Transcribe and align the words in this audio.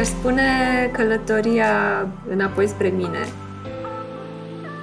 i-aș 0.00 0.08
spune 0.08 0.42
călătoria 0.92 2.06
înapoi 2.28 2.68
spre 2.68 2.88
mine. 2.88 3.28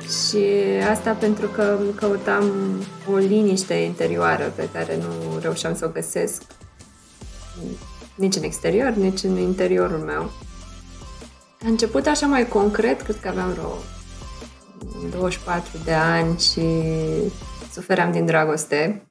Și 0.01 0.46
asta 0.90 1.12
pentru 1.12 1.47
că 1.47 1.78
căutam 1.96 2.43
o 3.11 3.16
liniște 3.16 3.74
interioară 3.74 4.53
pe 4.56 4.69
care 4.74 4.98
nu 4.98 5.40
reușeam 5.42 5.75
să 5.75 5.85
o 5.85 5.90
găsesc 5.90 6.42
nici 8.16 8.36
în 8.36 8.43
exterior, 8.43 8.91
nici 8.91 9.23
în 9.23 9.38
interiorul 9.38 9.98
meu. 9.98 10.32
A 11.63 11.68
început 11.68 12.05
așa 12.05 12.25
mai 12.27 12.47
concret, 12.47 13.02
cred 13.02 13.20
că 13.20 13.27
aveam 13.27 13.49
vreo 13.49 13.73
24 15.09 15.71
de 15.84 15.93
ani 15.93 16.39
și 16.39 16.61
sufeream 17.71 18.11
din 18.11 18.25
dragoste. 18.25 19.07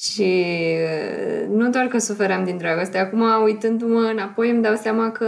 Și 0.00 0.46
uh, 0.82 1.46
nu 1.48 1.70
doar 1.70 1.86
că 1.86 1.98
sufeream 1.98 2.44
din 2.44 2.56
dragoste, 2.56 2.98
acum 2.98 3.42
uitându-mă 3.42 4.00
înapoi 4.00 4.50
îmi 4.50 4.62
dau 4.62 4.74
seama 4.74 5.10
că 5.12 5.26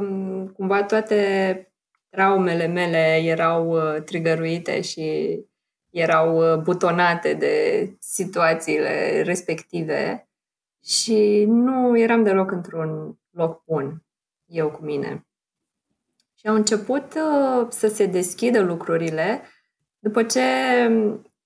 um, 0.00 0.48
cumva 0.48 0.82
toate 0.82 1.72
traumele 2.08 2.66
mele 2.66 3.16
erau 3.24 3.70
uh, 3.70 4.02
trigăruite 4.02 4.80
și 4.80 5.38
erau 5.90 6.36
uh, 6.36 6.58
butonate 6.58 7.34
de 7.34 7.86
situațiile 7.98 9.22
respective 9.22 10.28
și 10.84 11.44
nu 11.48 11.98
eram 11.98 12.22
deloc 12.22 12.50
într-un 12.50 13.18
loc 13.30 13.64
bun, 13.64 14.04
eu 14.46 14.70
cu 14.70 14.84
mine. 14.84 15.26
Și 16.38 16.46
au 16.46 16.54
început 16.54 17.12
să 17.68 17.88
se 17.88 18.06
deschidă 18.06 18.60
lucrurile 18.60 19.42
după 19.98 20.22
ce 20.22 20.40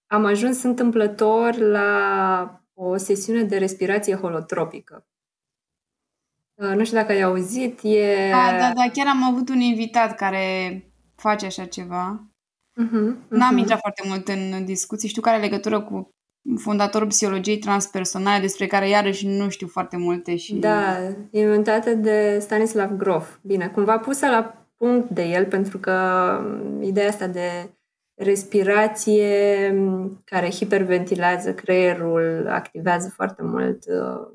am 0.07 0.25
ajuns 0.25 0.63
întâmplător 0.63 1.57
la 1.57 2.61
o 2.79 2.97
sesiune 2.97 3.43
de 3.43 3.59
respirație 3.59 4.15
holotropică. 4.15 5.07
Uh, 6.55 6.75
nu 6.77 6.85
știu 6.85 6.97
dacă 6.97 7.13
ai 7.13 7.23
auzit, 7.23 7.81
e... 7.83 8.31
Da, 8.31 8.57
da, 8.59 8.73
da, 8.75 8.91
chiar 8.93 9.07
am 9.07 9.23
avut 9.23 9.49
un 9.49 9.61
invitat 9.61 10.17
care 10.17 10.85
face 11.15 11.47
așa 11.47 11.65
ceva. 11.65 12.31
Uh-huh, 12.83 13.15
uh-huh. 13.15 13.29
N-am 13.29 13.57
intrat 13.57 13.79
foarte 13.79 14.03
mult 14.07 14.29
în 14.29 14.65
discuții. 14.65 15.09
Știu 15.09 15.23
că 15.23 15.29
are 15.29 15.41
legătură 15.41 15.81
cu 15.81 16.11
fondatorul 16.59 17.09
psihologiei 17.09 17.59
transpersonale, 17.59 18.41
despre 18.41 18.67
care 18.67 18.89
iarăși 18.89 19.27
nu 19.27 19.49
știu 19.49 19.67
foarte 19.67 19.97
multe. 19.97 20.37
și. 20.37 20.55
Da, 20.55 20.97
inventată 21.31 21.95
de 21.95 22.39
Stanislav 22.41 22.91
Grof. 22.91 23.37
Bine, 23.43 23.69
cumva 23.69 23.99
pusă 23.99 24.27
la 24.27 24.67
punct 24.77 25.11
de 25.11 25.23
el, 25.23 25.47
pentru 25.47 25.79
că 25.79 25.95
ideea 26.81 27.09
asta 27.09 27.27
de 27.27 27.71
respirație 28.17 29.75
care 30.25 30.51
hiperventilează 30.51 31.55
creierul, 31.55 32.47
activează 32.49 33.09
foarte 33.09 33.43
mult 33.43 33.85
uh, 33.87 34.29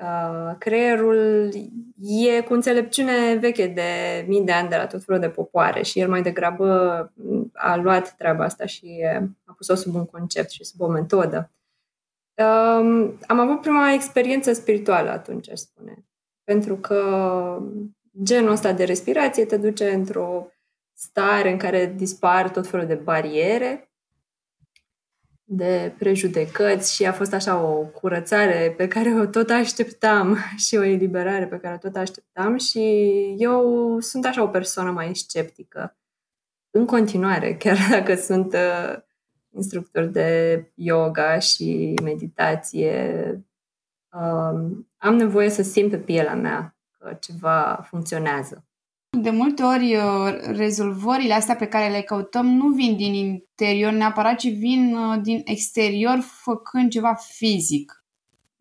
uh, 0.00 0.54
creierul 0.58 1.50
e 1.98 2.40
cu 2.40 2.52
înțelepciune 2.52 3.34
veche 3.34 3.66
de 3.66 4.24
mii 4.28 4.44
de 4.44 4.52
ani 4.52 4.68
de 4.68 4.76
la 4.76 4.86
tot 4.86 5.04
felul 5.04 5.20
de 5.20 5.28
popoare 5.28 5.82
și 5.82 6.00
el 6.00 6.08
mai 6.08 6.22
degrabă 6.22 6.66
a 7.52 7.76
luat 7.76 8.14
treaba 8.16 8.44
asta 8.44 8.66
și 8.66 9.04
a 9.44 9.52
pus-o 9.52 9.74
sub 9.74 9.94
un 9.94 10.06
concept 10.06 10.50
și 10.50 10.64
sub 10.64 10.80
o 10.80 10.86
metodă. 10.86 11.50
Um, 12.36 13.18
am 13.26 13.38
avut 13.38 13.60
prima 13.60 13.92
experiență 13.92 14.52
spirituală 14.52 15.10
atunci, 15.10 15.50
aș 15.50 15.58
spune. 15.58 16.04
Pentru 16.44 16.76
că 16.76 17.02
genul 18.22 18.50
ăsta 18.50 18.72
de 18.72 18.84
respirație 18.84 19.44
te 19.44 19.56
duce 19.56 19.90
într-o 19.90 20.50
stare 21.08 21.50
în 21.50 21.58
care 21.58 21.94
dispar 21.96 22.50
tot 22.50 22.66
felul 22.66 22.86
de 22.86 22.94
bariere, 22.94 23.90
de 25.48 25.94
prejudecăți 25.98 26.94
și 26.94 27.06
a 27.06 27.12
fost 27.12 27.32
așa 27.32 27.60
o 27.62 27.84
curățare 27.84 28.74
pe 28.76 28.88
care 28.88 29.14
o 29.14 29.26
tot 29.26 29.50
așteptam 29.50 30.36
și 30.66 30.76
o 30.76 30.82
eliberare 30.82 31.46
pe 31.46 31.58
care 31.58 31.74
o 31.74 31.88
tot 31.88 31.96
așteptam 31.96 32.58
și 32.58 32.80
eu 33.38 34.00
sunt 34.00 34.24
așa 34.26 34.42
o 34.42 34.48
persoană 34.48 34.90
mai 34.90 35.14
sceptică 35.14 35.96
în 36.70 36.86
continuare, 36.86 37.56
chiar 37.62 37.76
dacă 37.90 38.14
sunt 38.14 38.52
uh, 38.52 38.98
instructor 39.54 40.04
de 40.04 40.70
yoga 40.74 41.38
și 41.38 41.94
meditație, 42.02 43.30
uh, 44.12 44.84
am 44.96 45.14
nevoie 45.14 45.50
să 45.50 45.62
simt 45.62 45.90
pe 45.90 45.98
pielea 45.98 46.34
mea 46.34 46.76
că 46.98 47.16
ceva 47.20 47.86
funcționează. 47.88 48.64
De 49.18 49.30
multe 49.30 49.62
ori, 49.62 49.96
uh, 49.96 50.34
rezolvările 50.46 51.34
astea 51.34 51.56
pe 51.56 51.66
care 51.66 51.90
le 51.90 52.00
căutăm 52.00 52.46
nu 52.46 52.68
vin 52.68 52.96
din 52.96 53.14
interior 53.14 53.92
neapărat, 53.92 54.36
ci 54.36 54.48
vin 54.48 54.94
uh, 54.96 55.18
din 55.22 55.40
exterior 55.44 56.18
făcând 56.20 56.90
ceva 56.90 57.14
fizic. 57.14 58.04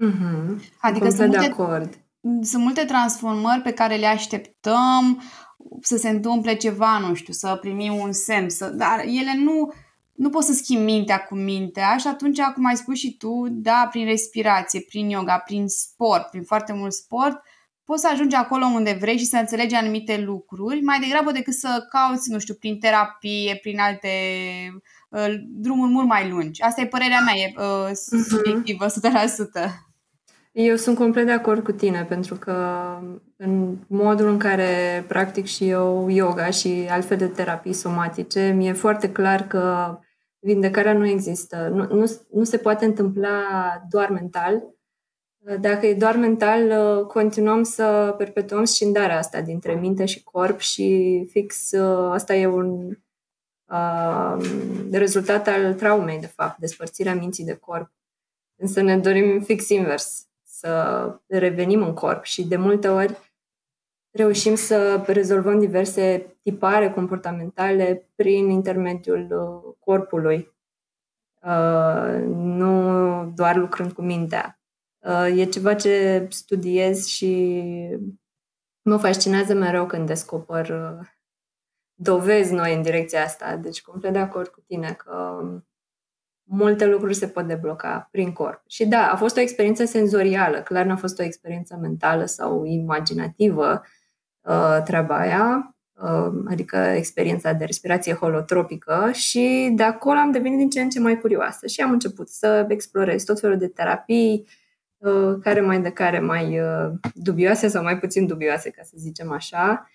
Mm-hmm. 0.03 0.75
Adică 0.79 1.09
sunt 1.09 1.19
multe, 1.19 1.37
de 1.37 1.45
acord. 1.45 1.99
sunt 2.41 2.63
multe 2.63 2.83
transformări 2.83 3.61
pe 3.61 3.71
care 3.71 3.95
le 3.95 4.05
așteptăm 4.05 5.21
să 5.81 5.97
se 5.97 6.09
întâmple 6.09 6.55
ceva, 6.55 6.97
nu 6.97 7.13
știu, 7.13 7.33
să 7.33 7.57
primim 7.61 7.93
un 7.93 8.11
semn, 8.11 8.49
să, 8.49 8.69
dar 8.69 8.99
ele 8.99 9.35
nu, 9.43 9.73
nu 10.13 10.29
poți 10.29 10.47
să 10.47 10.53
schimbi 10.53 10.83
mintea 10.83 11.23
cu 11.23 11.35
mintea 11.35 11.97
și 11.97 12.07
atunci, 12.07 12.41
cum 12.41 12.65
ai 12.65 12.75
spus 12.75 12.97
și 12.97 13.17
tu, 13.17 13.47
da, 13.49 13.87
prin 13.91 14.05
respirație, 14.05 14.85
prin 14.87 15.09
yoga, 15.09 15.37
prin 15.37 15.67
sport, 15.67 16.29
prin 16.29 16.43
foarte 16.43 16.73
mult 16.73 16.93
sport, 16.93 17.41
poți 17.85 18.01
să 18.01 18.09
ajungi 18.11 18.35
acolo 18.35 18.65
unde 18.65 18.97
vrei 18.99 19.17
și 19.17 19.25
să 19.25 19.37
înțelegi 19.37 19.75
anumite 19.75 20.21
lucruri, 20.25 20.81
mai 20.81 20.99
degrabă 20.99 21.31
decât 21.31 21.53
să 21.53 21.87
cauți, 21.89 22.31
nu 22.31 22.39
știu, 22.39 22.53
prin 22.53 22.79
terapie, 22.79 23.59
prin 23.61 23.79
alte 23.79 24.09
uh, 25.09 25.33
drumuri 25.47 25.91
mult 25.91 26.07
mai 26.07 26.29
lungi. 26.29 26.61
Asta 26.61 26.81
e 26.81 26.87
părerea 26.87 27.19
mea, 27.19 27.33
e 27.33 27.53
uh, 27.57 27.91
mhm. 28.11 28.23
subiectivă, 28.23 28.85
100%. 28.85 28.89
Eu 30.51 30.75
sunt 30.75 30.97
complet 30.97 31.25
de 31.25 31.31
acord 31.31 31.63
cu 31.63 31.71
tine, 31.71 32.03
pentru 32.03 32.35
că 32.35 32.85
în 33.37 33.77
modul 33.87 34.27
în 34.27 34.37
care 34.37 35.03
practic 35.07 35.45
și 35.45 35.69
eu 35.69 36.09
yoga 36.09 36.49
și 36.49 36.87
altfel 36.89 37.17
de 37.17 37.27
terapii 37.27 37.73
somatice, 37.73 38.53
mi-e 38.55 38.73
foarte 38.73 39.11
clar 39.11 39.47
că 39.47 39.97
vindecarea 40.39 40.93
nu 40.93 41.07
există. 41.07 41.71
Nu, 41.73 41.95
nu, 41.95 42.11
nu 42.31 42.43
se 42.43 42.57
poate 42.57 42.85
întâmpla 42.85 43.39
doar 43.89 44.09
mental, 44.09 44.63
dacă 45.59 45.85
e 45.85 45.93
doar 45.93 46.15
mental, 46.15 46.69
uh, 46.69 47.05
continuăm 47.05 47.63
să 47.63 48.15
perpetuăm 48.17 48.63
scindarea 48.63 49.17
asta 49.17 49.41
dintre 49.41 49.73
minte 49.73 50.05
și 50.05 50.23
corp 50.23 50.59
și 50.59 51.27
fix 51.29 51.71
uh, 51.71 52.11
asta 52.11 52.35
e 52.35 52.47
un 52.47 52.97
uh, 53.65 54.37
rezultat 54.91 55.47
al 55.47 55.73
traumei, 55.73 56.19
de 56.19 56.27
fapt, 56.27 56.59
despărțirea 56.59 57.15
minții 57.15 57.45
de 57.45 57.55
corp. 57.55 57.91
Însă 58.55 58.81
ne 58.81 58.97
dorim 58.97 59.41
fix 59.41 59.69
invers, 59.69 60.27
să 60.43 61.19
revenim 61.27 61.81
în 61.81 61.93
corp 61.93 62.23
și 62.23 62.47
de 62.47 62.55
multe 62.55 62.87
ori 62.87 63.17
reușim 64.11 64.55
să 64.55 65.03
rezolvăm 65.07 65.59
diverse 65.59 66.35
tipare 66.41 66.91
comportamentale 66.91 68.09
prin 68.15 68.49
intermediul 68.49 69.27
corpului, 69.79 70.53
nu 72.33 73.31
doar 73.35 73.55
lucrând 73.55 73.91
cu 73.91 74.01
mintea. 74.01 74.59
Uh, 75.05 75.37
e 75.37 75.45
ceva 75.45 75.73
ce 75.73 76.27
studiez 76.29 77.05
și 77.05 77.61
mă 78.81 78.97
fascinează 78.97 79.53
mereu 79.53 79.85
când 79.85 80.07
descoper 80.07 80.69
uh, 80.69 81.07
dovezi 81.93 82.53
noi 82.53 82.75
în 82.75 82.81
direcția 82.81 83.23
asta. 83.23 83.55
Deci 83.55 83.81
complet 83.81 84.13
de 84.13 84.19
acord 84.19 84.47
cu 84.47 84.63
tine 84.67 84.93
că 84.93 85.39
multe 86.43 86.85
lucruri 86.85 87.13
se 87.13 87.27
pot 87.27 87.47
debloca 87.47 88.07
prin 88.11 88.31
corp. 88.31 88.61
Și 88.67 88.85
da, 88.85 89.11
a 89.11 89.15
fost 89.15 89.37
o 89.37 89.39
experiență 89.39 89.85
senzorială, 89.85 90.61
clar 90.61 90.85
n-a 90.85 90.95
fost 90.95 91.19
o 91.19 91.23
experiență 91.23 91.77
mentală 91.81 92.25
sau 92.25 92.63
imaginativă 92.63 93.81
uh, 94.41 94.81
treaba 94.83 95.17
aia, 95.17 95.75
adică 96.47 96.77
experiența 96.77 97.53
de 97.53 97.65
respirație 97.65 98.13
holotropică 98.13 99.09
și 99.11 99.71
de 99.75 99.83
acolo 99.83 100.19
am 100.19 100.31
devenit 100.31 100.57
din 100.57 100.69
ce 100.69 100.81
în 100.81 100.89
ce 100.89 100.99
mai 100.99 101.19
curioasă 101.19 101.67
și 101.67 101.81
am 101.81 101.91
început 101.91 102.29
să 102.29 102.65
explorez 102.69 103.23
tot 103.23 103.39
felul 103.39 103.57
de 103.57 103.67
terapii, 103.67 104.47
Uh, 104.47 104.63
care 105.41 105.61
mai 105.61 105.81
de 105.81 105.91
care 105.91 106.19
mai 106.19 106.59
uh, 106.59 106.91
dubioase 107.13 107.67
sau 107.67 107.83
mai 107.83 107.99
puțin 107.99 108.27
dubioase, 108.27 108.69
ca 108.69 108.83
să 108.83 108.93
zicem 108.95 109.31
așa. 109.31 109.89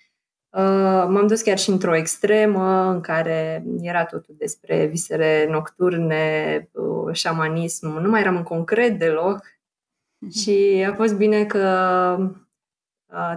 Uh, 0.49 1.05
m-am 1.09 1.27
dus 1.27 1.41
chiar 1.41 1.57
și 1.57 1.69
într-o 1.69 1.95
extremă 1.95 2.91
în 2.91 3.01
care 3.01 3.63
era 3.81 4.05
totul 4.05 4.35
despre 4.37 4.85
visere 4.85 5.47
nocturne, 5.49 6.69
șamanism. 7.11 7.87
Nu 7.87 8.09
mai 8.09 8.21
eram 8.21 8.35
în 8.35 8.43
concret 8.43 8.99
deloc 8.99 9.41
mhm. 10.17 10.31
și 10.31 10.85
a 10.89 10.93
fost 10.93 11.15
bine 11.15 11.45
că 11.45 12.17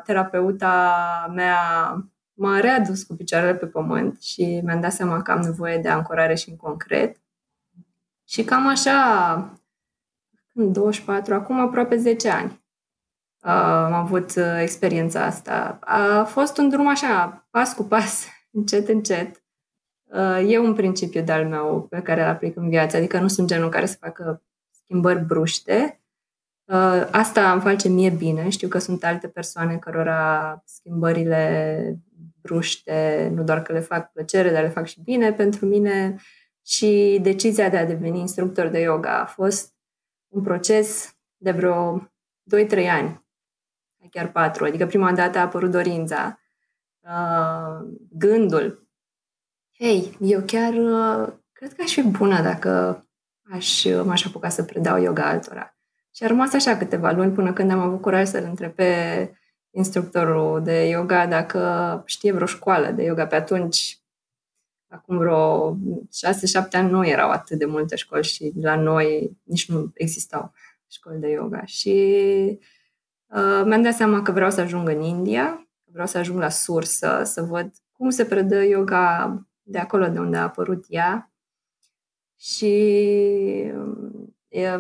terapeuta 0.05 0.96
mea 1.34 1.58
m-a 2.34 2.61
readus 2.61 3.02
cu 3.02 3.14
picioarele 3.14 3.55
pe 3.55 3.66
pământ 3.66 4.20
și 4.20 4.61
mi-am 4.64 4.81
dat 4.81 4.93
seama 4.93 5.22
că 5.22 5.31
am 5.31 5.40
nevoie 5.40 5.78
de 5.78 5.88
ancorare 5.88 6.34
și 6.34 6.50
în 6.50 6.56
concret. 6.56 7.16
Și 8.28 8.44
cam 8.44 8.69
așa 8.69 9.61
24, 10.54 11.34
acum 11.34 11.60
aproape 11.60 11.96
10 11.96 12.28
ani. 12.28 12.62
Uh, 13.44 13.50
am 13.50 13.92
avut 13.92 14.36
uh, 14.36 14.58
experiența 14.60 15.24
asta. 15.24 15.78
A 15.80 16.24
fost 16.24 16.58
un 16.58 16.68
drum 16.68 16.88
așa, 16.88 17.46
pas 17.50 17.74
cu 17.74 17.82
pas, 17.82 18.26
încet, 18.56 18.88
încet. 18.88 19.42
Uh, 20.04 20.50
e 20.50 20.58
un 20.58 20.74
principiu 20.74 21.22
de-al 21.22 21.46
meu 21.46 21.86
pe 21.90 22.00
care 22.00 22.22
îl 22.22 22.28
aplic 22.28 22.56
în 22.56 22.68
viață, 22.68 22.96
adică 22.96 23.20
nu 23.20 23.28
sunt 23.28 23.48
genul 23.48 23.68
care 23.68 23.86
să 23.86 23.96
facă 24.00 24.42
schimbări 24.70 25.24
bruște, 25.24 26.04
Uh, 26.66 27.08
asta 27.10 27.52
îmi 27.52 27.60
face 27.60 27.88
mie 27.88 28.10
bine. 28.10 28.48
Știu 28.48 28.68
că 28.68 28.78
sunt 28.78 29.04
alte 29.04 29.28
persoane 29.28 29.76
cărora 29.76 30.62
schimbările 30.64 31.98
bruște, 32.42 33.30
nu 33.34 33.42
doar 33.42 33.62
că 33.62 33.72
le 33.72 33.80
fac 33.80 34.12
plăcere, 34.12 34.50
dar 34.50 34.62
le 34.62 34.68
fac 34.68 34.86
și 34.86 35.00
bine. 35.00 35.32
Pentru 35.32 35.66
mine 35.66 36.16
și 36.66 37.18
decizia 37.22 37.68
de 37.68 37.76
a 37.76 37.86
deveni 37.86 38.18
instructor 38.18 38.66
de 38.66 38.80
yoga 38.80 39.20
a 39.20 39.26
fost 39.26 39.74
un 40.34 40.42
proces 40.42 41.16
de 41.36 41.50
vreo 41.50 42.10
2-3 42.56 42.88
ani, 42.88 43.26
chiar 44.10 44.32
4. 44.32 44.64
Adică 44.64 44.86
prima 44.86 45.12
dată 45.12 45.38
a 45.38 45.42
apărut 45.42 45.70
dorința, 45.70 46.40
uh, 47.00 47.86
gândul. 48.10 48.88
Hei, 49.78 50.16
eu 50.20 50.40
chiar 50.40 50.72
uh, 50.72 51.32
cred 51.52 51.72
că 51.72 51.82
aș 51.82 51.92
fi 51.92 52.02
bună 52.02 52.42
dacă 52.42 53.02
aș, 53.52 53.84
m-aș 54.04 54.25
apuca 54.25 54.48
să 54.48 54.64
predau 54.64 55.02
yoga 55.02 55.28
altora. 55.28 55.76
Și 56.14 56.25
a 56.25 56.26
rămas 56.26 56.52
așa 56.52 56.76
câteva 56.76 57.10
luni 57.10 57.32
până 57.32 57.52
când 57.52 57.70
am 57.70 57.78
avut 57.78 58.00
curaj 58.00 58.28
să-l 58.28 58.44
întreb 58.44 58.72
pe 58.72 59.30
instructorul 59.70 60.62
de 60.62 60.88
yoga 60.88 61.26
dacă 61.26 62.02
știe 62.06 62.32
vreo 62.32 62.46
școală 62.46 62.90
de 62.90 63.02
yoga. 63.02 63.26
Pe 63.26 63.34
atunci, 63.34 64.03
acum 64.94 65.19
vreo 65.19 65.76
6-7 65.76 65.76
ani, 66.73 66.91
nu 66.91 67.06
erau 67.06 67.31
atât 67.31 67.58
de 67.58 67.64
multe 67.64 67.96
școli 67.96 68.25
și 68.25 68.52
la 68.61 68.76
noi 68.76 69.37
nici 69.43 69.69
nu 69.69 69.91
existau 69.94 70.52
școli 70.88 71.20
de 71.20 71.29
yoga. 71.29 71.64
Și 71.64 71.91
uh, 73.26 73.62
mi-am 73.64 73.82
dat 73.82 73.94
seama 73.94 74.23
că 74.23 74.32
vreau 74.32 74.50
să 74.50 74.61
ajung 74.61 74.88
în 74.88 75.00
India, 75.00 75.69
vreau 75.85 76.06
să 76.06 76.19
ajung 76.19 76.38
la 76.38 76.49
sursă, 76.49 77.23
să 77.25 77.43
văd 77.43 77.73
cum 77.93 78.11
se 78.11 78.25
predă 78.25 78.64
yoga 78.64 79.38
de 79.62 79.79
acolo 79.79 80.08
de 80.08 80.19
unde 80.19 80.37
a 80.37 80.43
apărut 80.43 80.85
ea. 80.88 81.32
Și 82.37 82.73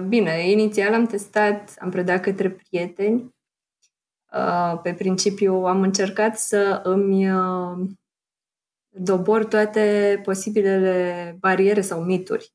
bine, 0.08 0.50
inițial 0.50 0.94
am 0.94 1.06
testat, 1.06 1.74
am 1.78 1.90
predat 1.90 2.20
către 2.20 2.50
prieteni. 2.50 3.34
Uh, 4.32 4.80
pe 4.82 4.94
principiu 4.94 5.54
am 5.54 5.82
încercat 5.82 6.38
să 6.38 6.80
îmi 6.84 7.32
uh, 7.32 7.88
dobor 8.96 9.44
toate 9.44 10.20
posibilele 10.24 11.36
bariere 11.40 11.80
sau 11.80 12.02
mituri 12.02 12.52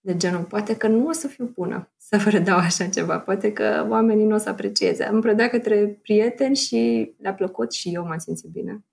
de 0.00 0.16
genul, 0.16 0.42
poate 0.42 0.76
că 0.76 0.88
nu 0.88 1.06
o 1.06 1.12
să 1.12 1.28
fiu 1.28 1.44
bună 1.44 1.92
să 1.96 2.20
predau 2.24 2.58
așa 2.58 2.86
ceva, 2.86 3.18
poate 3.18 3.52
că 3.52 3.86
oamenii 3.88 4.24
nu 4.24 4.34
o 4.34 4.38
să 4.38 4.48
aprecieze. 4.48 5.04
Am 5.04 5.20
predat 5.20 5.50
către 5.50 5.98
prieteni 6.02 6.56
și 6.56 7.12
le-a 7.18 7.34
plăcut 7.34 7.72
și 7.72 7.94
eu 7.94 8.04
m-am 8.06 8.18
simțit 8.18 8.50
bine. 8.50 8.84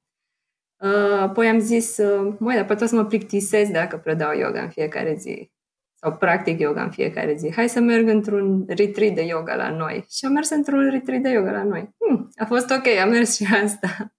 Uh, 0.78 1.20
apoi 1.20 1.48
am 1.48 1.60
zis, 1.60 1.98
măi, 2.38 2.56
dar 2.56 2.66
poate 2.66 2.84
o 2.84 2.88
să 2.88 2.96
mă 2.96 3.06
plictisesc 3.06 3.72
dacă 3.72 3.98
predau 3.98 4.38
yoga 4.38 4.62
în 4.62 4.70
fiecare 4.70 5.16
zi 5.16 5.52
sau 5.94 6.14
practic 6.18 6.60
yoga 6.60 6.84
în 6.84 6.92
fiecare 6.92 7.36
zi. 7.36 7.52
Hai 7.54 7.70
să 7.70 7.80
merg 7.80 8.08
într-un 8.08 8.66
retreat 8.68 9.14
de 9.14 9.22
yoga 9.22 9.56
la 9.56 9.70
noi. 9.70 10.06
Și 10.10 10.26
am 10.26 10.32
mers 10.32 10.50
într-un 10.50 10.90
retreat 10.90 11.22
de 11.22 11.30
yoga 11.30 11.52
la 11.52 11.64
noi. 11.64 11.96
Hmm, 11.98 12.30
a 12.36 12.46
fost 12.46 12.70
ok, 12.70 12.88
am 12.88 13.10
mers 13.10 13.36
și 13.36 13.48
asta. 13.64 14.14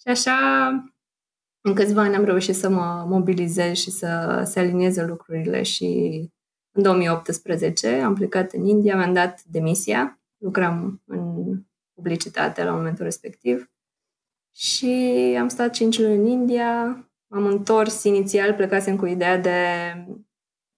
și 0.00 0.08
așa, 0.08 0.34
în 1.66 1.74
câțiva 1.74 2.02
ani 2.02 2.14
am 2.14 2.24
reușit 2.24 2.54
să 2.54 2.68
mă 2.68 3.04
mobilizez 3.08 3.76
și 3.76 3.90
să 3.90 4.42
se 4.46 4.58
alinieze 4.58 5.04
lucrurile 5.04 5.62
și 5.62 5.86
în 6.76 6.82
2018 6.82 7.88
am 7.88 8.14
plecat 8.14 8.52
în 8.52 8.64
India, 8.64 8.96
mi-am 8.96 9.12
dat 9.12 9.42
demisia, 9.42 10.20
lucram 10.36 11.02
în 11.06 11.44
publicitate 11.94 12.64
la 12.64 12.72
momentul 12.72 13.04
respectiv 13.04 13.70
și 14.54 14.86
am 15.40 15.48
stat 15.48 15.72
5 15.72 15.98
luni 15.98 16.14
în 16.14 16.26
India, 16.26 16.82
am 17.28 17.46
întors 17.46 18.04
inițial, 18.04 18.54
plecasem 18.54 18.96
cu 18.96 19.06
ideea 19.06 19.38
de 19.38 19.58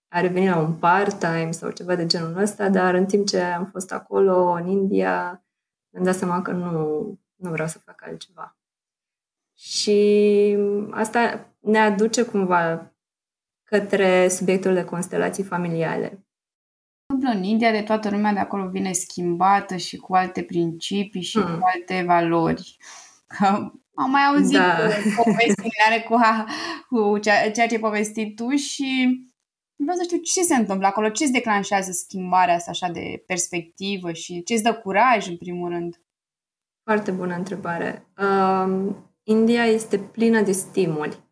a 0.09 0.21
revenit 0.21 0.49
la 0.49 0.59
un 0.59 0.75
part-time 0.75 1.51
sau 1.51 1.71
ceva 1.71 1.95
de 1.95 2.07
genul 2.07 2.37
ăsta, 2.37 2.69
dar 2.69 2.95
în 2.95 3.07
timp 3.07 3.27
ce 3.27 3.41
am 3.41 3.67
fost 3.67 3.93
acolo, 3.93 4.51
în 4.51 4.67
India, 4.67 5.45
mi-am 5.93 6.05
dat 6.05 6.15
seama 6.15 6.43
că 6.43 6.51
nu, 6.51 6.73
nu 7.35 7.51
vreau 7.51 7.69
să 7.69 7.79
fac 7.79 8.03
altceva. 8.07 8.56
Și 9.59 10.57
asta 10.91 11.53
ne 11.61 11.79
aduce 11.79 12.23
cumva 12.23 12.93
către 13.65 14.29
subiectul 14.29 14.75
de 14.75 14.85
constelații 14.85 15.45
familiale. 15.45 16.27
În 17.23 17.43
India 17.43 17.71
de 17.71 17.83
toată 17.83 18.11
lumea 18.11 18.33
de 18.33 18.39
acolo 18.39 18.69
vine 18.69 18.93
schimbată 18.93 19.77
și 19.77 19.97
cu 19.97 20.15
alte 20.15 20.43
principii 20.43 21.23
și 21.23 21.41
hmm. 21.41 21.59
cu 21.59 21.65
alte 21.75 22.03
valori. 22.07 22.77
Că 23.27 23.47
am 23.95 24.11
mai 24.11 24.23
auzit 24.23 24.59
da. 24.59 24.77
povesti 25.17 25.69
cu, 26.07 26.17
cu 26.89 27.19
ceea 27.19 27.51
ce 27.51 27.61
ai 27.61 27.79
povestit 27.79 28.37
tu 28.37 28.49
și 28.49 29.21
Vreau 29.79 29.97
să 29.97 30.03
știu 30.03 30.17
ce 30.17 30.43
se 30.43 30.55
întâmplă 30.55 30.87
acolo, 30.87 31.09
ce 31.09 31.23
îți 31.23 31.33
declanșează 31.33 31.93
schimbarea 31.93 32.55
asta 32.55 32.71
așa 32.71 32.89
de 32.89 33.23
perspectivă 33.27 34.13
și 34.13 34.43
ce 34.43 34.53
îți 34.53 34.63
dă 34.63 34.75
curaj, 34.75 35.29
în 35.29 35.37
primul 35.37 35.69
rând? 35.69 36.01
Foarte 36.83 37.11
bună 37.11 37.35
întrebare. 37.35 38.07
Uh, 38.19 38.95
India 39.29 39.65
este 39.65 39.99
plină 39.99 40.41
de 40.41 40.53
stimuli. 40.53 41.25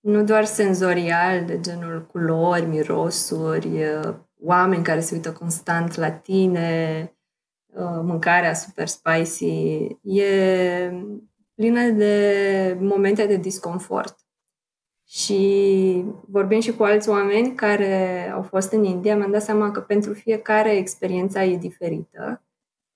Nu 0.00 0.24
doar 0.24 0.44
senzorial, 0.44 1.44
de 1.44 1.60
genul 1.60 2.06
culori, 2.06 2.66
mirosuri, 2.66 3.84
uh, 3.84 4.14
oameni 4.40 4.84
care 4.84 5.00
se 5.00 5.14
uită 5.14 5.32
constant 5.32 5.94
la 5.94 6.10
tine, 6.10 7.00
uh, 7.66 8.00
mâncarea 8.02 8.54
super 8.54 8.86
spicy. 8.86 9.46
E 10.02 10.24
plină 11.54 11.88
de 11.88 12.76
momente 12.80 13.26
de 13.26 13.36
disconfort. 13.36 14.18
Și 15.08 16.04
vorbind 16.28 16.62
și 16.62 16.76
cu 16.76 16.82
alți 16.82 17.08
oameni 17.08 17.54
care 17.54 18.30
au 18.34 18.42
fost 18.42 18.72
în 18.72 18.84
India, 18.84 19.16
mi-am 19.16 19.30
dat 19.30 19.42
seama 19.42 19.70
că 19.70 19.80
pentru 19.80 20.12
fiecare 20.12 20.76
experiența 20.76 21.44
e 21.44 21.56
diferită, 21.56 22.42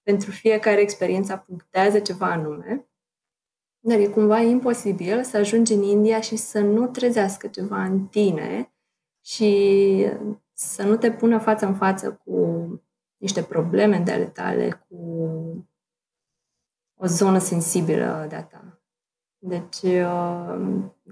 pentru 0.02 0.30
fiecare 0.30 0.80
experiență 0.80 1.44
punctează 1.46 1.98
ceva 1.98 2.26
anume, 2.26 2.89
dar 3.80 3.98
e 3.98 4.06
cumva 4.06 4.40
imposibil 4.40 5.22
să 5.22 5.36
ajungi 5.36 5.72
în 5.72 5.82
India 5.82 6.20
și 6.20 6.36
să 6.36 6.60
nu 6.60 6.86
trezească 6.86 7.46
ceva 7.46 7.82
în 7.82 8.06
tine 8.06 8.72
și 9.24 10.06
să 10.52 10.82
nu 10.82 10.96
te 10.96 11.12
pună 11.12 11.38
față 11.38 11.66
în 11.66 11.74
față 11.74 12.20
cu 12.24 12.66
niște 13.16 13.42
probleme 13.42 13.98
de 13.98 14.12
ale 14.12 14.24
tale, 14.26 14.86
cu 14.88 14.96
o 16.94 17.06
zonă 17.06 17.38
sensibilă 17.38 18.26
de-a 18.28 18.42
ta. 18.42 18.80
Deci, 19.42 19.82
uh, 19.82 20.60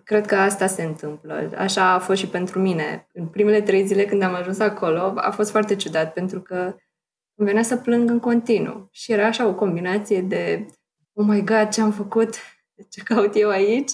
cred 0.04 0.26
că 0.26 0.34
asta 0.34 0.66
se 0.66 0.82
întâmplă. 0.82 1.50
Așa 1.56 1.92
a 1.92 1.98
fost 1.98 2.18
și 2.18 2.28
pentru 2.28 2.60
mine. 2.60 3.06
În 3.12 3.26
primele 3.26 3.60
trei 3.60 3.86
zile 3.86 4.04
când 4.04 4.22
am 4.22 4.34
ajuns 4.34 4.58
acolo, 4.58 5.12
a 5.16 5.30
fost 5.30 5.50
foarte 5.50 5.76
ciudat, 5.76 6.12
pentru 6.12 6.40
că 6.40 6.76
îmi 7.34 7.48
venea 7.48 7.62
să 7.62 7.76
plâng 7.76 8.10
în 8.10 8.18
continuu. 8.18 8.88
Și 8.90 9.12
era 9.12 9.26
așa 9.26 9.46
o 9.46 9.54
combinație 9.54 10.22
de 10.22 10.66
oh 11.12 11.26
my 11.26 11.44
god, 11.44 11.68
ce 11.68 11.80
am 11.80 11.90
făcut, 11.90 12.34
ce 12.90 13.02
caut 13.02 13.34
eu 13.34 13.48
aici, 13.48 13.90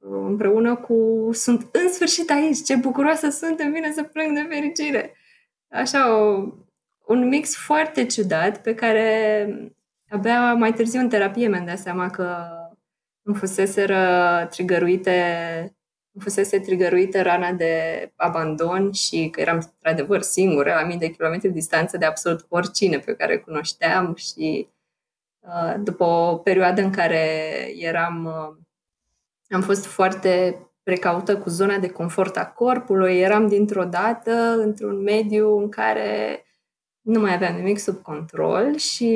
împreună 0.00 0.76
cu 0.76 1.28
sunt 1.32 1.68
în 1.72 1.92
sfârșit 1.92 2.30
aici, 2.30 2.62
ce 2.64 2.76
bucuroasă 2.76 3.30
sunt, 3.30 3.60
îmi 3.60 3.72
vine 3.72 3.92
să 3.92 4.02
plâng 4.02 4.34
de 4.34 4.46
fericire. 4.54 5.14
Așa, 5.70 6.16
o, 6.16 6.48
un 7.06 7.28
mix 7.28 7.56
foarte 7.56 8.06
ciudat 8.06 8.62
pe 8.62 8.74
care 8.74 9.48
abia 10.08 10.54
mai 10.54 10.72
târziu 10.72 11.00
în 11.00 11.08
terapie 11.08 11.48
mi-am 11.48 11.64
dat 11.64 11.78
seama 11.78 12.10
că 12.10 12.46
îmi 13.22 13.36
fuseseră 13.36 14.46
trigăruite 14.50 15.14
îmi 16.14 16.24
fusese 16.24 16.60
trigăruită 16.60 17.22
rana 17.22 17.52
de 17.52 18.12
abandon 18.16 18.92
și 18.92 19.28
că 19.30 19.40
eram 19.40 19.54
într-adevăr 19.56 20.22
singură 20.22 20.72
la 20.72 20.86
mii 20.86 20.98
de 20.98 21.10
kilometri 21.10 21.48
distanță 21.48 21.96
de 21.96 22.04
absolut 22.04 22.46
oricine 22.48 22.98
pe 22.98 23.14
care 23.14 23.38
cunoșteam 23.38 24.14
și 24.14 24.68
uh, 24.68 24.73
după 25.78 26.04
o 26.04 26.36
perioadă 26.36 26.82
în 26.82 26.90
care 26.90 27.48
eram 27.76 28.24
uh, 28.24 28.64
am 29.48 29.60
fost 29.60 29.86
foarte 29.86 30.58
precaută 30.82 31.38
cu 31.38 31.48
zona 31.48 31.78
de 31.78 31.90
confort 31.90 32.36
a 32.36 32.46
corpului, 32.46 33.18
eram 33.18 33.46
dintr-o 33.46 33.84
dată 33.84 34.32
într-un 34.58 35.02
mediu 35.02 35.58
în 35.58 35.68
care 35.68 36.44
nu 37.00 37.20
mai 37.20 37.34
aveam 37.34 37.54
nimic 37.54 37.78
sub 37.78 38.02
control 38.02 38.76
și 38.76 39.12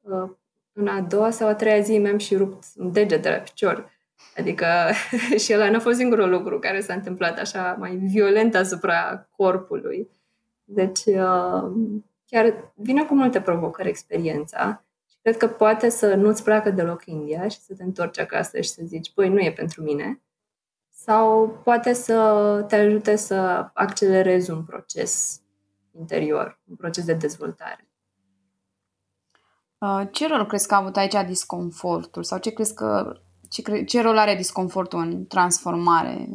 uh, 0.00 0.30
în 0.72 0.88
a 0.88 1.00
doua 1.00 1.30
sau 1.30 1.48
a 1.48 1.54
treia 1.54 1.80
zi 1.80 1.98
mi-am 1.98 2.18
și 2.18 2.36
rupt 2.36 2.64
un 2.76 2.92
deget 2.92 3.22
de 3.22 3.28
la 3.28 3.36
picior. 3.36 3.90
Adică 4.36 4.66
și 5.44 5.54
ăla 5.54 5.70
n-a 5.70 5.78
fost 5.78 5.98
singurul 5.98 6.30
lucru 6.30 6.58
care 6.58 6.80
s-a 6.80 6.94
întâmplat 6.94 7.38
așa 7.38 7.76
mai 7.78 7.96
violent 7.96 8.54
asupra 8.54 9.28
corpului. 9.36 10.08
Deci 10.64 11.04
uh, 11.04 11.70
chiar 12.26 12.72
vine 12.74 13.04
cu 13.04 13.14
multe 13.14 13.40
provocări 13.40 13.88
experiența 13.88 14.84
și 14.86 14.91
cred 15.22 15.36
că 15.36 15.48
poate 15.48 15.88
să 15.88 16.14
nu-ți 16.14 16.44
placă 16.44 16.70
deloc 16.70 17.06
India 17.06 17.48
și 17.48 17.60
să 17.60 17.74
te 17.74 17.82
întorci 17.82 18.18
acasă 18.18 18.60
și 18.60 18.70
să 18.70 18.82
zici, 18.84 19.14
băi, 19.14 19.28
nu 19.28 19.38
e 19.40 19.52
pentru 19.52 19.82
mine. 19.82 20.22
Sau 20.90 21.60
poate 21.64 21.92
să 21.92 22.64
te 22.68 22.76
ajute 22.76 23.16
să 23.16 23.70
accelerezi 23.74 24.50
un 24.50 24.64
proces 24.64 25.40
interior, 25.90 26.60
un 26.70 26.76
proces 26.76 27.04
de 27.04 27.14
dezvoltare. 27.14 27.88
Uh, 29.78 30.02
ce 30.10 30.26
rol 30.26 30.46
crezi 30.46 30.66
că 30.66 30.74
a 30.74 30.78
avut 30.78 30.96
aici 30.96 31.26
disconfortul? 31.26 32.22
Sau 32.22 32.38
ce 32.38 32.50
crezi 32.52 32.74
că 32.74 33.20
ce, 33.48 33.62
cre- 33.62 33.84
ce 33.84 34.00
rol 34.00 34.18
are 34.18 34.34
disconfortul 34.34 34.98
în 34.98 35.26
transformare? 35.26 36.28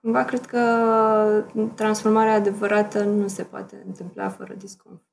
Cumva 0.00 0.24
cred 0.24 0.46
că 0.46 1.44
transformarea 1.74 2.34
adevărată 2.34 3.04
nu 3.04 3.28
se 3.28 3.42
poate 3.42 3.82
întâmpla 3.86 4.28
fără 4.28 4.54
disconfort. 4.54 5.11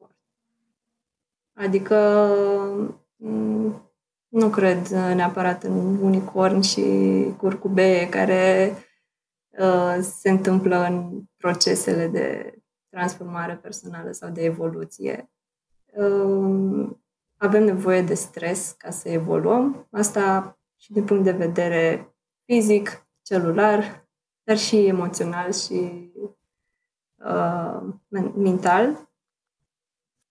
Adică 1.54 1.96
mm, 3.16 3.92
nu 4.28 4.50
cred 4.50 4.88
neapărat 4.88 5.64
în 5.64 5.98
unicorn 6.02 6.62
și 6.62 6.84
curcubeie 7.38 8.10
care 8.10 8.74
uh, 9.60 9.98
se 10.02 10.30
întâmplă 10.30 10.86
în 10.86 11.22
procesele 11.38 12.08
de 12.08 12.54
transformare 12.90 13.56
personală 13.56 14.12
sau 14.12 14.30
de 14.30 14.44
evoluție. 14.44 15.32
Uh, 15.94 16.90
avem 17.38 17.64
nevoie 17.64 18.02
de 18.02 18.14
stres 18.14 18.76
ca 18.78 18.90
să 18.90 19.10
evoluăm. 19.10 19.88
Asta 19.92 20.58
și 20.78 20.92
din 20.92 21.06
punct 21.06 21.24
de 21.24 21.32
vedere 21.32 22.16
fizic, 22.46 23.08
celular, 23.22 24.08
dar 24.44 24.58
și 24.58 24.86
emoțional 24.86 25.52
și 25.52 26.12
uh, 27.16 27.82
mental. 28.36 29.09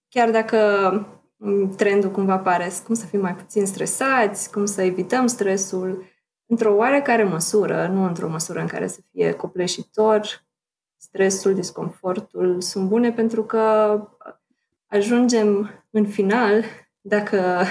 Chiar 0.08 0.30
dacă 0.30 0.58
trendul 1.76 2.10
cumva 2.10 2.38
pare 2.38 2.70
cum 2.86 2.94
să 2.94 3.06
fim 3.06 3.20
mai 3.20 3.34
puțin 3.34 3.66
stresați, 3.66 4.50
cum 4.50 4.64
să 4.64 4.82
evităm 4.82 5.26
stresul, 5.26 6.04
într-o 6.46 6.74
oarecare 6.74 7.24
măsură, 7.24 7.86
nu 7.86 8.04
într-o 8.04 8.28
măsură 8.28 8.60
în 8.60 8.66
care 8.66 8.86
să 8.86 9.00
fie 9.10 9.32
copleșitor, 9.32 10.46
stresul, 10.96 11.54
disconfortul 11.54 12.60
sunt 12.60 12.88
bune 12.88 13.12
pentru 13.12 13.44
că 13.44 13.58
ajungem 14.86 15.70
în 15.90 16.06
final, 16.06 16.64
dacă 17.00 17.64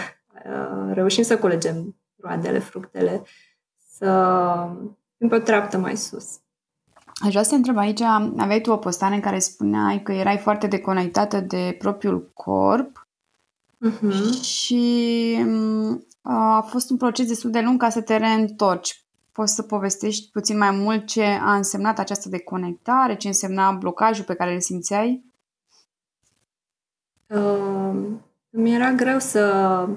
uh, 0.46 0.94
reușim 0.94 1.24
să 1.24 1.38
colegem 1.38 1.96
roadele, 2.16 2.60
fructele, 2.60 3.24
să 3.78 4.70
fim 5.18 5.28
pe 5.28 5.36
o 5.36 5.40
treaptă 5.40 5.78
mai 5.78 5.98
sus. 5.98 6.40
Aș 7.20 7.30
vrea 7.30 7.44
să 7.44 7.50
te 7.50 7.56
întreb 7.56 7.78
aici, 7.78 8.02
aveai 8.38 8.62
tu 8.62 8.72
o 8.72 8.78
postare 8.78 9.16
în 9.16 9.22
care 9.22 9.40
spuneai 9.40 10.02
că 10.02 10.12
erai 10.12 10.38
foarte 10.38 10.68
deconectată 10.68 11.40
de 11.40 11.76
propriul 11.80 12.32
corp 12.34 13.08
uh-huh. 13.88 14.42
și 14.42 15.36
mm, 15.46 16.06
a 16.22 16.62
fost 16.62 16.90
un 16.90 16.98
proces 16.98 17.28
destul 17.28 17.52
de 17.52 17.62
lung 17.62 17.80
ca 17.80 17.90
să 17.90 18.02
te 18.02 18.18
reîntorci. 18.18 19.06
Poți 19.32 19.56
să 19.56 19.62
povestești 19.62 20.32
puțin 20.32 20.58
mai 20.58 20.72
mult 20.72 21.06
ce 21.06 21.24
a 21.24 21.56
însemnat 21.56 22.00
această 22.00 22.30
deconectare, 22.30 23.16
ce 23.16 23.28
însemna 23.28 23.72
blocajul 23.72 24.26
pe 24.26 24.34
care 24.34 24.54
îl 24.54 24.60
simțeai? 24.60 25.24
Uh, 27.28 27.96
mi 28.50 28.74
era 28.74 28.92
greu 28.92 29.20
să 29.20 29.88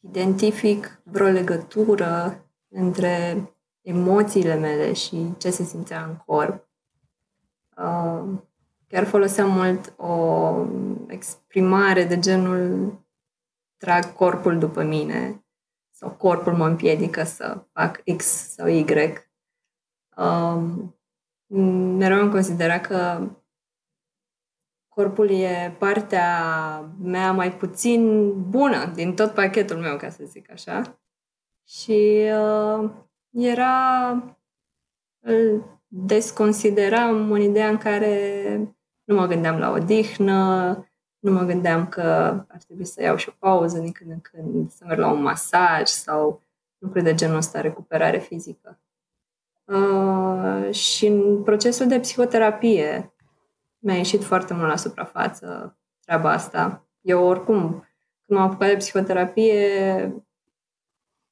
identific 0.00 1.00
vreo 1.02 1.28
legătură 1.28 2.44
între 2.68 3.44
emoțiile 3.82 4.54
mele 4.54 4.92
și 4.92 5.34
ce 5.38 5.50
se 5.50 5.62
simțea 5.62 6.04
în 6.04 6.16
corp. 6.26 6.68
Uh, 7.76 8.22
chiar 8.88 9.04
foloseam 9.04 9.50
mult 9.50 9.92
o 9.96 10.54
exprimare 11.06 12.04
de 12.04 12.18
genul 12.18 12.92
trag 13.76 14.12
corpul 14.12 14.58
după 14.58 14.82
mine 14.82 15.44
sau 15.90 16.10
corpul 16.10 16.52
mă 16.52 16.66
împiedică 16.66 17.22
să 17.22 17.64
fac 17.72 18.02
X 18.16 18.24
sau 18.24 18.68
Y. 18.68 18.84
Um, 20.16 20.94
mereu 21.96 22.18
am 22.18 22.30
considerat 22.30 22.86
că 22.86 23.28
corpul 24.88 25.30
e 25.30 25.76
partea 25.78 26.80
mea 27.02 27.32
mai 27.32 27.52
puțin 27.52 28.32
bună 28.50 28.86
din 28.94 29.14
tot 29.14 29.34
pachetul 29.34 29.76
meu, 29.76 29.96
ca 29.96 30.10
să 30.10 30.24
zic 30.24 30.50
așa. 30.50 31.00
Și 31.66 32.28
uh, 32.32 32.90
era... 33.30 34.10
îl 35.20 35.64
desconsideram 35.86 37.32
în 37.32 37.40
ideea 37.40 37.68
în 37.68 37.78
care 37.78 38.54
nu 39.04 39.14
mă 39.14 39.26
gândeam 39.26 39.58
la 39.58 39.70
odihnă, 39.70 40.74
nu 41.18 41.32
mă 41.32 41.42
gândeam 41.42 41.88
că 41.88 42.02
ar 42.48 42.62
trebui 42.66 42.84
să 42.84 43.02
iau 43.02 43.16
și 43.16 43.28
o 43.28 43.32
pauză 43.38 43.78
din 43.78 43.92
când 43.92 44.10
în 44.10 44.20
când, 44.20 44.70
să 44.70 44.84
merg 44.86 44.98
la 44.98 45.10
un 45.10 45.22
masaj 45.22 45.86
sau 45.86 46.42
lucruri 46.78 47.04
de 47.04 47.14
genul 47.14 47.36
ăsta, 47.36 47.60
recuperare 47.60 48.18
fizică. 48.18 48.80
Uh, 49.64 50.74
și 50.74 51.06
în 51.06 51.42
procesul 51.42 51.86
de 51.86 52.00
psihoterapie 52.00 53.14
mi-a 53.78 53.96
ieșit 53.96 54.24
foarte 54.24 54.54
mult 54.54 54.68
la 54.68 54.76
suprafață 54.76 55.78
treaba 56.00 56.30
asta. 56.30 56.86
Eu 57.00 57.24
oricum, 57.24 57.68
când 58.26 58.38
m-am 58.38 58.48
apucat 58.48 58.68
de 58.68 58.76
psihoterapie, 58.76 60.24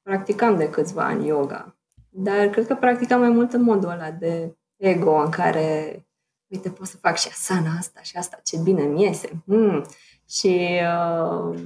practicam 0.01 0.57
de 0.57 0.69
câțiva 0.69 1.03
ani 1.03 1.27
yoga. 1.27 1.78
Dar 2.09 2.47
cred 2.47 2.67
că 2.67 2.75
practicam 2.75 3.19
mai 3.19 3.29
mult 3.29 3.53
în 3.53 3.61
modul 3.61 3.89
ăla 3.89 4.11
de 4.11 4.57
ego 4.75 5.15
în 5.15 5.29
care 5.29 6.03
uite, 6.47 6.69
pot 6.69 6.87
să 6.87 6.97
fac 6.97 7.17
și 7.17 7.27
asana 7.31 7.69
asta 7.77 8.01
și 8.01 8.17
asta, 8.17 8.39
ce 8.43 8.57
bine 8.57 8.83
mi 8.83 9.01
iese. 9.01 9.43
Mm. 9.45 9.85
Și 10.29 10.81
uh, 10.81 11.59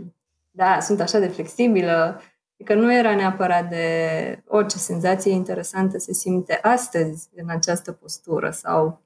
da, 0.51 0.79
sunt 0.79 0.99
așa 0.99 1.19
de 1.19 1.27
flexibilă, 1.27 2.21
că 2.65 2.73
nu 2.73 2.93
era 2.93 3.15
neapărat 3.15 3.69
de 3.69 4.43
orice 4.47 4.77
senzație 4.77 5.31
interesantă 5.31 5.97
se 5.97 6.13
simte 6.13 6.59
astăzi 6.61 7.29
în 7.35 7.49
această 7.49 7.91
postură 7.91 8.49
sau 8.49 9.01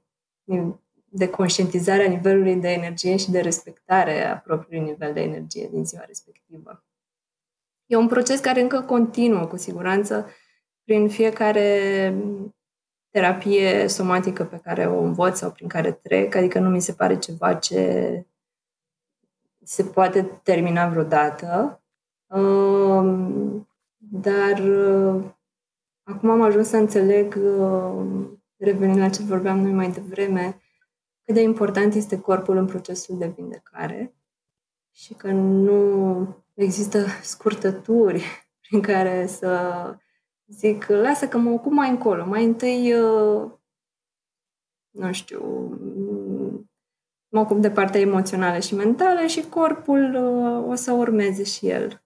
de 1.09 1.29
conștientizare 1.29 2.05
a 2.05 2.09
nivelului 2.09 2.55
de 2.55 2.69
energie 2.69 3.17
și 3.17 3.31
de 3.31 3.39
respectare 3.39 4.25
a 4.25 4.37
propriului 4.37 4.89
nivel 4.89 5.13
de 5.13 5.21
energie 5.21 5.69
din 5.71 5.85
ziua 5.85 6.03
respectivă. 6.05 6.83
E 7.85 7.95
un 7.95 8.07
proces 8.07 8.39
care 8.39 8.61
încă 8.61 8.81
continuă, 8.81 9.45
cu 9.45 9.57
siguranță, 9.57 10.29
prin 10.87 11.09
fiecare 11.09 12.13
terapie 13.09 13.87
somatică 13.87 14.43
pe 14.43 14.59
care 14.63 14.85
o 14.85 14.99
învăț 14.99 15.37
sau 15.37 15.51
prin 15.51 15.67
care 15.67 15.91
trec, 15.91 16.35
adică 16.35 16.59
nu 16.59 16.69
mi 16.69 16.81
se 16.81 16.93
pare 16.93 17.17
ceva 17.17 17.53
ce 17.53 18.25
se 19.63 19.83
poate 19.83 20.23
termina 20.43 20.87
vreodată. 20.87 21.81
Um, 22.27 23.67
dar 23.97 24.59
uh, 24.59 25.23
acum 26.03 26.29
am 26.29 26.41
ajuns 26.41 26.67
să 26.67 26.77
înțeleg, 26.77 27.35
uh, 27.35 28.27
revenind 28.57 28.97
la 28.97 29.09
ce 29.09 29.23
vorbeam 29.23 29.59
noi 29.59 29.71
mai 29.71 29.91
devreme, 29.91 30.61
cât 31.23 31.33
de 31.33 31.41
important 31.41 31.93
este 31.93 32.19
corpul 32.19 32.57
în 32.57 32.65
procesul 32.65 33.17
de 33.17 33.27
vindecare 33.27 34.15
și 34.91 35.13
că 35.13 35.31
nu 35.31 36.27
există 36.53 37.05
scurtături 37.21 38.23
prin 38.67 38.81
care 38.81 39.25
să 39.25 39.95
zic, 40.47 40.85
lasă 40.87 41.27
că 41.27 41.37
mă 41.37 41.49
ocup 41.49 41.71
mai 41.71 41.89
încolo. 41.89 42.25
Mai 42.25 42.43
întâi, 42.43 42.93
uh, 42.93 43.51
nu 44.89 45.11
știu, 45.11 45.41
mă 47.29 47.39
ocup 47.39 47.61
de 47.61 47.71
partea 47.71 47.99
emoțională 47.99 48.59
și 48.59 48.75
mentală 48.75 49.25
și 49.25 49.49
corpul 49.49 50.15
uh, 50.15 50.69
o 50.69 50.75
să 50.75 50.91
urmeze 50.91 51.43
și 51.43 51.67
el. 51.67 52.01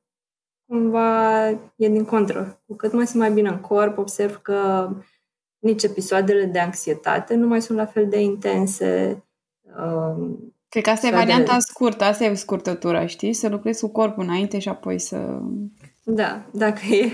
Cumva 0.66 1.48
e 1.50 1.90
din 1.90 2.06
contră. 2.06 2.62
Cu 2.66 2.76
cât 2.76 2.94
mă 2.94 3.04
simt 3.04 3.20
mai 3.20 3.32
bine 3.32 3.50
în 3.50 3.60
corp, 3.60 3.98
observ 3.98 4.42
că 4.42 4.90
nici 5.60 5.84
episoadele 5.84 6.46
de 6.46 6.60
anxietate 6.60 7.36
nu 7.36 7.48
mai 7.48 7.62
sunt 7.62 7.78
la 7.78 7.86
fel 7.86 8.10
de 8.10 8.20
intense. 8.22 9.24
Um, 9.78 10.54
Cred 10.70 10.84
că 10.84 10.90
asta 10.90 11.08
e 11.08 11.12
varianta 11.12 11.54
de... 11.54 11.60
scurtă, 11.60 12.04
asta 12.04 12.24
e 12.24 12.34
scurtătura, 12.34 13.06
știi? 13.06 13.34
Să 13.34 13.50
lucrezi 13.50 13.82
cu 13.82 13.88
corpul 13.88 14.24
înainte 14.24 14.60
și 14.60 14.70
apoi 14.70 15.00
să... 15.00 15.40
Da, 16.04 16.46
dacă 16.52 16.86
e... 16.86 17.12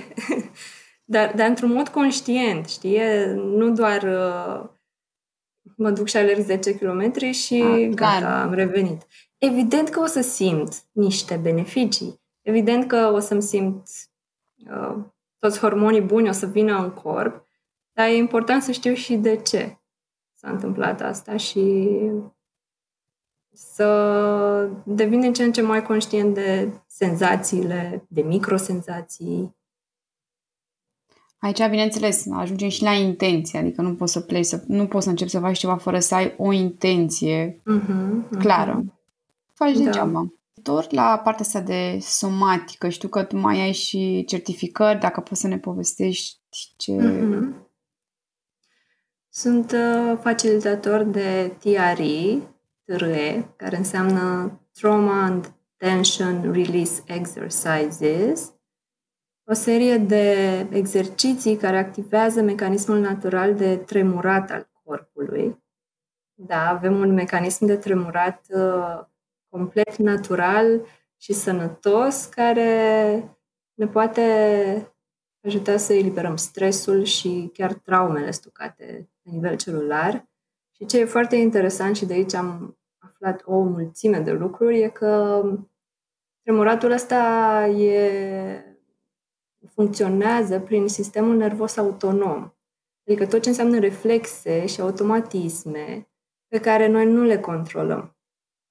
Dar, 1.09 1.33
dar 1.35 1.47
într-un 1.47 1.71
mod 1.71 1.87
conștient, 1.87 2.67
știi? 2.67 2.99
Nu 3.35 3.71
doar 3.71 4.03
uh, 4.03 4.69
mă 5.75 5.91
duc 5.91 6.07
și 6.07 6.17
alerg 6.17 6.39
10 6.39 6.75
km 6.75 7.31
și 7.31 7.61
A, 7.61 7.87
gata, 7.93 8.17
clar. 8.17 8.43
am 8.43 8.53
revenit. 8.53 9.01
Evident 9.37 9.89
că 9.89 9.99
o 9.99 10.05
să 10.05 10.21
simt 10.21 10.83
niște 10.91 11.35
beneficii. 11.35 12.21
Evident 12.41 12.87
că 12.87 13.11
o 13.13 13.19
să-mi 13.19 13.41
simt 13.41 13.87
uh, 14.69 14.95
toți 15.39 15.59
hormonii 15.59 16.01
buni 16.01 16.29
o 16.29 16.31
să 16.31 16.45
vină 16.45 16.77
în 16.83 16.91
corp, 16.91 17.47
dar 17.93 18.07
e 18.07 18.15
important 18.15 18.63
să 18.63 18.71
știu 18.71 18.93
și 18.93 19.15
de 19.15 19.35
ce 19.35 19.77
s-a 20.33 20.49
întâmplat 20.49 21.01
asta 21.01 21.37
și 21.37 21.89
să 23.53 24.69
devin 24.85 25.19
din 25.19 25.33
ce 25.33 25.43
în 25.43 25.51
ce 25.51 25.61
mai 25.61 25.83
conștient 25.83 26.33
de 26.33 26.71
senzațiile, 26.87 28.05
de 28.09 28.21
microsenzații, 28.21 29.56
Aici, 31.39 31.69
bineînțeles, 31.69 32.25
ajungem 32.31 32.69
și 32.69 32.83
la 32.83 32.91
intenție, 32.91 33.59
adică 33.59 33.81
nu 33.81 33.95
poți 33.95 34.11
să 34.11 34.19
pleci, 34.19 34.45
să, 34.45 34.63
nu 34.67 34.87
poți 34.87 35.03
să 35.03 35.09
începi 35.09 35.29
să 35.29 35.39
faci 35.39 35.57
ceva 35.57 35.75
fără 35.75 35.99
să 35.99 36.15
ai 36.15 36.33
o 36.37 36.51
intenție 36.51 37.61
uh-huh, 37.61 38.39
clară. 38.39 38.83
Uh-huh. 38.83 38.95
Faci 39.53 39.77
da. 39.77 39.83
degeaba. 39.83 40.31
Doar 40.53 40.87
la 40.89 41.21
partea 41.23 41.45
asta 41.45 41.59
de 41.59 41.97
somatică, 42.01 42.89
știu 42.89 43.07
că 43.07 43.23
tu 43.23 43.37
mai 43.37 43.59
ai 43.59 43.73
și 43.73 44.23
certificări, 44.27 44.99
dacă 44.99 45.21
poți 45.21 45.41
să 45.41 45.47
ne 45.47 45.57
povestești 45.57 46.39
ce... 46.77 46.91
Uh-huh. 46.91 47.65
Sunt 49.29 49.71
uh, 49.71 50.17
facilitator 50.21 51.03
de 51.03 51.55
TRE, 51.59 52.41
TRE, 52.85 53.53
care 53.55 53.77
înseamnă 53.77 54.51
Trauma 54.71 55.23
and 55.23 55.53
Tension 55.77 56.51
Release 56.51 57.03
Exercises 57.05 58.53
o 59.49 59.53
serie 59.53 59.97
de 59.97 60.59
exerciții 60.71 61.55
care 61.55 61.77
activează 61.77 62.41
mecanismul 62.41 62.99
natural 62.99 63.55
de 63.55 63.77
tremurat 63.77 64.51
al 64.51 64.69
corpului. 64.83 65.63
Da, 66.33 66.69
avem 66.69 66.99
un 66.99 67.13
mecanism 67.13 67.65
de 67.65 67.75
tremurat 67.75 68.45
uh, 68.49 69.05
complet 69.49 69.95
natural 69.95 70.81
și 71.17 71.33
sănătos 71.33 72.25
care 72.25 73.23
ne 73.73 73.87
poate 73.87 74.21
ajuta 75.45 75.77
să 75.77 75.93
eliberăm 75.93 76.35
stresul 76.35 77.03
și 77.03 77.49
chiar 77.53 77.73
traumele 77.73 78.31
stocate 78.31 79.09
la 79.23 79.31
nivel 79.31 79.57
celular. 79.57 80.29
Și 80.71 80.85
ce 80.85 80.99
e 80.99 81.05
foarte 81.05 81.35
interesant 81.35 81.95
și 81.95 82.05
de 82.05 82.13
aici 82.13 82.33
am 82.33 82.77
aflat 82.97 83.41
o 83.45 83.61
mulțime 83.61 84.19
de 84.19 84.31
lucruri 84.31 84.81
e 84.81 84.89
că 84.89 85.43
tremuratul 86.43 86.91
ăsta 86.91 87.65
e, 87.65 88.66
funcționează 89.77 90.59
prin 90.59 90.87
sistemul 90.87 91.35
nervos 91.35 91.77
autonom. 91.77 92.51
Adică 93.05 93.25
tot 93.25 93.41
ce 93.41 93.49
înseamnă 93.49 93.79
reflexe 93.79 94.65
și 94.65 94.81
automatisme 94.81 96.09
pe 96.47 96.59
care 96.59 96.87
noi 96.87 97.05
nu 97.05 97.23
le 97.23 97.39
controlăm. 97.39 98.17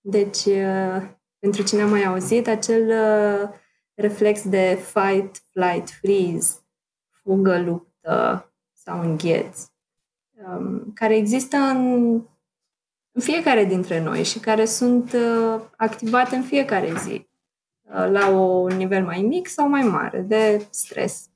Deci, 0.00 0.44
uh, 0.44 1.02
pentru 1.38 1.62
cine 1.62 1.82
a 1.82 1.86
mai 1.86 2.04
auzit, 2.04 2.48
acel 2.48 2.88
uh, 2.88 3.48
reflex 3.94 4.48
de 4.48 4.78
fight, 4.84 5.42
flight, 5.50 5.90
freeze, 5.90 6.54
fugă, 7.10 7.60
luptă 7.60 8.50
sau 8.72 9.00
îngheț, 9.00 9.66
um, 10.32 10.92
care 10.94 11.16
există 11.16 11.56
în, 11.56 12.12
în 13.12 13.20
fiecare 13.20 13.64
dintre 13.64 14.02
noi 14.02 14.22
și 14.22 14.38
care 14.38 14.64
sunt 14.64 15.12
uh, 15.12 15.60
activate 15.76 16.36
în 16.36 16.42
fiecare 16.42 16.92
zi, 16.96 17.28
la 17.88 18.28
un 18.28 18.76
nivel 18.76 19.04
mai 19.04 19.22
mic 19.22 19.48
sau 19.48 19.68
mai 19.68 19.82
mare, 19.82 20.20
de 20.20 20.66
stres, 20.70 21.28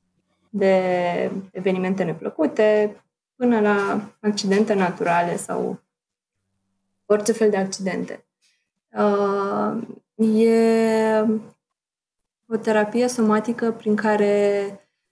de 0.48 1.30
evenimente 1.52 2.02
neplăcute, 2.02 2.96
până 3.36 3.60
la 3.60 4.00
accidente 4.20 4.74
naturale 4.74 5.36
sau 5.36 5.80
orice 7.06 7.32
fel 7.32 7.50
de 7.50 7.56
accidente. 7.56 8.24
Uh, 8.92 9.82
e 10.36 11.20
o 12.48 12.56
terapie 12.56 13.06
somatică 13.06 13.72
prin 13.72 13.96
care 13.96 14.64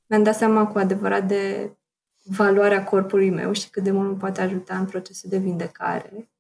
mi-am 0.07 0.23
dat 0.23 0.37
seama 0.37 0.67
cu 0.67 0.79
adevărat 0.79 1.27
de 1.27 1.73
valoarea 2.23 2.85
corpului 2.85 3.31
meu 3.31 3.53
și 3.53 3.71
cât 3.71 3.83
de 3.83 3.91
mult 3.91 4.09
mă 4.09 4.17
poate 4.17 4.41
ajuta 4.41 4.79
în 4.79 4.85
procesul 4.87 5.31
de 5.31 5.39
vindecare 5.39 6.31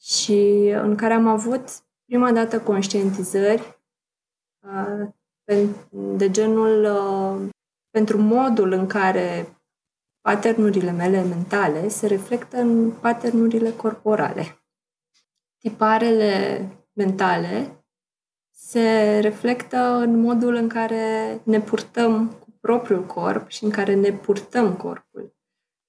și 0.00 0.70
în 0.82 0.96
care 0.96 1.14
am 1.14 1.26
avut 1.26 1.68
prima 2.04 2.32
dată 2.32 2.60
conștientizări 2.60 3.60
uh, 3.60 3.77
de 6.16 6.30
genul 6.30 6.84
uh, 6.84 7.48
pentru 7.90 8.18
modul 8.18 8.72
în 8.72 8.86
care 8.86 9.56
paternurile 10.20 10.90
mele 10.90 11.22
mentale 11.22 11.88
se 11.88 12.06
reflectă 12.06 12.56
în 12.56 12.90
paternurile 12.90 13.70
corporale 13.70 14.58
tiparele 15.58 16.60
mentale 16.92 17.84
se 18.54 19.18
reflectă 19.18 19.76
în 19.76 20.20
modul 20.20 20.54
în 20.54 20.68
care 20.68 21.40
ne 21.44 21.60
purtăm 21.60 22.28
cu 22.28 22.46
propriul 22.60 23.06
corp 23.06 23.48
și 23.48 23.64
în 23.64 23.70
care 23.70 23.94
ne 23.94 24.12
purtăm 24.12 24.76
corpul. 24.76 25.36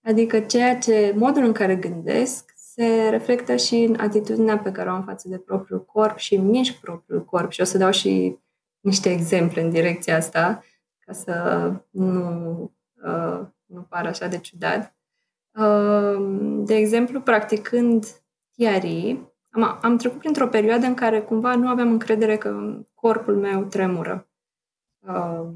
Adică 0.06 0.40
ceea 0.40 0.78
ce, 0.78 1.14
modul 1.16 1.44
în 1.44 1.52
care 1.52 1.76
gândesc 1.76 2.54
se 2.56 3.08
reflectă 3.10 3.56
și 3.56 3.76
în 3.76 4.00
atitudinea 4.00 4.58
pe 4.58 4.72
care 4.72 4.90
o 4.90 4.94
am 4.94 5.04
față 5.04 5.30
de 5.30 5.38
propriul 5.38 5.86
corp 5.86 6.18
și 6.18 6.38
mișc 6.38 6.80
propriul 6.80 7.26
corp. 7.26 7.52
Și 7.52 7.62
o 7.62 7.64
să 7.64 7.78
dau 7.78 7.92
și 7.92 8.38
niște 8.80 9.12
exemple 9.12 9.62
în 9.62 9.70
direcția 9.70 10.16
asta, 10.16 10.64
ca 11.00 11.14
să 11.14 11.72
nu, 11.90 12.72
uh, 13.04 13.42
nu 13.66 13.82
pară 13.82 14.08
așa 14.08 14.28
de 14.28 14.38
ciudat. 14.38 14.96
Uh, 15.52 16.64
de 16.66 16.76
exemplu, 16.76 17.22
practicând 17.22 18.06
TRI, 18.56 19.20
am, 19.50 19.80
am 19.82 19.98
trecut 19.98 20.20
printr-o 20.20 20.48
perioadă 20.48 20.86
în 20.86 20.94
care 20.94 21.22
cumva 21.22 21.56
nu 21.56 21.68
aveam 21.68 21.92
încredere 21.92 22.38
că 22.38 22.78
corpul 22.94 23.36
meu 23.36 23.64
tremură. 23.64 24.28
Uh, 25.00 25.48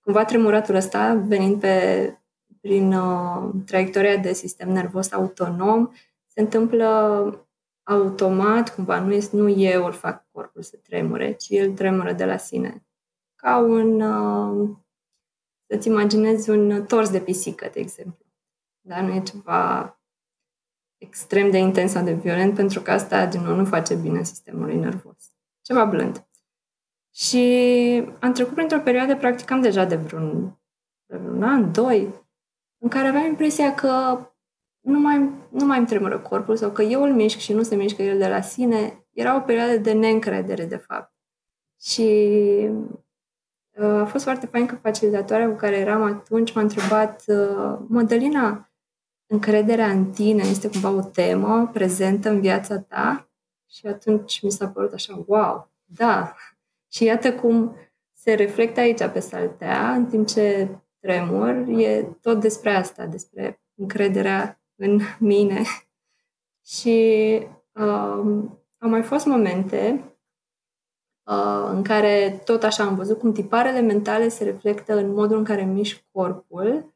cumva 0.00 0.24
tremuratul 0.24 0.74
ăsta, 0.74 1.14
venind 1.14 1.60
pe, 1.60 2.18
prin 2.60 2.92
uh, 2.92 3.50
traiectoria 3.66 4.16
de 4.16 4.32
sistem 4.32 4.68
nervos 4.68 5.12
autonom, 5.12 5.90
se 6.26 6.40
întâmplă 6.40 7.45
automat, 7.86 8.74
cumva, 8.74 9.00
nu, 9.00 9.12
este, 9.12 9.36
nu 9.36 9.48
eu 9.48 9.84
îl 9.84 9.92
fac 9.92 10.26
corpul 10.30 10.62
să 10.62 10.76
tremure, 10.76 11.32
ci 11.32 11.48
el 11.48 11.72
tremură 11.72 12.12
de 12.12 12.24
la 12.24 12.36
sine. 12.36 12.86
Ca 13.34 13.56
un, 13.56 14.00
uh, 14.00 14.76
să-ți 15.66 15.88
imaginezi 15.88 16.50
un 16.50 16.84
tors 16.86 17.10
de 17.10 17.20
pisică, 17.20 17.70
de 17.72 17.80
exemplu. 17.80 18.24
Dar 18.80 19.02
nu 19.02 19.14
e 19.14 19.22
ceva 19.22 19.96
extrem 20.98 21.50
de 21.50 21.58
intens 21.58 21.90
sau 21.90 22.04
de 22.04 22.12
violent, 22.12 22.54
pentru 22.54 22.80
că 22.80 22.90
asta, 22.90 23.26
din 23.26 23.40
nou, 23.40 23.54
nu 23.54 23.64
face 23.64 23.94
bine 23.94 24.22
sistemului 24.22 24.76
nervos. 24.76 25.32
Ceva 25.60 25.84
blând. 25.84 26.26
Și 27.14 27.42
am 28.20 28.32
trecut 28.32 28.54
printr-o 28.54 28.80
perioadă, 28.80 29.16
practicam 29.16 29.60
deja 29.60 29.84
de 29.84 29.96
vreun, 29.96 30.60
de 31.06 31.16
vreun 31.16 31.42
an, 31.42 31.72
doi, 31.72 32.24
în 32.78 32.88
care 32.88 33.08
aveam 33.08 33.24
impresia 33.24 33.74
că 33.74 34.20
nu 34.86 34.98
mai, 34.98 35.30
nu 35.48 35.66
mai 35.66 35.78
îmi 35.78 35.86
tremură 35.86 36.18
corpul 36.18 36.56
sau 36.56 36.70
că 36.70 36.82
eu 36.82 37.02
îl 37.02 37.12
mișc 37.12 37.38
și 37.38 37.52
nu 37.52 37.62
se 37.62 37.74
mișcă 37.74 38.02
el 38.02 38.18
de 38.18 38.28
la 38.28 38.40
sine. 38.40 39.06
Era 39.12 39.36
o 39.36 39.40
perioadă 39.40 39.76
de 39.76 39.92
neîncredere, 39.92 40.64
de 40.64 40.76
fapt. 40.76 41.14
Și 41.80 42.02
uh, 43.78 44.00
a 44.00 44.04
fost 44.04 44.24
foarte 44.24 44.46
fain 44.46 44.66
că 44.66 44.74
facilitatoarea 44.74 45.48
cu 45.48 45.56
care 45.56 45.76
eram 45.76 46.02
atunci 46.02 46.52
m-a 46.52 46.60
întrebat 46.60 47.24
uh, 47.26 47.78
Mădălina, 47.88 48.70
încrederea 49.26 49.90
în 49.90 50.10
tine 50.10 50.42
este 50.42 50.68
cumva 50.68 50.90
o 50.90 51.02
temă 51.02 51.70
prezentă 51.72 52.28
în 52.28 52.40
viața 52.40 52.78
ta 52.78 53.30
și 53.70 53.86
atunci 53.86 54.42
mi 54.42 54.50
s-a 54.50 54.68
părut 54.68 54.92
așa, 54.92 55.24
wow, 55.26 55.70
da. 55.84 56.34
Și 56.92 57.04
iată 57.04 57.34
cum 57.34 57.76
se 58.12 58.34
reflectă 58.34 58.80
aici 58.80 59.08
pe 59.12 59.20
saltea, 59.20 59.92
în 59.92 60.06
timp 60.06 60.26
ce 60.26 60.68
tremur, 61.00 61.64
e 61.68 62.02
tot 62.20 62.40
despre 62.40 62.70
asta, 62.70 63.06
despre 63.06 63.60
încrederea 63.74 64.60
în 64.76 65.00
mine. 65.18 65.62
și 66.64 67.38
um, 67.72 68.60
au 68.78 68.88
mai 68.88 69.02
fost 69.02 69.26
momente 69.26 70.04
uh, 71.22 71.68
în 71.70 71.82
care 71.82 72.42
tot 72.44 72.62
așa 72.62 72.84
am 72.84 72.94
văzut 72.94 73.18
cum 73.18 73.32
tiparele 73.32 73.80
mentale 73.80 74.28
se 74.28 74.44
reflectă 74.44 74.96
în 74.96 75.12
modul 75.12 75.36
în 75.36 75.44
care 75.44 75.64
mișc 75.64 76.04
corpul. 76.12 76.94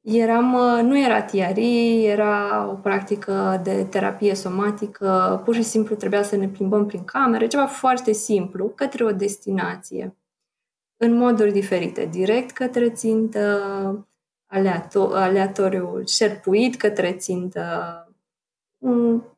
Eram, 0.00 0.54
uh, 0.54 0.82
nu 0.82 0.98
era 0.98 1.22
tiari, 1.22 2.04
era 2.04 2.66
o 2.70 2.74
practică 2.74 3.60
de 3.62 3.84
terapie 3.84 4.34
somatică, 4.34 5.42
pur 5.44 5.54
și 5.54 5.62
simplu 5.62 5.94
trebuia 5.94 6.22
să 6.22 6.36
ne 6.36 6.48
plimbăm 6.48 6.86
prin 6.86 7.04
camere, 7.04 7.46
ceva 7.46 7.66
foarte 7.66 8.12
simplu, 8.12 8.68
către 8.68 9.04
o 9.04 9.12
destinație, 9.12 10.16
în 10.96 11.16
moduri 11.16 11.52
diferite, 11.52 12.04
direct 12.04 12.50
către 12.50 12.90
țintă, 12.90 14.08
aleator, 14.52 15.16
aleatoriu, 15.16 16.02
șerpuit 16.06 16.76
către 16.76 17.12
țintă. 17.12 17.96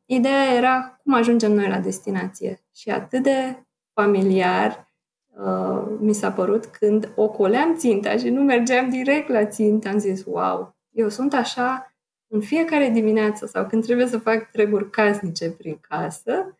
Ideea 0.07 0.55
era 0.55 1.01
cum 1.03 1.15
ajungem 1.15 1.53
noi 1.53 1.69
la 1.69 1.79
destinație 1.79 2.65
și 2.75 2.91
atât 2.91 3.23
de 3.23 3.65
familiar 3.93 4.95
Uh, 5.37 5.97
mi 5.99 6.13
s-a 6.13 6.33
părut 6.33 6.67
când 6.67 7.13
ocoleam 7.15 7.77
ținta 7.77 8.17
și 8.17 8.29
nu 8.29 8.43
mergeam 8.43 8.91
direct 8.91 9.29
la 9.29 9.47
țintă. 9.47 9.89
Am 9.89 9.99
zis, 9.99 10.25
wow, 10.27 10.77
eu 10.91 11.09
sunt 11.09 11.35
așa 11.35 11.95
în 12.27 12.41
fiecare 12.41 12.89
dimineață 12.89 13.47
sau 13.47 13.67
când 13.67 13.85
trebuie 13.85 14.07
să 14.07 14.19
fac 14.19 14.51
treburi 14.51 14.91
casnice 14.91 15.51
prin 15.51 15.79
casă, 15.89 16.57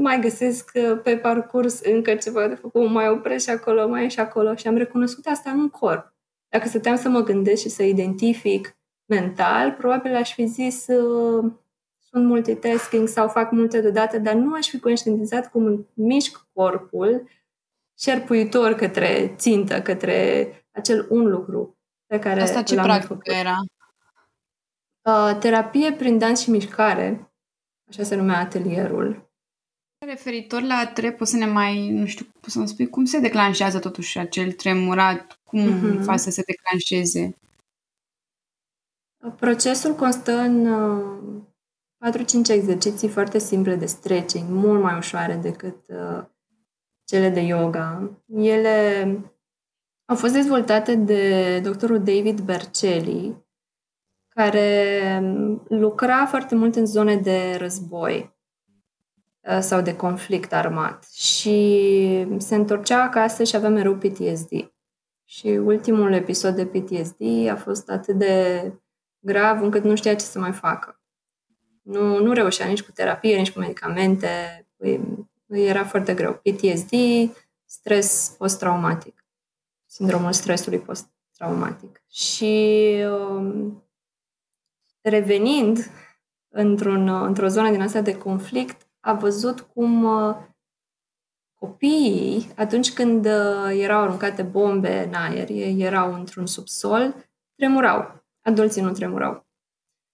mai 0.00 0.20
găsesc 0.20 0.70
uh, 0.74 1.00
pe 1.02 1.16
parcurs 1.16 1.80
încă 1.80 2.14
ceva 2.14 2.48
de 2.48 2.54
făcut, 2.54 2.90
mai 2.90 3.08
opresc 3.08 3.44
și 3.44 3.50
acolo, 3.50 3.88
mai 3.88 4.10
și 4.10 4.20
acolo 4.20 4.54
și 4.54 4.68
am 4.68 4.76
recunoscut 4.76 5.26
asta 5.26 5.50
în 5.50 5.68
corp. 5.68 6.12
Dacă 6.48 6.68
stăteam 6.68 6.96
să 6.96 7.08
mă 7.08 7.20
gândesc 7.20 7.62
și 7.62 7.68
să 7.68 7.82
identific 7.82 8.78
mental, 9.04 9.72
probabil 9.72 10.14
aș 10.14 10.34
fi 10.34 10.46
zis 10.46 10.86
uh, 10.86 11.52
sunt 11.98 12.24
multitasking 12.26 13.08
sau 13.08 13.28
fac 13.28 13.50
multe 13.50 13.80
deodată, 13.80 14.18
dar 14.18 14.34
nu 14.34 14.54
aș 14.54 14.68
fi 14.68 14.80
conștientizat 14.80 15.50
cum 15.50 15.88
mișc 15.94 16.46
corpul 16.52 17.28
șerpuitor 17.98 18.72
către 18.72 19.34
țintă, 19.36 19.82
către 19.82 20.52
acel 20.70 21.06
un 21.10 21.28
lucru 21.28 21.78
pe 22.06 22.18
care 22.18 22.40
Asta 22.40 22.62
ce 22.62 22.74
practică 22.74 23.06
făcut. 23.06 23.26
era? 23.26 23.56
Uh, 25.02 25.38
terapie 25.40 25.92
prin 25.92 26.18
dans 26.18 26.40
și 26.40 26.50
mișcare, 26.50 27.32
așa 27.88 28.02
se 28.02 28.16
numea 28.16 28.38
atelierul. 28.38 29.27
Referitor 30.06 30.62
la 30.62 30.90
tre, 30.94 31.12
poți 31.12 31.30
să 31.30 31.36
ne 31.36 31.46
mai, 31.46 31.90
nu 31.90 32.06
știu, 32.06 32.26
poți 32.40 32.52
să-mi 32.52 32.68
spui 32.68 32.88
cum 32.88 33.04
se 33.04 33.18
declanșează 33.18 33.78
totuși 33.78 34.18
acel 34.18 34.52
tremurat, 34.52 35.38
cum 35.44 35.60
uh-huh. 35.60 36.02
faci 36.02 36.18
să 36.18 36.30
se 36.30 36.42
declanșeze? 36.46 37.36
Procesul 39.36 39.94
constă 39.94 40.32
în 40.32 40.66
uh, 40.66 41.42
4-5 42.06 42.48
exerciții 42.48 43.08
foarte 43.08 43.38
simple 43.38 43.76
de 43.76 43.86
stretching, 43.86 44.48
mult 44.48 44.82
mai 44.82 44.96
ușoare 44.96 45.34
decât 45.34 45.88
uh, 45.88 46.24
cele 47.04 47.28
de 47.28 47.40
yoga. 47.40 48.10
Ele 48.34 49.06
au 50.04 50.16
fost 50.16 50.32
dezvoltate 50.32 50.94
de 50.94 51.60
doctorul 51.60 51.98
David 51.98 52.40
Berceli, 52.40 53.46
care 54.28 55.20
lucra 55.68 56.26
foarte 56.26 56.54
mult 56.54 56.74
în 56.74 56.86
zone 56.86 57.16
de 57.16 57.56
război. 57.56 58.37
Uh, 59.48 59.58
sau 59.60 59.80
de 59.80 59.96
conflict 59.96 60.52
armat. 60.52 61.08
Și 61.10 62.26
se 62.38 62.54
întorcea 62.54 63.02
acasă 63.02 63.44
și 63.44 63.56
avea 63.56 63.68
mereu 63.68 63.96
PTSD. 63.96 64.72
Și 65.24 65.46
ultimul 65.46 66.12
episod 66.12 66.54
de 66.54 66.66
PTSD 66.66 67.48
a 67.50 67.56
fost 67.56 67.90
atât 67.90 68.14
de 68.14 68.72
grav 69.18 69.62
încât 69.62 69.84
nu 69.84 69.96
știa 69.96 70.14
ce 70.14 70.24
să 70.24 70.38
mai 70.38 70.52
facă. 70.52 71.00
Nu, 71.82 72.18
nu 72.18 72.32
reușea 72.32 72.66
nici 72.66 72.82
cu 72.82 72.92
terapie, 72.92 73.36
nici 73.36 73.52
cu 73.52 73.58
medicamente. 73.58 74.28
Îi, 74.76 75.00
îi 75.46 75.66
era 75.66 75.84
foarte 75.84 76.14
greu. 76.14 76.32
PTSD, 76.42 76.92
stres 77.64 78.34
post-traumatic. 78.38 79.24
Sindromul 79.86 80.32
stresului 80.32 80.78
post-traumatic. 80.78 82.02
Și 82.10 82.94
um, 83.10 83.82
revenind 85.00 85.90
într-un, 86.48 87.08
într-o 87.08 87.48
zonă 87.48 87.70
din 87.70 87.82
asta 87.82 88.00
de 88.00 88.18
conflict, 88.18 88.87
a 89.00 89.12
văzut 89.12 89.60
cum 89.60 90.04
uh, 90.04 90.36
copiii, 91.54 92.52
atunci 92.56 92.92
când 92.92 93.26
uh, 93.26 93.80
erau 93.80 94.02
aruncate 94.02 94.42
bombe 94.42 95.04
în 95.06 95.14
aer, 95.14 95.48
erau 95.78 96.14
într-un 96.14 96.46
subsol, 96.46 97.14
tremurau. 97.54 98.24
Adulții 98.42 98.82
nu 98.82 98.92
tremurau. 98.92 99.46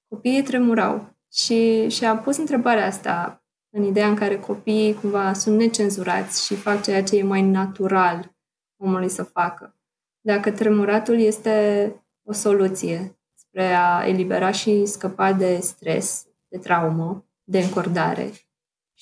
Copiii 0.09 0.43
tremurau. 0.43 1.13
Și, 1.33 1.89
și 1.89 2.05
a 2.05 2.17
pus 2.17 2.37
întrebarea 2.37 2.87
asta 2.87 3.45
în 3.71 3.83
ideea 3.83 4.09
în 4.09 4.15
care 4.15 4.39
copiii 4.39 4.95
cumva 4.95 5.33
sunt 5.33 5.57
necenzurați 5.57 6.47
și 6.47 6.55
fac 6.55 6.83
ceea 6.83 7.03
ce 7.03 7.17
e 7.17 7.23
mai 7.23 7.43
natural 7.43 8.37
omului 8.77 9.09
să 9.09 9.23
facă. 9.23 9.77
Dacă 10.21 10.53
tremuratul 10.53 11.19
este 11.19 11.95
o 12.23 12.33
soluție 12.33 13.19
spre 13.35 13.73
a 13.73 14.07
elibera 14.07 14.51
și 14.51 14.87
scăpa 14.87 15.33
de 15.33 15.59
stres, 15.59 16.27
de 16.49 16.59
traumă, 16.59 17.25
de 17.45 17.59
încordare. 17.59 18.31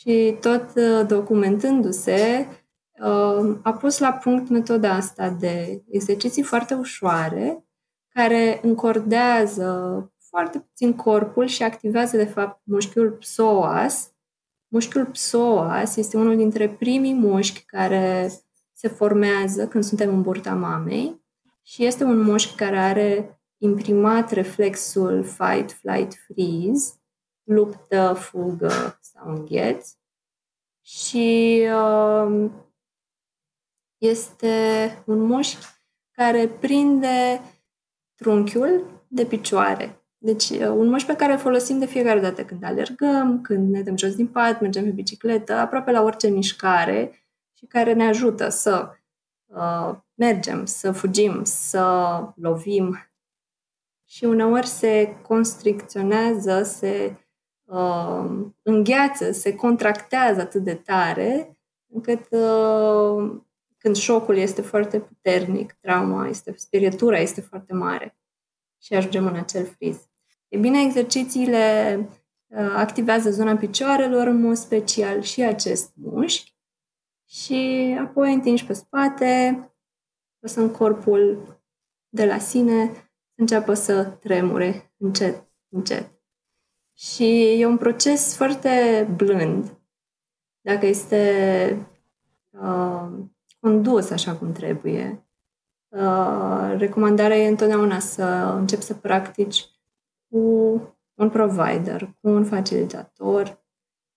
Și 0.02 0.36
tot 0.40 0.70
uh, 0.74 1.06
documentându-se, 1.06 2.46
uh, 2.98 3.56
a 3.62 3.72
pus 3.72 3.98
la 3.98 4.12
punct 4.12 4.48
metoda 4.48 4.94
asta 4.94 5.30
de 5.30 5.82
exerciții 5.90 6.42
foarte 6.42 6.74
ușoare, 6.74 7.64
care 8.08 8.60
încordează 8.62 10.12
foarte 10.18 10.58
puțin 10.58 10.94
corpul 10.94 11.46
și 11.46 11.62
activează, 11.62 12.16
de 12.16 12.24
fapt, 12.24 12.60
mușchiul 12.64 13.10
psoas. 13.10 14.12
Mușchiul 14.68 15.06
psoas 15.06 15.96
este 15.96 16.16
unul 16.16 16.36
dintre 16.36 16.68
primii 16.68 17.14
mușchi 17.14 17.64
care 17.64 18.32
se 18.72 18.88
formează 18.88 19.68
când 19.68 19.84
suntem 19.84 20.08
în 20.08 20.22
burta 20.22 20.54
mamei 20.54 21.24
și 21.62 21.84
este 21.84 22.04
un 22.04 22.20
mușchi 22.20 22.54
care 22.54 22.78
are 22.78 23.40
imprimat 23.58 24.30
reflexul 24.30 25.24
fight, 25.24 25.72
flight, 25.72 26.12
freeze, 26.14 26.92
luptă, 27.44 28.12
fugă 28.12 28.98
sau 29.00 29.34
îngheț. 29.34 29.94
Și 30.80 31.60
uh, 31.74 32.50
este 33.98 34.56
un 35.06 35.18
mușchi 35.18 35.66
care 36.10 36.48
prinde 36.48 37.40
trunchiul 38.14 39.02
de 39.08 39.24
picioare. 39.24 40.02
Deci, 40.18 40.48
uh, 40.48 40.66
un 40.66 40.88
mușchi 40.88 41.06
pe 41.06 41.16
care 41.16 41.32
îl 41.32 41.38
folosim 41.38 41.78
de 41.78 41.86
fiecare 41.86 42.20
dată 42.20 42.44
când 42.44 42.64
alergăm, 42.64 43.40
când 43.40 43.70
ne 43.70 43.82
dăm 43.82 43.96
jos 43.96 44.14
din 44.14 44.26
pat, 44.26 44.60
mergem 44.60 44.84
pe 44.84 44.90
bicicletă, 44.90 45.52
aproape 45.52 45.90
la 45.90 46.02
orice 46.02 46.28
mișcare 46.28 47.26
și 47.58 47.66
care 47.66 47.92
ne 47.92 48.06
ajută 48.06 48.48
să 48.48 48.90
uh, 49.46 49.96
mergem, 50.14 50.64
să 50.64 50.92
fugim, 50.92 51.44
să 51.44 52.18
lovim. 52.34 52.96
Și 54.04 54.24
uneori 54.24 54.66
se 54.66 55.16
constricționează, 55.22 56.62
se 56.62 57.16
uh, 57.72 58.46
îngheață, 58.62 59.32
se 59.32 59.54
contractează 59.54 60.40
atât 60.40 60.62
de 60.62 60.74
tare, 60.74 61.58
încât 61.92 62.26
uh, 62.30 63.40
când 63.78 63.96
șocul 63.96 64.36
este 64.36 64.62
foarte 64.62 65.00
puternic, 65.00 65.72
trauma 65.80 66.26
este, 66.26 66.54
spirietura 66.56 67.18
este 67.18 67.40
foarte 67.40 67.74
mare 67.74 68.16
și 68.82 68.94
ajungem 68.94 69.26
în 69.26 69.34
acel 69.34 69.66
friz. 69.66 70.08
E 70.48 70.58
bine, 70.58 70.82
exercițiile 70.82 71.96
uh, 72.46 72.74
activează 72.76 73.30
zona 73.30 73.56
picioarelor 73.56 74.26
în 74.26 74.40
mod 74.40 74.56
special 74.56 75.20
și 75.20 75.42
acest 75.42 75.92
mușchi 75.94 76.56
și 77.28 77.96
apoi 78.00 78.32
întingi 78.32 78.66
pe 78.66 78.72
spate, 78.72 79.66
lăsăm 80.38 80.70
corpul 80.70 81.42
de 82.08 82.26
la 82.26 82.38
sine 82.38 82.92
să 82.94 83.40
înceapă 83.40 83.74
să 83.74 84.04
tremure 84.04 84.92
încet, 84.96 85.52
încet. 85.68 86.21
Și 87.02 87.60
e 87.60 87.66
un 87.66 87.76
proces 87.76 88.36
foarte 88.36 89.08
blând. 89.16 89.78
Dacă 90.60 90.86
este 90.86 91.86
uh, 92.50 93.08
condus 93.60 94.10
așa 94.10 94.36
cum 94.36 94.52
trebuie. 94.52 95.26
Uh, 95.88 96.74
recomandarea 96.76 97.36
e 97.36 97.48
întotdeauna 97.48 97.98
să 97.98 98.24
începi 98.56 98.82
să 98.82 98.94
practici 98.94 99.64
cu 100.28 100.38
un 101.14 101.30
provider, 101.30 102.16
cu 102.20 102.28
un 102.28 102.44
facilitator, 102.44 103.64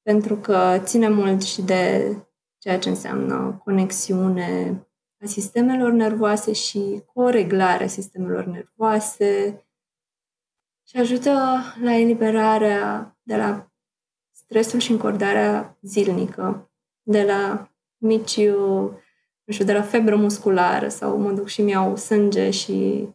pentru 0.01 0.35
că 0.35 0.79
ține 0.83 1.09
mult 1.09 1.41
și 1.41 1.61
de 1.61 2.15
ceea 2.57 2.79
ce 2.79 2.89
înseamnă 2.89 3.61
conexiune 3.63 4.79
a 5.23 5.25
sistemelor 5.25 5.91
nervoase 5.91 6.51
și 6.51 7.03
coreglarea 7.13 7.87
sistemelor 7.87 8.45
nervoase, 8.45 9.64
și 10.87 10.97
ajută 10.97 11.61
la 11.81 11.93
eliberarea 11.93 13.17
de 13.23 13.35
la 13.35 13.71
stresul 14.31 14.79
și 14.79 14.91
încordarea 14.91 15.77
zilnică, 15.81 16.71
de 17.01 17.23
la 17.23 17.71
mici, 17.97 18.47
nu 19.43 19.51
știu, 19.53 19.65
de 19.65 19.73
la 19.73 19.81
febră 19.81 20.15
musculară 20.15 20.87
sau 20.87 21.17
mă 21.17 21.31
duc 21.31 21.47
și 21.47 21.61
mi-au 21.61 21.95
sânge 21.95 22.49
și 22.49 23.07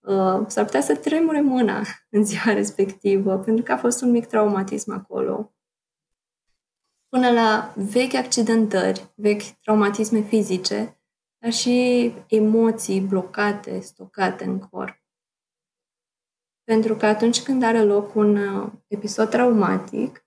uh, 0.00 0.40
s-ar 0.46 0.64
putea 0.64 0.80
să 0.80 0.96
tremure 0.96 1.40
mâna 1.40 1.82
în 2.10 2.24
ziua 2.24 2.52
respectivă, 2.52 3.38
pentru 3.38 3.64
că 3.64 3.72
a 3.72 3.76
fost 3.76 4.02
un 4.02 4.10
mic 4.10 4.26
traumatism 4.26 4.92
acolo. 4.92 5.52
Până 7.08 7.30
la 7.30 7.72
vechi 7.76 8.14
accidentări, 8.14 9.12
vechi 9.14 9.42
traumatisme 9.42 10.20
fizice, 10.20 11.00
dar 11.38 11.52
și 11.52 12.12
emoții 12.26 13.00
blocate, 13.00 13.80
stocate 13.80 14.44
în 14.44 14.58
corp. 14.58 14.96
Pentru 16.68 16.94
că 16.94 17.06
atunci 17.06 17.42
când 17.42 17.62
are 17.62 17.82
loc 17.82 18.14
un 18.14 18.36
uh, 18.36 18.70
episod 18.86 19.28
traumatic, 19.28 20.26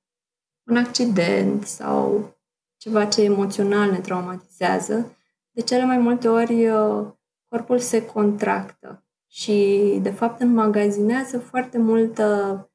un 0.70 0.78
accident 0.78 1.64
sau 1.64 2.34
ceva 2.78 3.06
ce 3.06 3.24
emoțional 3.24 3.92
ne 3.92 4.00
traumatizează, 4.00 5.18
de 5.52 5.62
cele 5.62 5.86
mai 5.86 5.98
multe 5.98 6.28
ori 6.28 6.70
uh, 6.70 7.08
corpul 7.48 7.80
se 7.80 8.06
contractă 8.06 9.06
și, 9.28 10.00
de 10.02 10.12
fapt, 10.12 10.42
înmagazinează 10.42 11.40
foarte 11.40 11.78
multă 11.78 12.70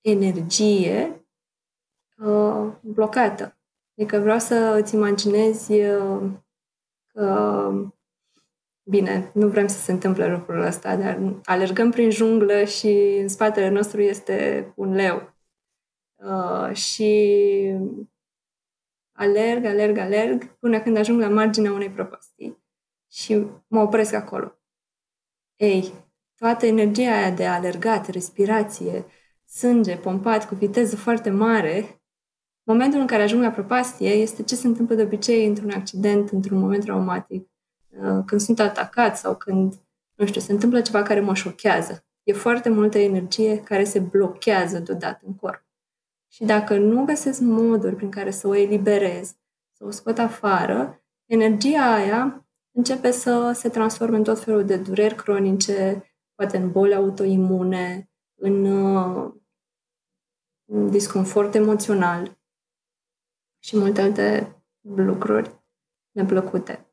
energie 0.00 1.26
uh, 2.16 2.72
blocată. 2.80 3.58
Adică 3.96 4.18
vreau 4.18 4.38
să 4.38 4.78
îți 4.82 4.94
imaginezi 4.94 5.72
uh, 5.72 6.30
că 7.06 7.70
Bine, 8.88 9.30
nu 9.34 9.48
vrem 9.48 9.66
să 9.66 9.78
se 9.78 9.92
întâmple 9.92 10.30
lucrul 10.30 10.60
ăsta, 10.60 10.96
dar 10.96 11.40
alergăm 11.44 11.90
prin 11.90 12.10
junglă 12.10 12.64
și 12.64 13.18
în 13.20 13.28
spatele 13.28 13.68
nostru 13.68 14.00
este 14.00 14.72
un 14.76 14.92
leu. 14.92 15.34
Uh, 16.14 16.74
și 16.74 17.74
alerg, 19.12 19.64
alerg, 19.64 19.96
alerg, 19.96 20.44
până 20.44 20.80
când 20.80 20.96
ajung 20.96 21.20
la 21.20 21.28
marginea 21.28 21.72
unei 21.72 21.90
prăpastii 21.90 22.64
și 23.10 23.46
mă 23.66 23.80
opresc 23.80 24.12
acolo. 24.12 24.58
Ei, 25.56 25.92
toată 26.34 26.66
energia 26.66 27.16
aia 27.16 27.30
de 27.30 27.46
alergat, 27.46 28.08
respirație, 28.08 29.04
sânge 29.44 29.96
pompat 29.96 30.48
cu 30.48 30.54
viteză 30.54 30.96
foarte 30.96 31.30
mare, 31.30 32.02
momentul 32.62 33.00
în 33.00 33.06
care 33.06 33.22
ajung 33.22 33.42
la 33.42 33.50
prăpastie 33.50 34.10
este 34.10 34.42
ce 34.42 34.54
se 34.54 34.66
întâmplă 34.66 34.94
de 34.94 35.02
obicei 35.02 35.46
într-un 35.46 35.70
accident, 35.70 36.30
într-un 36.30 36.58
moment 36.58 36.84
traumatic 36.84 37.48
Uh, 37.48 37.57
când 38.26 38.40
sunt 38.40 38.60
atacat 38.60 39.18
sau 39.18 39.36
când, 39.36 39.74
nu 40.14 40.26
știu, 40.26 40.40
se 40.40 40.52
întâmplă 40.52 40.80
ceva 40.80 41.02
care 41.02 41.20
mă 41.20 41.34
șochează. 41.34 42.04
E 42.22 42.32
foarte 42.32 42.68
multă 42.68 42.98
energie 42.98 43.62
care 43.62 43.84
se 43.84 43.98
blochează 43.98 44.78
deodată 44.78 45.24
în 45.26 45.34
corp. 45.34 45.66
Și 46.32 46.44
dacă 46.44 46.78
nu 46.78 47.04
găsesc 47.04 47.40
moduri 47.40 47.96
prin 47.96 48.10
care 48.10 48.30
să 48.30 48.48
o 48.48 48.54
eliberez, 48.54 49.36
să 49.72 49.84
o 49.84 49.90
scot 49.90 50.18
afară, 50.18 51.02
energia 51.26 51.94
aia 51.94 52.48
începe 52.76 53.10
să 53.10 53.52
se 53.54 53.68
transforme 53.68 54.16
în 54.16 54.24
tot 54.24 54.40
felul 54.40 54.64
de 54.64 54.76
dureri 54.76 55.14
cronice, 55.14 56.04
poate 56.34 56.56
în 56.56 56.70
boli 56.70 56.94
autoimune, 56.94 58.10
în, 58.40 58.64
uh, 58.64 59.32
în 60.64 60.90
disconfort 60.90 61.54
emoțional 61.54 62.38
și 63.58 63.76
multe 63.76 64.00
alte 64.00 64.56
lucruri 64.80 65.60
neplăcute. 66.10 66.87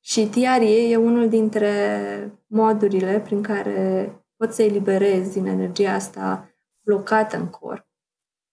Și 0.00 0.28
TRE 0.28 0.88
e 0.88 0.96
unul 0.96 1.28
dintre 1.28 2.40
modurile 2.46 3.20
prin 3.20 3.42
care 3.42 4.12
poți 4.36 4.56
să 4.56 4.62
eliberezi 4.62 5.32
din 5.32 5.46
energia 5.46 5.92
asta 5.92 6.54
blocată 6.84 7.36
în 7.36 7.46
corp 7.46 7.88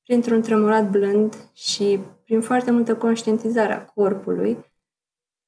printr-un 0.07 0.41
tremurat 0.41 0.89
blând 0.89 1.49
și 1.53 1.99
prin 2.23 2.41
foarte 2.41 2.71
multă 2.71 2.95
conștientizare 2.95 3.73
a 3.73 3.85
corpului, 3.85 4.65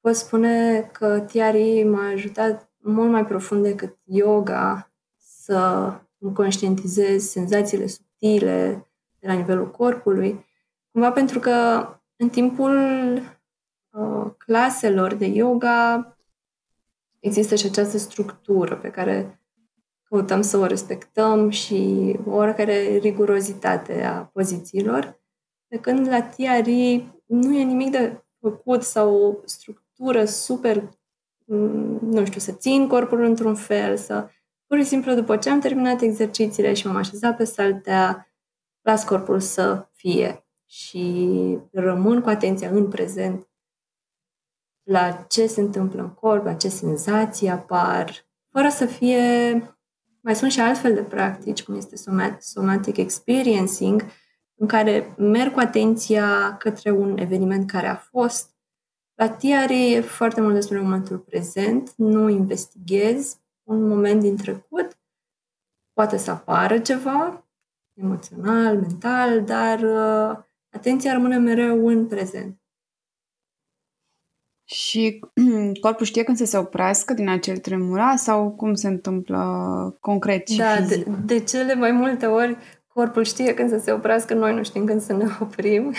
pot 0.00 0.14
spune 0.14 0.80
că 0.92 1.20
Tiari 1.20 1.82
m-a 1.82 2.08
ajutat 2.08 2.70
mult 2.76 3.10
mai 3.10 3.26
profund 3.26 3.62
decât 3.62 3.98
yoga 4.04 4.92
să 5.16 5.92
îmi 6.18 6.34
conștientizez 6.34 7.24
senzațiile 7.24 7.86
subtile 7.86 8.86
de 9.18 9.26
la 9.26 9.32
nivelul 9.32 9.70
corpului. 9.70 10.46
Cumva 10.90 11.12
pentru 11.12 11.38
că 11.38 11.86
în 12.16 12.28
timpul 12.28 12.76
uh, 13.14 13.22
claselor 14.38 15.14
de 15.14 15.26
yoga 15.26 16.16
există 17.18 17.54
și 17.54 17.66
această 17.66 17.98
structură 17.98 18.76
pe 18.76 18.90
care 18.90 19.40
căutăm 20.02 20.42
să 20.42 20.56
o 20.56 20.66
respectăm 20.66 21.50
și 21.50 22.14
o 22.26 22.30
oarecare 22.30 22.96
rigurozitate 22.96 24.02
a 24.02 24.24
pozițiilor, 24.24 25.20
de 25.68 25.78
când 25.78 26.08
la 26.08 26.22
TRI 26.22 27.12
nu 27.26 27.56
e 27.56 27.62
nimic 27.62 27.90
de 27.90 28.24
făcut 28.40 28.82
sau 28.82 29.14
o 29.14 29.34
structură 29.44 30.24
super, 30.24 30.90
mm, 31.44 31.98
nu 32.02 32.24
știu, 32.24 32.40
să 32.40 32.52
țin 32.52 32.88
corpul 32.88 33.22
într-un 33.22 33.54
fel, 33.54 33.96
să 33.96 34.28
pur 34.66 34.78
și 34.78 34.84
simplu 34.84 35.14
după 35.14 35.36
ce 35.36 35.50
am 35.50 35.60
terminat 35.60 36.00
exercițiile 36.00 36.74
și 36.74 36.86
m-am 36.86 36.96
așezat 36.96 37.36
pe 37.36 37.44
saltea, 37.44 38.30
las 38.80 39.04
corpul 39.04 39.40
să 39.40 39.88
fie 39.92 40.44
și 40.66 41.58
rămân 41.72 42.20
cu 42.20 42.28
atenția 42.28 42.70
în 42.70 42.88
prezent 42.88 43.49
la 44.90 45.24
ce 45.28 45.46
se 45.46 45.60
întâmplă 45.60 46.02
în 46.02 46.10
corp, 46.10 46.44
la 46.44 46.54
ce 46.54 46.68
senzații 46.68 47.48
apar, 47.48 48.26
fără 48.50 48.68
să 48.68 48.86
fie... 48.86 49.18
Mai 50.22 50.34
sunt 50.34 50.50
și 50.50 50.60
altfel 50.60 50.94
de 50.94 51.02
practici, 51.02 51.62
cum 51.62 51.74
este 51.74 51.96
somatic 52.38 52.96
experiencing, 52.96 54.04
în 54.54 54.66
care 54.66 55.14
merg 55.18 55.52
cu 55.52 55.58
atenția 55.58 56.56
către 56.56 56.90
un 56.90 57.18
eveniment 57.18 57.70
care 57.70 57.86
a 57.86 57.94
fost. 57.94 58.54
La 59.14 59.28
TRE 59.28 59.90
e 59.90 60.00
foarte 60.00 60.40
mult 60.40 60.54
despre 60.54 60.80
momentul 60.80 61.18
prezent, 61.18 61.92
nu 61.96 62.28
investighez 62.28 63.40
un 63.62 63.88
moment 63.88 64.20
din 64.20 64.36
trecut, 64.36 64.98
poate 65.92 66.16
să 66.16 66.30
apară 66.30 66.78
ceva 66.78 67.48
emoțional, 67.94 68.76
mental, 68.80 69.44
dar 69.44 69.78
uh, 69.80 70.44
atenția 70.70 71.12
rămâne 71.12 71.38
mereu 71.38 71.86
în 71.86 72.06
prezent. 72.06 72.59
Și 74.74 75.20
corpul 75.80 76.06
știe 76.06 76.22
când 76.22 76.36
să 76.36 76.44
se 76.44 76.58
oprească 76.58 77.12
din 77.14 77.28
acel 77.28 77.56
tremura 77.56 78.16
sau 78.16 78.50
cum 78.50 78.74
se 78.74 78.88
întâmplă 78.88 79.38
concret 80.00 80.48
și 80.48 80.58
Da, 80.58 80.74
fizic? 80.76 81.04
de, 81.04 81.34
de 81.34 81.44
cele 81.44 81.74
mai 81.74 81.90
multe 81.90 82.26
ori 82.26 82.56
corpul 82.86 83.24
știe 83.24 83.54
când 83.54 83.70
să 83.70 83.78
se 83.78 83.92
oprească, 83.92 84.34
noi 84.34 84.54
nu 84.54 84.62
știm 84.62 84.84
când 84.84 85.00
să 85.00 85.12
ne 85.12 85.24
oprim. 85.40 85.94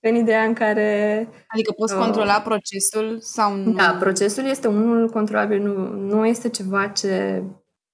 în 0.00 0.14
ideea 0.14 0.42
în 0.42 0.52
care... 0.52 1.28
Adică 1.46 1.72
poți 1.72 1.94
uh, 1.94 2.00
controla 2.00 2.40
procesul 2.40 3.18
sau 3.20 3.56
nu? 3.56 3.72
Da, 3.72 3.96
procesul 4.00 4.44
este 4.44 4.68
unul 4.68 5.08
controlabil, 5.08 5.62
nu, 5.62 5.88
nu 5.94 6.26
este 6.26 6.48
ceva 6.48 6.86
ce 6.88 7.42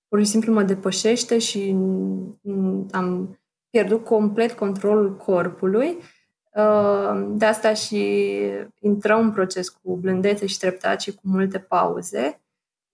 pur 0.08 0.18
și 0.18 0.30
simplu 0.30 0.52
mă 0.52 0.62
depășește 0.62 1.38
și 1.38 1.76
am 2.90 3.38
pierdut 3.70 4.04
complet 4.04 4.52
controlul 4.52 5.16
corpului. 5.16 5.88
Uh, 5.88 6.15
de 7.28 7.44
asta 7.44 7.74
și 7.74 8.40
intrăm 8.80 9.20
în 9.20 9.32
proces 9.32 9.68
cu 9.68 9.96
blândețe 9.96 10.46
și 10.46 10.58
treptat 10.58 11.00
și 11.00 11.14
cu 11.14 11.20
multe 11.22 11.58
pauze. 11.58 12.40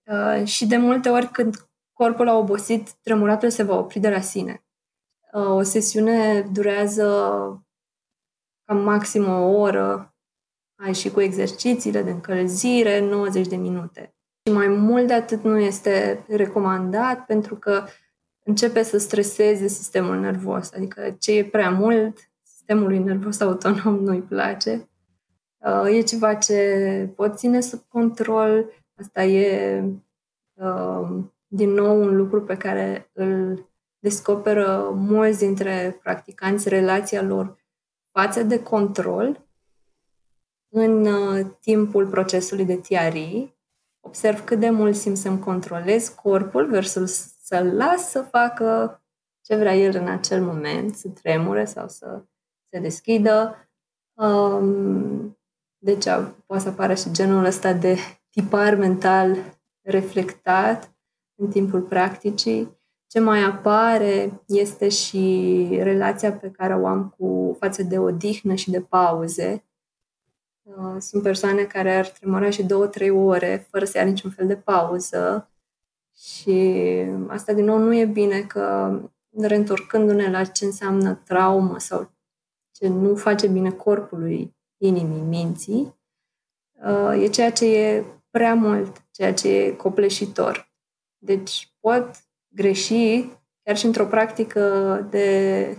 Uh, 0.05 0.45
și 0.45 0.67
de 0.67 0.77
multe 0.77 1.09
ori 1.09 1.29
când 1.29 1.69
corpul 1.93 2.29
a 2.29 2.37
obosit, 2.37 2.93
tremuratul 2.93 3.51
se 3.51 3.63
va 3.63 3.79
opri 3.79 3.99
de 3.99 4.11
la 4.11 4.21
sine. 4.21 4.65
Uh, 5.33 5.47
o 5.47 5.63
sesiune 5.63 6.41
durează 6.41 7.07
cam 8.65 8.79
maxim 8.79 9.29
o 9.29 9.59
oră, 9.59 10.15
ai 10.77 10.95
și 10.95 11.11
cu 11.11 11.21
exercițiile 11.21 12.03
de 12.03 12.11
încălzire, 12.11 13.01
90 13.01 13.47
de 13.47 13.57
minute. 13.57 14.15
Și 14.47 14.53
mai 14.53 14.69
mult 14.69 15.07
de 15.07 15.13
atât 15.13 15.43
nu 15.43 15.59
este 15.59 16.25
recomandat 16.29 17.27
pentru 17.27 17.57
că 17.57 17.85
începe 18.45 18.83
să 18.83 18.99
streseze 18.99 19.67
sistemul 19.67 20.21
nervos. 20.21 20.73
Adică 20.73 21.17
ce 21.19 21.33
e 21.33 21.45
prea 21.45 21.71
mult, 21.71 22.32
sistemului 22.73 22.99
nervos 22.99 23.41
autonom 23.41 23.99
nu-i 23.99 24.23
place. 24.23 24.89
Uh, 25.59 25.97
e 25.97 26.01
ceva 26.01 26.35
ce 26.35 27.13
pot 27.17 27.37
ține 27.37 27.61
sub 27.61 27.81
control. 27.89 28.73
Asta 29.01 29.25
e, 29.25 29.83
uh, 30.53 31.09
din 31.47 31.71
nou, 31.71 32.01
un 32.01 32.17
lucru 32.17 32.43
pe 32.43 32.57
care 32.57 33.11
îl 33.13 33.69
descoperă 33.99 34.93
mulți 34.95 35.39
dintre 35.39 35.99
practicanți 36.03 36.69
relația 36.69 37.23
lor 37.23 37.57
față 38.11 38.43
de 38.43 38.63
control 38.63 39.47
în 40.69 41.07
uh, 41.07 41.47
timpul 41.61 42.07
procesului 42.07 42.65
de 42.65 42.77
TRI. 42.77 43.55
Observ 44.01 44.45
cât 44.45 44.61
de 44.61 44.71
mult 44.71 44.95
simt 44.95 45.17
să-mi 45.17 45.39
controlez 45.39 46.09
corpul 46.09 46.67
versus 46.71 47.35
să-l 47.43 47.67
las 47.67 48.11
să 48.11 48.23
facă 48.23 49.01
ce 49.41 49.57
vrea 49.57 49.75
el 49.75 49.97
în 49.97 50.09
acel 50.09 50.43
moment, 50.43 50.95
să 50.95 51.09
tremure 51.09 51.65
sau 51.65 51.89
să 51.89 52.23
se 52.73 52.81
deschidă. 52.81 53.69
Um, 54.15 55.39
deci 55.79 56.05
poate 56.47 56.63
să 56.63 56.69
apară 56.69 56.95
și 56.95 57.13
genul 57.13 57.45
ăsta 57.45 57.73
de 57.73 57.97
tipar 58.31 58.75
mental 58.75 59.37
reflectat 59.83 60.95
în 61.35 61.51
timpul 61.51 61.81
practicii. 61.81 62.81
Ce 63.07 63.21
mai 63.21 63.43
apare 63.45 64.43
este 64.47 64.89
și 64.89 65.69
relația 65.83 66.33
pe 66.33 66.51
care 66.51 66.75
o 66.75 66.87
am 66.87 67.15
cu 67.19 67.57
față 67.61 67.83
de 67.83 67.99
odihnă 67.99 68.55
și 68.55 68.71
de 68.71 68.81
pauze. 68.81 69.65
Uh, 70.63 70.97
sunt 70.99 71.23
persoane 71.23 71.63
care 71.63 71.95
ar 71.95 72.07
tremura 72.07 72.51
și 72.51 72.63
două, 72.63 72.87
trei 72.87 73.11
ore 73.11 73.67
fără 73.71 73.85
să 73.85 73.99
ia 73.99 74.05
niciun 74.05 74.31
fel 74.31 74.47
de 74.47 74.57
pauză 74.57 75.51
și 76.17 76.77
asta 77.29 77.53
din 77.53 77.65
nou 77.65 77.79
nu 77.79 77.95
e 77.95 78.05
bine 78.05 78.41
că 78.41 78.99
reîntorcându-ne 79.41 80.31
la 80.31 80.45
ce 80.45 80.65
înseamnă 80.65 81.15
traumă 81.15 81.79
sau 81.79 82.12
ce 82.83 82.89
nu 82.89 83.15
face 83.15 83.47
bine 83.47 83.71
corpului, 83.71 84.57
inimii, 84.81 85.21
minții, 85.21 86.01
uh, 86.73 87.23
e 87.23 87.27
ceea 87.27 87.53
ce 87.53 87.77
e 87.77 88.05
prea 88.31 88.55
mult, 88.55 89.05
ceea 89.11 89.35
ce 89.35 89.49
e 89.49 89.73
copleșitor. 89.73 90.73
Deci 91.19 91.73
pot 91.81 92.11
greși 92.55 93.25
chiar 93.63 93.77
și 93.77 93.87
într-o 93.87 94.07
practică 94.07 94.61
de 95.11 95.79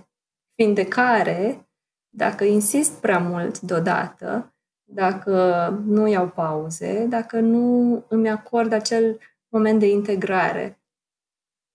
vindecare 0.56 1.68
dacă 2.10 2.44
insist 2.44 3.02
prea 3.02 3.20
mult 3.20 3.60
deodată, 3.60 4.56
dacă 4.84 5.68
nu 5.86 6.08
iau 6.08 6.28
pauze, 6.28 7.06
dacă 7.06 7.39
nu 7.39 8.06
îmi 8.08 8.30
acord 8.30 8.72
acel 8.72 9.20
moment 9.48 9.80
de 9.80 9.89
integrare. 9.89 10.83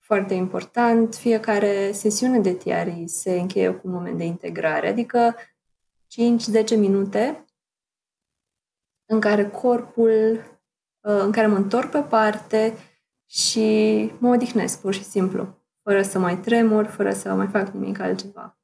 Foarte 0.08 0.34
important, 0.34 1.14
fiecare 1.14 1.92
sesiune 1.92 2.40
de 2.40 2.54
tiari 2.54 3.08
se 3.08 3.38
încheie 3.40 3.70
cu 3.70 3.86
un 3.86 3.92
moment 3.92 4.18
de 4.18 4.24
integrare, 4.24 4.88
adică 4.88 5.34
5-10 6.74 6.76
minute 6.76 7.44
în 9.10 9.20
care 9.20 9.50
corpul, 9.50 10.10
uh, 11.00 11.20
în 11.20 11.32
care 11.32 11.46
mă 11.46 11.56
întorc 11.56 11.90
pe 11.90 12.02
parte 12.02 12.74
și 13.26 13.66
mă 14.18 14.28
odihnesc 14.28 14.80
pur 14.80 14.92
și 14.92 15.04
simplu, 15.04 15.58
fără 15.82 16.02
să 16.02 16.18
mai 16.18 16.38
tremur, 16.38 16.86
fără 16.86 17.12
să 17.12 17.34
mai 17.34 17.46
fac 17.46 17.68
nimic 17.68 17.98
altceva, 17.98 18.58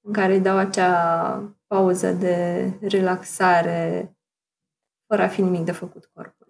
în 0.00 0.12
care 0.12 0.32
îi 0.34 0.40
dau 0.40 0.56
acea 0.56 1.54
pauză 1.66 2.12
de 2.12 2.70
relaxare, 2.80 4.16
fără 5.06 5.22
a 5.22 5.28
fi 5.28 5.42
nimic 5.42 5.64
de 5.64 5.72
făcut 5.72 6.04
corpul 6.04 6.43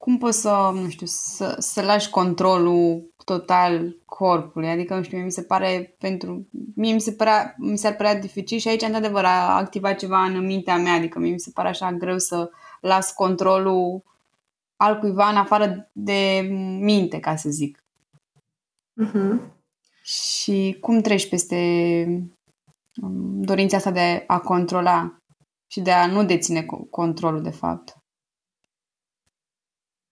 cum 0.00 0.18
poți 0.18 0.40
să, 0.40 0.70
nu 0.74 0.88
știu, 0.88 1.06
să, 1.06 1.56
să 1.58 1.82
lași 1.82 2.10
controlul 2.10 3.12
total 3.24 3.96
corpului? 4.04 4.68
Adică, 4.68 4.94
nu 4.94 5.02
știu, 5.02 5.18
mi 5.18 5.30
se 5.30 5.42
pare 5.42 5.96
pentru... 5.98 6.48
Mie 6.74 6.92
mi 6.92 7.00
se 7.00 7.12
părea, 7.12 7.54
mi 7.58 7.78
s-ar 7.78 7.94
părea 7.94 8.20
dificil 8.20 8.58
și 8.58 8.68
aici, 8.68 8.82
într-adevăr, 8.82 9.24
a 9.24 9.56
activat 9.56 9.98
ceva 9.98 10.24
în 10.24 10.46
mintea 10.46 10.76
mea, 10.76 10.92
adică 10.92 11.18
mie 11.18 11.32
mi 11.32 11.40
se 11.40 11.50
pare 11.54 11.68
așa 11.68 11.92
greu 11.92 12.18
să 12.18 12.50
las 12.80 13.12
controlul 13.12 14.02
al 14.76 14.98
cuiva 14.98 15.28
în 15.28 15.36
afară 15.36 15.90
de 15.92 16.48
minte, 16.80 17.20
ca 17.20 17.36
să 17.36 17.50
zic. 17.50 17.84
Uh-huh. 19.04 19.40
Și 20.02 20.76
cum 20.80 21.00
treci 21.00 21.28
peste 21.28 21.56
um, 23.02 23.42
dorința 23.42 23.76
asta 23.76 23.90
de 23.90 24.24
a 24.26 24.38
controla 24.38 25.22
și 25.66 25.80
de 25.80 25.90
a 25.90 26.06
nu 26.06 26.24
deține 26.24 26.66
controlul, 26.90 27.42
de 27.42 27.50
fapt? 27.50 27.99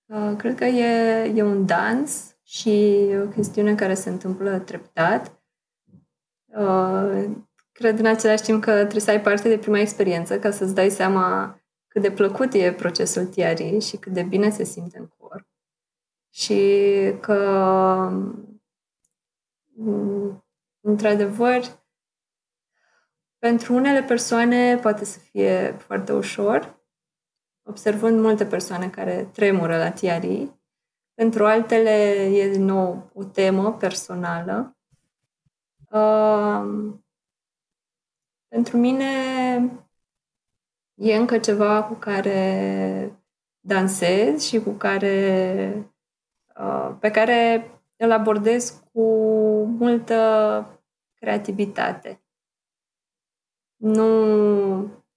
Uh, 0.09 0.35
cred 0.37 0.55
că 0.55 0.65
e, 0.65 1.25
e 1.35 1.43
un 1.43 1.67
dans 1.67 2.37
și 2.43 3.07
o 3.25 3.29
chestiune 3.29 3.75
care 3.75 3.95
se 3.95 4.09
întâmplă 4.09 4.59
treptat. 4.59 5.41
Uh, 6.47 7.25
cred 7.73 7.99
în 7.99 8.07
același 8.07 8.43
timp 8.43 8.63
că 8.63 8.73
trebuie 8.73 9.01
să 9.01 9.11
ai 9.11 9.21
parte 9.21 9.49
de 9.49 9.59
prima 9.59 9.79
experiență 9.79 10.39
ca 10.39 10.51
să-ți 10.51 10.75
dai 10.75 10.91
seama 10.91 11.59
cât 11.89 12.03
de 12.03 12.11
plăcut 12.11 12.53
e 12.53 12.73
procesul 12.73 13.27
tiarii 13.27 13.81
și 13.81 13.97
cât 13.97 14.13
de 14.13 14.23
bine 14.23 14.51
se 14.51 14.65
simte 14.65 14.99
în 14.99 15.07
corp. 15.17 15.47
Și 16.31 16.63
că, 17.21 17.39
mm, 19.75 20.45
într-adevăr, 20.81 21.63
pentru 23.39 23.75
unele 23.75 24.03
persoane 24.03 24.77
poate 24.77 25.05
să 25.05 25.19
fie 25.19 25.77
foarte 25.79 26.13
ușor, 26.13 26.78
observând 27.69 28.21
multe 28.21 28.47
persoane 28.47 28.89
care 28.89 29.29
tremură 29.33 29.77
la 29.77 29.93
TRI. 29.93 30.57
Pentru 31.15 31.47
altele 31.47 31.91
e 32.33 32.49
din 32.49 32.65
nou 32.65 33.11
o 33.15 33.25
temă 33.25 33.73
personală. 33.73 34.77
Uh, 35.91 36.95
pentru 38.49 38.77
mine 38.77 39.13
e 40.95 41.17
încă 41.17 41.39
ceva 41.39 41.83
cu 41.83 41.95
care 41.95 43.13
dansez 43.61 44.43
și 44.43 44.61
cu 44.61 44.71
care 44.71 45.73
uh, 46.61 46.97
pe 47.01 47.11
care 47.11 47.71
îl 47.97 48.13
abordez 48.13 48.83
cu 48.93 49.03
multă 49.65 50.81
creativitate. 51.15 52.23
Nu, 53.77 54.17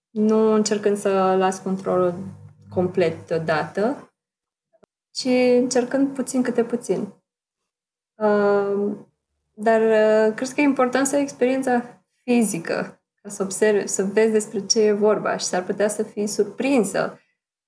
nu 0.10 0.54
încercând 0.54 0.98
să 0.98 1.36
las 1.38 1.60
controlul 1.60 2.14
complet 2.74 3.28
deodată, 3.28 4.14
ci 5.12 5.28
încercând 5.58 6.14
puțin 6.14 6.42
câte 6.42 6.64
puțin. 6.64 7.14
Uh, 8.16 8.98
dar 9.54 9.82
uh, 9.82 10.36
cred 10.36 10.50
că 10.50 10.62
e 10.62 10.64
important 10.64 11.08
să 11.08 11.16
ai 11.16 11.22
experiența 11.22 12.04
fizică, 12.24 13.02
ca 13.22 13.30
să 13.30 13.44
observi, 13.44 13.88
să 13.88 14.04
vezi 14.04 14.32
despre 14.32 14.66
ce 14.66 14.82
e 14.82 14.92
vorba 14.92 15.38
și 15.38 15.46
s-ar 15.46 15.64
putea 15.64 15.88
să 15.88 16.04
fii 16.04 16.28
surprinsă, 16.28 17.20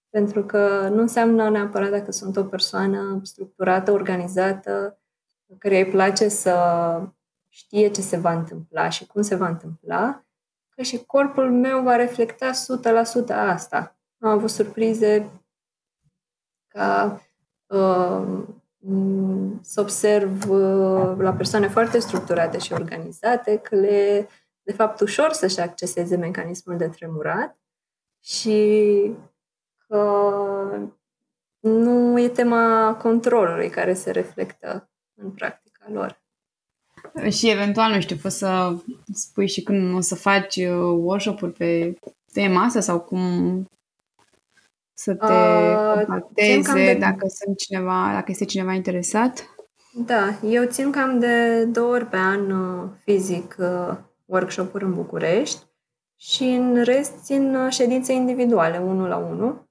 pentru 0.09 0.43
că 0.43 0.89
nu 0.93 1.01
înseamnă 1.01 1.49
neapărat 1.49 1.89
dacă 1.89 2.11
sunt 2.11 2.37
o 2.37 2.43
persoană 2.43 3.19
structurată, 3.23 3.91
organizată, 3.91 4.97
care 5.57 5.77
îi 5.77 5.91
place 5.91 6.27
să 6.27 6.55
știe 7.49 7.89
ce 7.89 8.01
se 8.01 8.17
va 8.17 8.33
întâmpla 8.33 8.89
și 8.89 9.05
cum 9.07 9.21
se 9.21 9.35
va 9.35 9.47
întâmpla, 9.47 10.25
că 10.69 10.81
și 10.81 11.05
corpul 11.05 11.51
meu 11.51 11.81
va 11.81 11.95
reflecta 11.95 12.51
100% 12.51 12.55
asta. 13.29 13.97
Am 14.23 14.29
avut 14.29 14.49
surprize 14.49 15.29
ca 16.67 17.21
uh, 17.65 18.43
să 19.61 19.81
observ 19.81 20.49
uh, 20.49 21.15
la 21.17 21.33
persoane 21.37 21.67
foarte 21.67 21.99
structurate 21.99 22.57
și 22.57 22.73
organizate 22.73 23.57
că 23.57 23.75
le 23.75 24.27
de 24.61 24.73
fapt 24.73 24.99
ușor 24.99 25.31
să-și 25.31 25.59
acceseze 25.59 26.15
mecanismul 26.15 26.77
de 26.77 26.87
tremurat 26.87 27.57
și 28.23 29.11
că 29.87 30.89
nu 31.59 32.19
e 32.19 32.29
tema 32.29 32.95
controlului 33.01 33.69
care 33.69 33.93
se 33.93 34.11
reflectă 34.11 34.89
în 35.13 35.31
practica 35.31 35.85
lor. 35.91 36.21
Și 37.29 37.49
eventual, 37.49 37.91
nu 37.91 38.01
știu, 38.01 38.15
poți 38.15 38.37
să 38.37 38.75
spui 39.13 39.47
și 39.47 39.63
când 39.63 39.95
o 39.95 39.99
să 39.99 40.15
faci 40.15 40.55
uh, 40.55 40.97
workshop-uri 40.97 41.51
pe 41.51 41.99
tema 42.33 42.63
asta 42.63 42.79
sau 42.79 42.99
cum 42.99 43.67
să 45.03 45.13
te 45.13 45.25
uh, 45.25 46.05
contacteze 46.05 46.93
de... 46.93 46.97
dacă 46.99 47.27
sunt 47.27 47.57
cineva, 47.57 48.09
dacă 48.13 48.25
este 48.27 48.45
cineva 48.45 48.73
interesat? 48.73 49.55
Da, 49.93 50.39
eu 50.49 50.65
țin 50.65 50.91
cam 50.91 51.19
de 51.19 51.65
două 51.65 51.93
ori 51.93 52.05
pe 52.05 52.17
an 52.17 52.51
uh, 52.51 52.89
fizic 53.03 53.55
workshop-uri 54.25 54.83
în 54.83 54.93
București 54.93 55.63
și 56.15 56.43
în 56.43 56.83
rest 56.83 57.23
țin 57.23 57.57
ședințe 57.69 58.13
individuale, 58.13 58.77
unul 58.77 59.07
la 59.07 59.17
unul, 59.17 59.69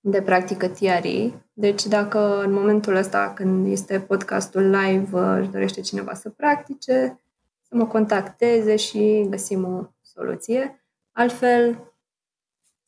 de 0.00 0.22
practică 0.22 0.68
TRI. 0.68 1.34
Deci 1.52 1.86
dacă 1.86 2.42
în 2.44 2.52
momentul 2.52 2.94
ăsta, 2.94 3.32
când 3.34 3.66
este 3.66 4.00
podcastul 4.00 4.70
live, 4.70 5.18
își 5.18 5.50
dorește 5.50 5.80
cineva 5.80 6.14
să 6.14 6.30
practice, 6.30 7.20
să 7.62 7.76
mă 7.76 7.86
contacteze 7.86 8.76
și 8.76 9.26
găsim 9.30 9.64
o 9.64 9.86
soluție. 10.02 10.84
Altfel, 11.12 11.89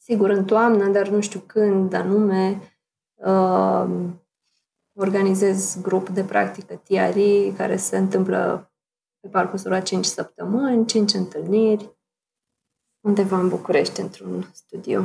sigur, 0.03 0.31
în 0.31 0.45
toamnă, 0.45 0.89
dar 0.89 1.09
nu 1.09 1.21
știu 1.21 1.41
când 1.41 1.93
anume, 1.93 2.61
uh, 3.15 3.87
organizez 4.95 5.81
grup 5.83 6.09
de 6.09 6.25
practică 6.25 6.83
TRI 6.85 7.53
care 7.57 7.77
se 7.77 7.97
întâmplă 7.97 8.73
pe 9.21 9.29
parcursul 9.29 9.71
la 9.71 9.81
5 9.81 10.05
săptămâni, 10.05 10.87
5 10.87 11.13
întâlniri, 11.15 11.97
undeva 13.01 13.39
în 13.39 13.49
București, 13.49 14.01
într-un 14.01 14.51
studio. 14.53 15.05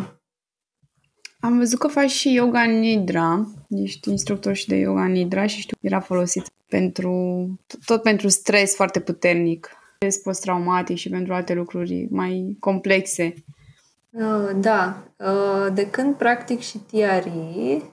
Am 1.39 1.57
văzut 1.57 1.79
că 1.79 1.87
faci 1.87 2.09
și 2.09 2.33
yoga 2.33 2.63
nidra, 2.63 3.47
ești 3.69 4.09
instructor 4.09 4.53
și 4.53 4.67
de 4.67 4.75
yoga 4.75 5.05
nidra 5.05 5.45
și 5.45 5.59
știu 5.59 5.77
că 5.79 5.85
era 5.85 5.99
folosit 5.99 6.51
pentru, 6.67 7.47
tot 7.85 8.01
pentru 8.01 8.27
stres 8.27 8.75
foarte 8.75 8.99
puternic, 8.99 9.69
stres 9.95 10.17
post-traumatic 10.17 10.97
și 10.97 11.09
pentru 11.09 11.33
alte 11.33 11.53
lucruri 11.53 12.07
mai 12.09 12.57
complexe. 12.59 13.33
Uh, 14.17 14.49
da, 14.55 15.03
uh, 15.17 15.73
de 15.73 15.89
când 15.89 16.15
practic 16.15 16.59
și 16.59 16.77
TRI, 16.77 17.83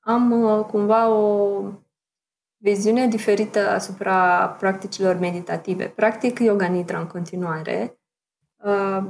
am 0.00 0.30
uh, 0.30 0.64
cumva 0.64 1.08
o 1.08 1.62
viziune 2.56 3.06
diferită 3.06 3.68
asupra 3.68 4.48
practicilor 4.48 5.18
meditative. 5.18 5.88
Practic 5.88 6.38
yoga 6.38 6.66
nidra 6.66 6.98
în 6.98 7.06
continuare, 7.06 7.98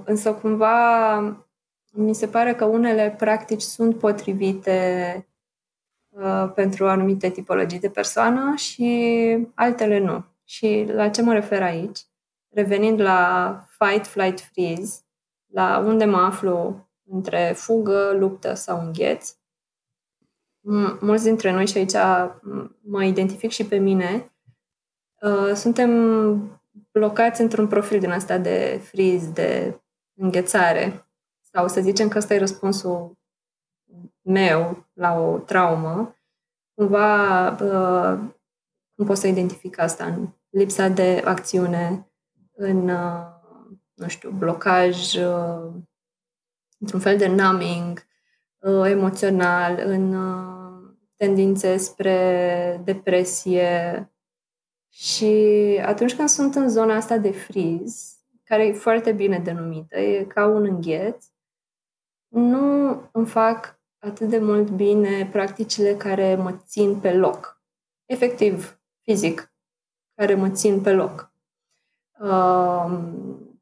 însă 0.04 0.34
cumva 0.34 1.18
mi 1.92 2.14
se 2.14 2.26
pare 2.26 2.54
că 2.54 2.64
unele 2.64 3.14
practici 3.18 3.60
sunt 3.60 3.98
potrivite 3.98 5.28
uh, 6.08 6.50
pentru 6.54 6.88
anumite 6.88 7.30
tipologii 7.30 7.78
de 7.78 7.90
persoană 7.90 8.54
și 8.54 9.48
altele 9.54 9.98
nu. 9.98 10.24
Și 10.44 10.86
la 10.88 11.08
ce 11.08 11.22
mă 11.22 11.32
refer 11.32 11.62
aici? 11.62 12.00
Revenind 12.48 13.00
la 13.00 13.60
fight, 13.78 14.06
flight, 14.06 14.40
freeze, 14.40 15.05
la 15.56 15.78
unde 15.78 16.04
mă 16.04 16.16
aflu 16.16 16.86
între 17.10 17.52
fugă, 17.56 18.12
luptă 18.18 18.54
sau 18.54 18.80
îngheț. 18.80 19.36
Mulți 21.00 21.24
dintre 21.24 21.52
noi 21.52 21.66
și 21.66 21.78
aici 21.78 21.96
mă 22.80 23.04
identific 23.04 23.50
și 23.50 23.66
pe 23.66 23.76
mine, 23.76 24.32
uh, 25.20 25.52
suntem 25.54 25.90
blocați 26.92 27.40
într-un 27.40 27.66
profil 27.66 28.00
din 28.00 28.10
asta 28.10 28.38
de 28.38 28.80
freeze, 28.84 29.30
de 29.30 29.80
înghețare. 30.14 31.08
Sau 31.40 31.68
să 31.68 31.80
zicem 31.80 32.08
că 32.08 32.18
ăsta 32.18 32.34
e 32.34 32.38
răspunsul 32.38 33.18
meu 34.22 34.86
la 34.92 35.18
o 35.18 35.38
traumă, 35.38 36.16
cumva 36.74 37.48
uh, 37.50 38.18
cum 38.94 39.06
pot 39.06 39.16
să 39.16 39.26
identific 39.26 39.78
asta? 39.78 40.04
În 40.04 40.28
lipsa 40.48 40.88
de 40.88 41.22
acțiune, 41.24 42.10
în, 42.52 42.88
uh, 42.88 43.35
nu 43.96 44.08
știu, 44.08 44.30
blocaj, 44.30 45.14
uh, 45.14 45.72
într-un 46.78 47.00
fel 47.00 47.16
de 47.16 47.26
numbing 47.26 48.06
uh, 48.58 48.84
emoțional, 48.84 49.78
în 49.84 50.14
uh, 50.14 50.94
tendințe 51.16 51.76
spre 51.76 52.80
depresie. 52.84 54.10
Și 54.88 55.34
atunci 55.84 56.14
când 56.14 56.28
sunt 56.28 56.54
în 56.54 56.68
zona 56.68 56.94
asta 56.94 57.18
de 57.18 57.30
friz, 57.30 58.16
care 58.44 58.66
e 58.66 58.72
foarte 58.72 59.12
bine 59.12 59.38
denumită, 59.38 59.98
e 59.98 60.24
ca 60.24 60.46
un 60.46 60.64
îngheț, 60.64 61.26
nu 62.28 63.02
îmi 63.12 63.26
fac 63.26 63.80
atât 63.98 64.28
de 64.28 64.38
mult 64.38 64.70
bine 64.70 65.28
practicile 65.32 65.96
care 65.96 66.34
mă 66.34 66.52
țin 66.52 67.00
pe 67.00 67.12
loc. 67.12 67.62
Efectiv, 68.04 68.80
fizic, 69.02 69.52
care 70.14 70.34
mă 70.34 70.50
țin 70.50 70.80
pe 70.80 70.92
loc. 70.92 71.32
Uh, 72.20 72.98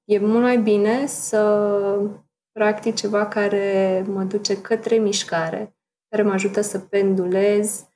e 0.04 0.18
mult 0.18 0.42
mai 0.42 0.58
bine 0.58 1.06
să 1.06 2.10
practic 2.52 2.94
ceva 2.94 3.26
care 3.26 4.04
mă 4.06 4.22
duce 4.22 4.60
către 4.60 4.96
mișcare, 4.96 5.76
care 6.08 6.22
mă 6.22 6.32
ajută 6.32 6.60
să 6.60 6.78
pendulez 6.78 7.88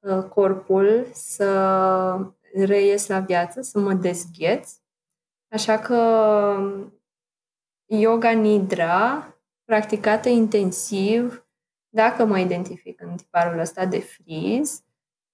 uh, 0.00 0.22
corpul, 0.22 1.06
să 1.12 2.18
reies 2.54 3.06
la 3.06 3.20
viață, 3.20 3.60
să 3.60 3.78
mă 3.78 3.92
dezgheț. 3.92 4.72
Așa 5.48 5.78
că 5.78 5.96
yoga 7.86 8.30
nidra 8.30 9.34
practicată 9.64 10.28
intensiv, 10.28 11.46
dacă 11.88 12.24
mă 12.24 12.38
identific 12.38 13.00
în 13.00 13.16
tiparul 13.16 13.58
ăsta 13.58 13.86
de 13.86 14.00
friz, 14.00 14.82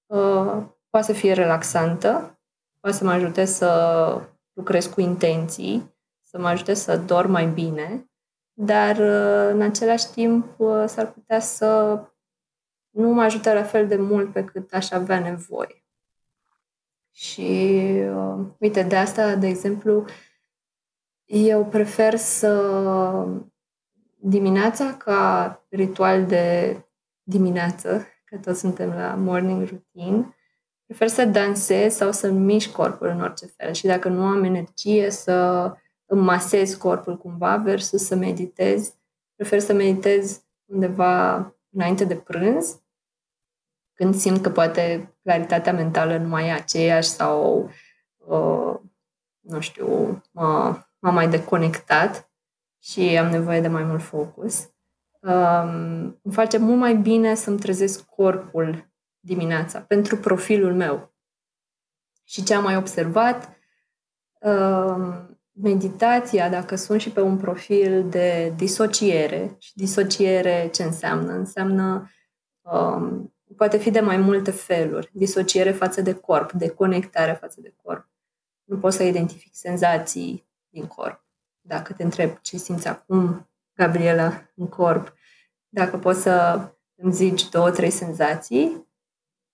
uh, 0.06 0.62
poate 0.90 1.06
să 1.06 1.12
fie 1.12 1.32
relaxantă, 1.32 2.38
poate 2.80 2.96
să 2.96 3.04
mă 3.04 3.10
ajute 3.10 3.44
să 3.44 4.20
lucrez 4.52 4.86
cu 4.86 5.00
intenții, 5.00 5.93
să 6.34 6.40
mă 6.40 6.48
ajute 6.48 6.74
să 6.74 6.96
dorm 6.96 7.30
mai 7.30 7.46
bine, 7.46 8.10
dar 8.52 8.96
uh, 8.96 9.52
în 9.52 9.60
același 9.60 10.10
timp 10.10 10.58
uh, 10.58 10.84
s-ar 10.86 11.12
putea 11.12 11.40
să 11.40 12.00
nu 12.90 13.08
mă 13.08 13.22
ajute 13.22 13.54
la 13.54 13.62
fel 13.62 13.88
de 13.88 13.96
mult 13.96 14.32
pe 14.32 14.44
cât 14.44 14.72
aș 14.72 14.90
avea 14.90 15.20
nevoie. 15.20 15.84
Și 17.10 17.78
uite, 18.58 18.82
de 18.82 18.96
asta, 18.96 19.34
de 19.34 19.46
exemplu, 19.46 20.04
eu 21.24 21.66
prefer 21.66 22.16
să 22.16 23.26
dimineața 24.16 24.94
ca 24.94 25.64
ritual 25.68 26.26
de 26.26 26.76
dimineață, 27.22 28.06
că 28.24 28.36
toți 28.36 28.60
suntem 28.60 28.88
la 28.88 29.14
morning 29.14 29.68
routine, 29.68 30.36
prefer 30.86 31.08
să 31.08 31.24
dansez 31.24 31.94
sau 31.94 32.12
să 32.12 32.30
mișc 32.30 32.72
corpul 32.72 33.06
în 33.06 33.20
orice 33.20 33.46
fel. 33.46 33.72
Și 33.72 33.86
dacă 33.86 34.08
nu 34.08 34.24
am 34.24 34.44
energie 34.44 35.10
să 35.10 35.72
îmi 36.06 36.22
masez 36.22 36.74
corpul 36.74 37.16
cumva 37.16 37.56
versus 37.56 38.06
să 38.06 38.14
meditez. 38.14 38.94
Prefer 39.34 39.60
să 39.60 39.72
meditez 39.72 40.44
undeva 40.64 41.34
înainte 41.70 42.04
de 42.04 42.16
prânz, 42.16 42.82
când 43.94 44.14
simt 44.14 44.42
că 44.42 44.50
poate 44.50 45.14
claritatea 45.22 45.72
mentală 45.72 46.16
nu 46.16 46.28
mai 46.28 46.46
e 46.46 46.52
aceeași 46.52 47.08
sau, 47.08 47.70
uh, 48.16 48.74
nu 49.40 49.60
știu, 49.60 50.20
mă, 50.30 50.78
m 50.98 51.12
mai 51.12 51.28
deconectat 51.28 52.30
și 52.78 53.00
am 53.18 53.30
nevoie 53.30 53.60
de 53.60 53.68
mai 53.68 53.82
mult 53.82 54.02
focus. 54.02 54.68
Um, 55.20 56.18
îmi 56.22 56.32
face 56.32 56.58
mult 56.58 56.78
mai 56.78 56.96
bine 56.96 57.34
să-mi 57.34 57.58
trezesc 57.58 58.04
corpul 58.04 58.92
dimineața 59.20 59.80
pentru 59.80 60.16
profilul 60.16 60.74
meu. 60.74 61.14
Și 62.24 62.42
ce 62.42 62.54
am 62.54 62.62
mai 62.62 62.76
observat, 62.76 63.56
um, 64.40 65.33
meditația, 65.54 66.48
dacă 66.48 66.76
sunt 66.76 67.00
și 67.00 67.10
pe 67.10 67.20
un 67.20 67.36
profil 67.36 68.08
de 68.08 68.52
disociere, 68.56 69.56
și 69.58 69.72
disociere 69.74 70.68
ce 70.72 70.82
înseamnă? 70.82 71.32
Înseamnă, 71.32 72.10
um, 72.60 73.34
poate 73.56 73.78
fi 73.78 73.90
de 73.90 74.00
mai 74.00 74.16
multe 74.16 74.50
feluri. 74.50 75.10
Disociere 75.12 75.72
față 75.72 76.00
de 76.00 76.14
corp, 76.14 76.52
deconectare 76.52 77.32
față 77.32 77.60
de 77.60 77.74
corp. 77.82 78.08
Nu 78.64 78.78
poți 78.78 78.96
să 78.96 79.02
identifici 79.02 79.54
senzații 79.54 80.48
din 80.68 80.86
corp. 80.86 81.24
Dacă 81.60 81.92
te 81.92 82.02
întreb 82.02 82.38
ce 82.40 82.56
simți 82.56 82.88
acum, 82.88 83.50
Gabriela, 83.74 84.50
în 84.54 84.68
corp, 84.68 85.14
dacă 85.68 85.98
poți 85.98 86.22
să 86.22 86.68
îmi 86.94 87.12
zici 87.12 87.48
două, 87.48 87.70
trei 87.70 87.90
senzații, 87.90 88.88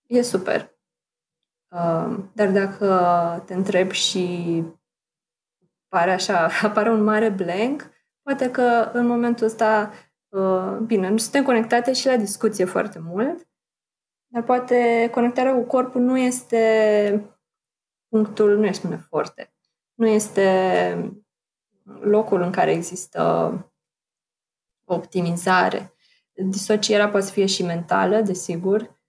e 0.07 0.21
super. 0.21 0.71
Uh, 1.67 2.17
dar 2.33 2.51
dacă 2.51 3.43
te 3.45 3.53
întreb 3.53 3.91
și 3.91 4.63
pare 5.91 6.11
așa, 6.11 6.49
apare 6.67 6.89
un 6.89 7.03
mare 7.03 7.29
blank, 7.29 7.91
poate 8.21 8.51
că 8.51 8.89
în 8.93 9.07
momentul 9.07 9.45
ăsta, 9.45 9.91
uh, 10.29 10.77
bine, 10.85 11.09
nu 11.09 11.17
suntem 11.17 11.43
conectate 11.43 11.93
și 11.93 12.05
la 12.07 12.15
discuție 12.15 12.65
foarte 12.65 12.99
mult, 12.99 13.47
dar 14.27 14.43
poate 14.43 15.09
conectarea 15.11 15.53
cu 15.53 15.61
corpul 15.61 16.01
nu 16.01 16.17
este 16.17 17.35
punctul, 18.07 18.57
nu 18.57 18.65
este 18.65 18.79
spune 18.79 18.97
forte, 18.97 19.53
nu 19.93 20.07
este 20.07 21.21
locul 21.99 22.41
în 22.41 22.51
care 22.51 22.71
există 22.71 23.53
optimizare. 24.85 25.93
Disocierea 26.31 27.09
poate 27.09 27.31
fi 27.31 27.45
și 27.45 27.63
mentală, 27.63 28.21
desigur, 28.21 28.99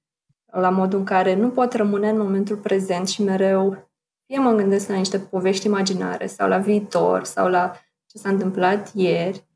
la 0.53 0.71
modul 0.71 0.99
în 0.99 1.05
care 1.05 1.35
nu 1.35 1.51
pot 1.51 1.73
rămâne 1.73 2.09
în 2.09 2.19
momentul 2.19 2.57
prezent 2.57 3.09
și 3.09 3.23
mereu 3.23 3.92
fie 4.33 4.41
mă 4.41 4.53
gândesc 4.53 4.89
la 4.89 4.95
niște 4.95 5.19
povești 5.19 5.67
imaginare 5.67 6.27
sau 6.27 6.49
la 6.49 6.59
viitor 6.59 7.25
sau 7.25 7.49
la 7.49 7.73
ce 8.07 8.19
s-a 8.19 8.29
întâmplat 8.29 8.95
ieri 8.95 9.47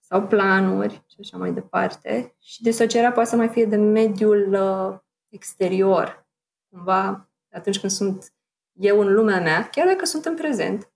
sau 0.00 0.26
planuri 0.26 1.04
și 1.06 1.16
așa 1.20 1.36
mai 1.36 1.52
departe. 1.52 2.36
Și 2.40 2.62
disocierea 2.62 3.12
poate 3.12 3.28
să 3.28 3.36
mai 3.36 3.48
fie 3.48 3.64
de 3.64 3.76
mediul 3.76 4.52
uh, 4.52 4.98
exterior. 5.28 6.26
Cumva, 6.70 7.30
atunci 7.50 7.80
când 7.80 7.92
sunt 7.92 8.32
eu 8.72 9.00
în 9.00 9.14
lumea 9.14 9.40
mea, 9.40 9.68
chiar 9.68 9.86
dacă 9.86 10.04
sunt 10.04 10.24
în 10.24 10.34
prezent, 10.34 10.92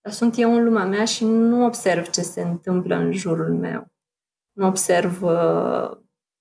dar 0.00 0.12
sunt 0.12 0.38
eu 0.38 0.54
în 0.54 0.64
lumea 0.64 0.84
mea 0.84 1.04
și 1.04 1.24
nu 1.24 1.64
observ 1.64 2.10
ce 2.10 2.22
se 2.22 2.40
întâmplă 2.40 2.94
în 2.94 3.12
jurul 3.12 3.54
meu. 3.54 3.92
Nu 4.52 4.66
observ, 4.66 5.22
uh, 5.22 5.90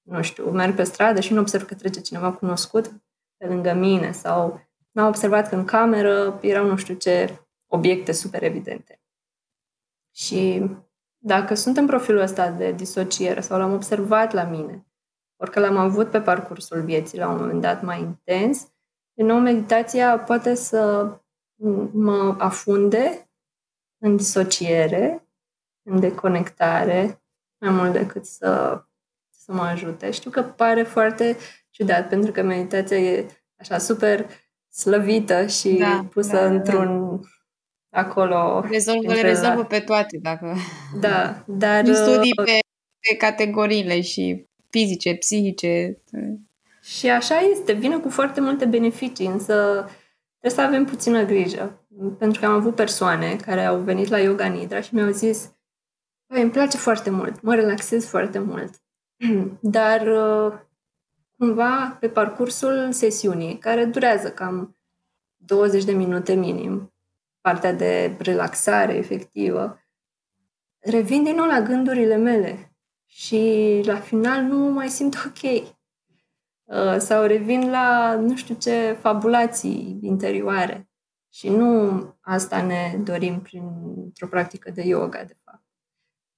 nu 0.02 0.22
știu, 0.22 0.50
merg 0.50 0.76
pe 0.76 0.84
stradă 0.84 1.20
și 1.20 1.34
nu 1.34 1.40
observ 1.40 1.66
că 1.66 1.76
trece 1.76 2.02
cineva 2.02 2.34
cunoscut 2.34 2.92
pe 3.38 3.48
lângă 3.48 3.74
mine 3.74 4.12
sau 4.12 4.67
am 5.02 5.08
observat 5.08 5.50
că 5.50 5.56
în 5.56 5.66
cameră 5.66 6.40
erau 6.42 6.66
nu 6.66 6.76
știu 6.76 6.96
ce 6.96 7.40
obiecte 7.68 8.12
super 8.12 8.44
evidente. 8.44 9.02
Și 10.16 10.70
dacă 11.18 11.54
sunt 11.54 11.78
în 11.78 11.86
profilul 11.86 12.22
ăsta 12.22 12.50
de 12.50 12.72
disociere 12.72 13.42
sau 13.42 13.60
l-am 13.60 13.74
observat 13.74 14.32
la 14.32 14.44
mine, 14.44 14.88
orică 15.36 15.60
l-am 15.60 15.78
avut 15.78 16.10
pe 16.10 16.22
parcursul 16.22 16.82
vieții 16.82 17.18
la 17.18 17.30
un 17.30 17.38
moment 17.38 17.62
dat 17.62 17.82
mai 17.82 18.00
intens, 18.00 18.68
din 19.14 19.26
nou 19.26 19.40
meditația 19.40 20.20
poate 20.20 20.56
să 20.56 21.12
mă 21.92 22.36
afunde 22.38 23.30
în 23.98 24.16
disociere, 24.16 25.28
în 25.90 26.00
deconectare, 26.00 27.24
mai 27.58 27.72
mult 27.72 27.92
decât 27.92 28.26
să, 28.26 28.84
să 29.30 29.54
mă 29.54 29.62
ajute. 29.62 30.12
Știu 30.12 30.32
că 30.32 30.44
pare 30.44 30.84
foarte 30.84 31.38
ciudat, 31.70 32.10
pentru 32.10 32.32
că 32.32 32.42
meditația 32.42 32.98
e 32.98 33.28
așa 33.60 33.78
super 33.78 34.30
slăvită 34.78 35.46
și 35.46 35.70
da, 35.70 36.08
pusă 36.14 36.36
da, 36.36 36.40
da. 36.40 36.46
într-un 36.46 37.22
da. 37.90 38.00
acolo. 38.00 38.66
Rezolvă, 38.70 39.14
le 39.14 39.22
rezolvă 39.22 39.64
pe 39.64 39.80
toate, 39.80 40.20
dacă... 40.22 40.56
Da, 41.00 41.44
dar... 41.48 41.84
În 41.84 41.96
studii 41.96 42.34
uh, 42.38 42.46
pe, 42.46 42.60
pe 43.10 43.16
categoriile 43.18 44.02
și 44.02 44.46
fizice, 44.70 45.16
psihice. 45.16 46.02
Și 46.82 47.10
așa 47.10 47.40
este, 47.40 47.74
vine 47.74 47.98
cu 47.98 48.10
foarte 48.10 48.42
multe 48.42 48.66
beneficii, 48.66 49.26
însă 49.26 49.54
trebuie 50.40 50.52
să 50.52 50.62
avem 50.62 50.86
puțină 50.86 51.26
grijă. 51.26 51.86
Pentru 52.18 52.40
că 52.40 52.46
am 52.46 52.54
avut 52.54 52.76
persoane 52.76 53.36
care 53.36 53.66
au 53.66 53.80
venit 53.80 54.08
la 54.08 54.20
Yoga 54.20 54.46
Nidra 54.46 54.82
și 54.82 54.96
mi-au 54.96 55.12
zis 55.12 55.52
Păi, 56.28 56.42
îmi 56.42 56.52
place 56.52 56.78
foarte 56.78 57.10
mult, 57.10 57.42
mă 57.42 57.56
relaxez 57.56 58.06
foarte 58.06 58.40
mult. 58.40 58.74
Dar 59.78 60.08
uh, 60.08 60.54
cumva 61.38 61.98
pe 62.00 62.10
parcursul 62.10 62.92
sesiunii, 62.92 63.58
care 63.58 63.86
durează 63.86 64.32
cam 64.32 64.78
20 65.36 65.84
de 65.84 65.92
minute 65.92 66.34
minim, 66.34 66.94
partea 67.42 67.74
de 67.74 68.16
relaxare 68.20 68.94
efectivă, 68.94 69.80
revin 70.80 71.24
din 71.24 71.36
nou 71.36 71.46
la 71.46 71.62
gândurile 71.62 72.16
mele 72.16 72.76
și 73.06 73.82
la 73.86 74.00
final 74.00 74.44
nu 74.44 74.58
mă 74.58 74.70
mai 74.70 74.90
simt 74.90 75.16
ok. 75.28 75.76
Uh, 76.64 76.98
sau 76.98 77.26
revin 77.26 77.70
la 77.70 78.16
nu 78.16 78.36
știu 78.36 78.56
ce 78.56 78.98
fabulații 79.00 80.00
interioare. 80.02 80.90
Și 81.30 81.50
nu 81.50 82.02
asta 82.22 82.62
ne 82.62 83.00
dorim 83.04 83.42
printr-o 83.42 84.28
practică 84.28 84.72
de 84.72 84.82
yoga, 84.82 85.24
de 85.24 85.38
fapt. 85.44 85.66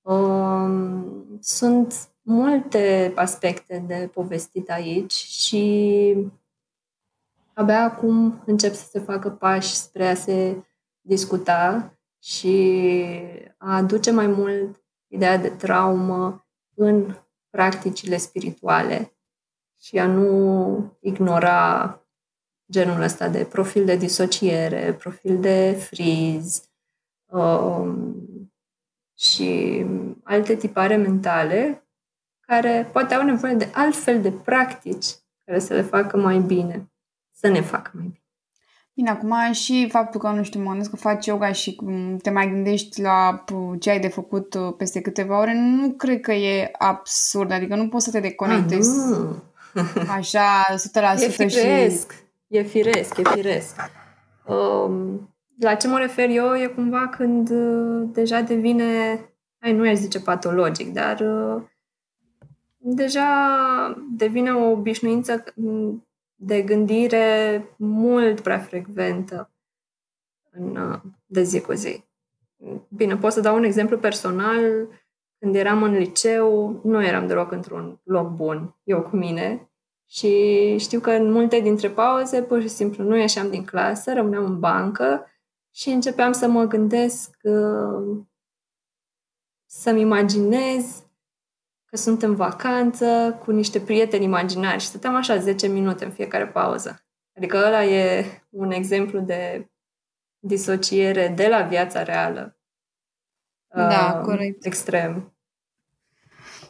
Um, 0.02 1.38
sunt 1.42 2.09
multe 2.30 3.12
aspecte 3.16 3.84
de 3.88 4.10
povestit 4.14 4.70
aici 4.70 5.12
și 5.12 6.16
abia 7.54 7.84
acum 7.84 8.44
încep 8.46 8.74
să 8.74 8.86
se 8.86 9.00
facă 9.00 9.30
pași 9.30 9.76
spre 9.76 10.08
a 10.08 10.16
se 10.16 10.64
discuta 11.02 11.94
și 12.24 13.06
a 13.58 13.76
aduce 13.76 14.12
mai 14.12 14.28
mult 14.28 14.84
ideea 15.08 15.38
de 15.38 15.50
traumă 15.50 16.48
în 16.76 17.16
practicile 17.50 18.18
spirituale 18.18 19.14
și 19.80 19.98
a 19.98 20.08
nu 20.08 20.98
ignora 21.00 22.00
genul 22.72 23.02
ăsta 23.02 23.30
de 23.30 23.46
profil 23.46 23.86
de 23.86 23.96
disociere, 23.96 24.94
profil 24.94 25.40
de 25.40 25.72
freeze 25.72 26.62
um, 27.32 28.16
și 29.18 29.86
alte 30.24 30.56
tipare 30.56 30.96
mentale 30.96 31.84
care 32.50 32.90
poate 32.92 33.14
au 33.14 33.24
nevoie 33.24 33.54
de 33.54 33.70
altfel 33.74 34.22
de 34.22 34.32
practici 34.32 35.06
care 35.46 35.60
să 35.60 35.74
le 35.74 35.82
facă 35.82 36.18
mai 36.18 36.40
bine, 36.40 36.92
să 37.32 37.48
ne 37.48 37.62
facă 37.62 37.92
mai 37.94 38.04
bine. 38.04 38.24
Bine, 38.94 39.10
acum 39.10 39.52
și 39.52 39.88
faptul 39.92 40.20
că, 40.20 40.30
nu 40.30 40.44
știu, 40.44 40.60
mă 40.60 40.70
gândesc 40.70 40.90
că 40.90 40.96
faci 40.96 41.26
yoga 41.26 41.52
și 41.52 41.78
te 42.22 42.30
mai 42.30 42.50
gândești 42.50 43.02
la 43.02 43.44
ce 43.80 43.90
ai 43.90 44.00
de 44.00 44.08
făcut 44.08 44.54
uh, 44.54 44.74
peste 44.78 45.02
câteva 45.02 45.40
ore, 45.40 45.54
nu 45.54 45.92
cred 45.92 46.20
că 46.20 46.32
e 46.32 46.72
absurd, 46.78 47.52
adică 47.52 47.76
nu 47.76 47.88
poți 47.88 48.06
să 48.06 48.12
te 48.12 48.20
deconectezi 48.20 48.90
ah, 49.74 50.08
așa 50.18 50.64
100% 51.18 51.22
e 51.22 51.28
firesc, 51.28 52.12
și... 52.12 52.18
E 52.48 52.64
firesc, 52.64 53.18
e 53.18 53.22
firesc. 53.24 53.76
Um, 54.46 55.30
la 55.60 55.76
ce 55.76 55.88
mă 55.88 55.98
refer 55.98 56.30
eu 56.30 56.56
e 56.56 56.68
cumva 56.68 57.08
când 57.08 57.50
uh, 57.50 58.10
deja 58.12 58.42
devine, 58.42 58.84
ai, 59.60 59.74
nu 59.74 59.90
aș 59.90 59.96
zice 59.96 60.20
patologic, 60.20 60.94
dar 60.94 61.20
uh, 61.20 61.62
deja 62.96 64.04
devine 64.12 64.52
o 64.52 64.70
obișnuință 64.70 65.44
de 66.36 66.62
gândire 66.62 67.66
mult 67.78 68.40
prea 68.40 68.60
frecventă 68.60 69.52
în, 70.52 71.00
de 71.26 71.44
zi 71.44 71.62
cu 71.62 71.74
zi. 71.74 72.04
Bine, 72.90 73.18
pot 73.18 73.32
să 73.32 73.42
dau 73.42 73.56
un 73.56 73.64
exemplu 73.64 73.98
personal. 73.98 74.88
Când 75.40 75.56
eram 75.56 75.84
în 75.84 75.94
liceu, 75.94 76.80
nu 76.84 77.04
eram 77.04 77.28
deloc 77.28 77.52
într-un 77.52 78.00
loc 78.04 78.30
bun, 78.30 78.76
eu 78.84 79.02
cu 79.02 79.16
mine. 79.16 79.72
Și 80.08 80.76
știu 80.78 81.00
că 81.00 81.12
în 81.12 81.32
multe 81.32 81.60
dintre 81.60 81.90
pauze, 81.90 82.44
pur 82.44 82.62
și 82.62 82.68
simplu, 82.68 83.04
nu 83.04 83.18
ieșeam 83.18 83.50
din 83.50 83.66
clasă, 83.66 84.14
rămâneam 84.14 84.46
în 84.46 84.60
bancă 84.60 85.26
și 85.74 85.90
începeam 85.90 86.32
să 86.32 86.48
mă 86.48 86.64
gândesc, 86.64 87.38
uh, 87.44 88.18
să-mi 89.66 90.02
imaginez 90.02 91.04
că 91.90 91.98
sunt 91.98 92.22
în 92.22 92.36
vacanță 92.36 93.40
cu 93.44 93.52
niște 93.52 93.80
prieteni 93.80 94.24
imaginari 94.24 94.80
și 94.80 94.88
stăteam 94.88 95.16
așa 95.16 95.38
10 95.38 95.68
minute 95.68 96.06
în 96.06 96.12
fiecare 96.12 96.48
pauză. 96.48 97.04
Adică 97.36 97.58
ăla 97.66 97.84
e 97.84 98.26
un 98.50 98.72
exemplu 98.72 99.20
de 99.20 99.70
disociere 100.40 101.28
de 101.36 101.48
la 101.48 101.62
viața 101.62 102.04
reală 102.04 102.58
Da, 103.74 104.16
uh, 104.18 104.26
corect. 104.26 104.66
Extrem. 104.66 105.34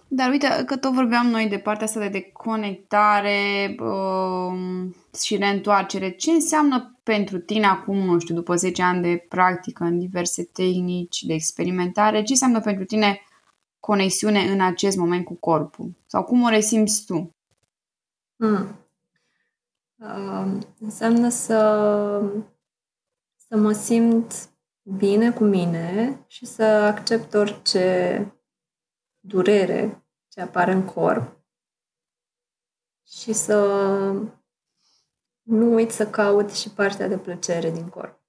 Dar 0.08 0.30
uite 0.30 0.64
că 0.66 0.78
tot 0.78 0.94
vorbeam 0.94 1.28
noi 1.28 1.48
de 1.48 1.58
partea 1.58 1.86
asta 1.86 2.00
de 2.00 2.08
deconectare 2.08 3.76
uh, 3.80 4.90
și 5.24 5.36
reîntoarcere. 5.36 6.10
Ce 6.10 6.32
înseamnă 6.32 7.00
pentru 7.04 7.38
tine 7.40 7.66
acum, 7.66 7.98
nu 7.98 8.20
știu, 8.20 8.36
după 8.36 8.56
10 8.56 8.82
ani 8.82 9.02
de 9.02 9.26
practică 9.30 9.84
în 9.84 10.00
diverse 10.00 10.44
tehnici 10.44 11.24
de 11.24 11.34
experimentare, 11.34 12.24
ce 12.24 12.32
înseamnă 12.32 12.60
pentru 12.60 12.86
tine 12.86 13.22
conexiune 13.80 14.40
în 14.40 14.62
acest 14.62 14.98
moment 14.98 15.26
cu 15.26 15.34
corpul? 15.34 15.92
Sau 16.06 16.24
cum 16.24 16.44
o 16.44 16.50
resimți 16.50 17.06
tu? 17.06 17.36
Hmm. 18.36 18.76
Uh, 19.96 20.62
înseamnă 20.80 21.30
să, 21.30 21.60
să 23.36 23.58
mă 23.58 23.72
simt 23.72 24.50
bine 24.98 25.32
cu 25.32 25.44
mine 25.44 26.20
și 26.28 26.46
să 26.46 26.64
accept 26.64 27.34
orice 27.34 28.26
durere 29.20 30.04
ce 30.28 30.42
apare 30.42 30.72
în 30.72 30.86
corp 30.86 31.40
și 33.06 33.34
să 33.34 33.58
nu 35.42 35.74
uit 35.74 35.92
să 35.92 36.10
caut 36.10 36.52
și 36.52 36.70
partea 36.70 37.08
de 37.08 37.18
plăcere 37.18 37.72
din 37.72 37.90
corp. 37.90 38.20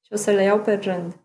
Și 0.00 0.12
o 0.12 0.16
să 0.16 0.30
le 0.30 0.42
iau 0.42 0.60
pe 0.60 0.74
rând. 0.74 1.20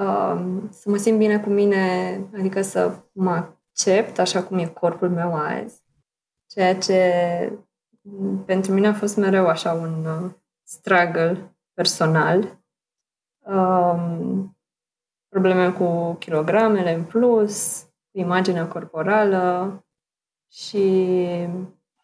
Um, 0.00 0.70
să 0.70 0.90
mă 0.90 0.96
simt 0.96 1.18
bine 1.18 1.40
cu 1.40 1.48
mine, 1.48 2.14
adică 2.34 2.62
să 2.62 3.02
mă 3.12 3.30
accept 3.30 4.18
așa 4.18 4.42
cum 4.42 4.58
e 4.58 4.66
corpul 4.66 5.10
meu 5.10 5.34
azi, 5.34 5.82
ceea 6.46 6.76
ce 6.78 7.12
pentru 8.46 8.72
mine 8.72 8.86
a 8.86 8.92
fost 8.92 9.16
mereu 9.16 9.46
așa 9.46 9.72
un 9.72 10.04
uh, 10.04 10.30
struggle 10.62 11.56
personal. 11.74 12.60
Um, 13.40 14.56
probleme 15.28 15.72
cu 15.72 16.14
kilogramele 16.18 16.94
în 16.94 17.04
plus, 17.04 17.86
imaginea 18.10 18.68
corporală 18.68 19.78
și 20.50 21.12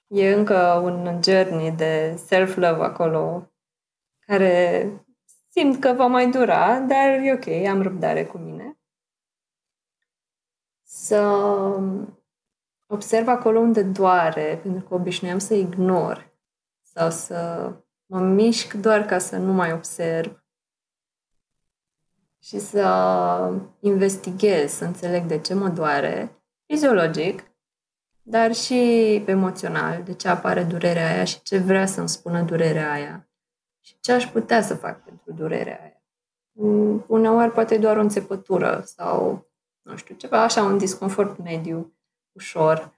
e 0.06 0.32
încă 0.32 0.80
un 0.84 1.20
journey 1.22 1.70
de 1.70 2.14
self-love 2.16 2.82
acolo 2.82 3.50
care 4.26 4.90
simt 5.56 5.80
că 5.80 5.92
va 5.92 6.06
mai 6.06 6.30
dura, 6.30 6.78
dar 6.78 7.08
e 7.08 7.32
ok, 7.32 7.66
am 7.68 7.82
răbdare 7.82 8.24
cu 8.24 8.38
mine. 8.38 8.78
Să 10.82 11.20
observ 12.86 13.28
acolo 13.28 13.58
unde 13.58 13.82
doare, 13.82 14.58
pentru 14.62 14.88
că 14.88 14.94
obișnuiam 14.94 15.38
să 15.38 15.54
ignor 15.54 16.32
sau 16.82 17.10
să 17.10 17.72
mă 18.06 18.20
mișc 18.20 18.72
doar 18.72 19.04
ca 19.04 19.18
să 19.18 19.36
nu 19.36 19.52
mai 19.52 19.72
observ 19.72 20.44
și 22.38 22.58
să 22.58 23.60
investighez, 23.80 24.72
să 24.72 24.84
înțeleg 24.84 25.24
de 25.24 25.38
ce 25.38 25.54
mă 25.54 25.68
doare, 25.68 26.42
fiziologic, 26.66 27.50
dar 28.22 28.54
și 28.54 29.14
emoțional, 29.26 30.02
de 30.02 30.14
ce 30.14 30.28
apare 30.28 30.62
durerea 30.62 31.12
aia 31.12 31.24
și 31.24 31.42
ce 31.42 31.58
vrea 31.58 31.86
să-mi 31.86 32.08
spună 32.08 32.42
durerea 32.42 32.92
aia 32.92 33.20
și 33.20 33.25
ce 34.00 34.12
aș 34.12 34.26
putea 34.26 34.62
să 34.62 34.74
fac 34.74 35.04
pentru 35.04 35.32
durerea 35.32 35.80
aia. 35.82 36.02
Mm, 36.52 37.04
uneori 37.08 37.52
poate 37.52 37.78
doar 37.78 37.96
o 37.96 38.00
înțepătură 38.00 38.82
sau, 38.84 39.46
nu 39.82 39.96
știu, 39.96 40.14
ceva 40.14 40.42
așa, 40.42 40.62
un 40.62 40.78
disconfort 40.78 41.42
mediu, 41.42 41.94
ușor. 42.32 42.94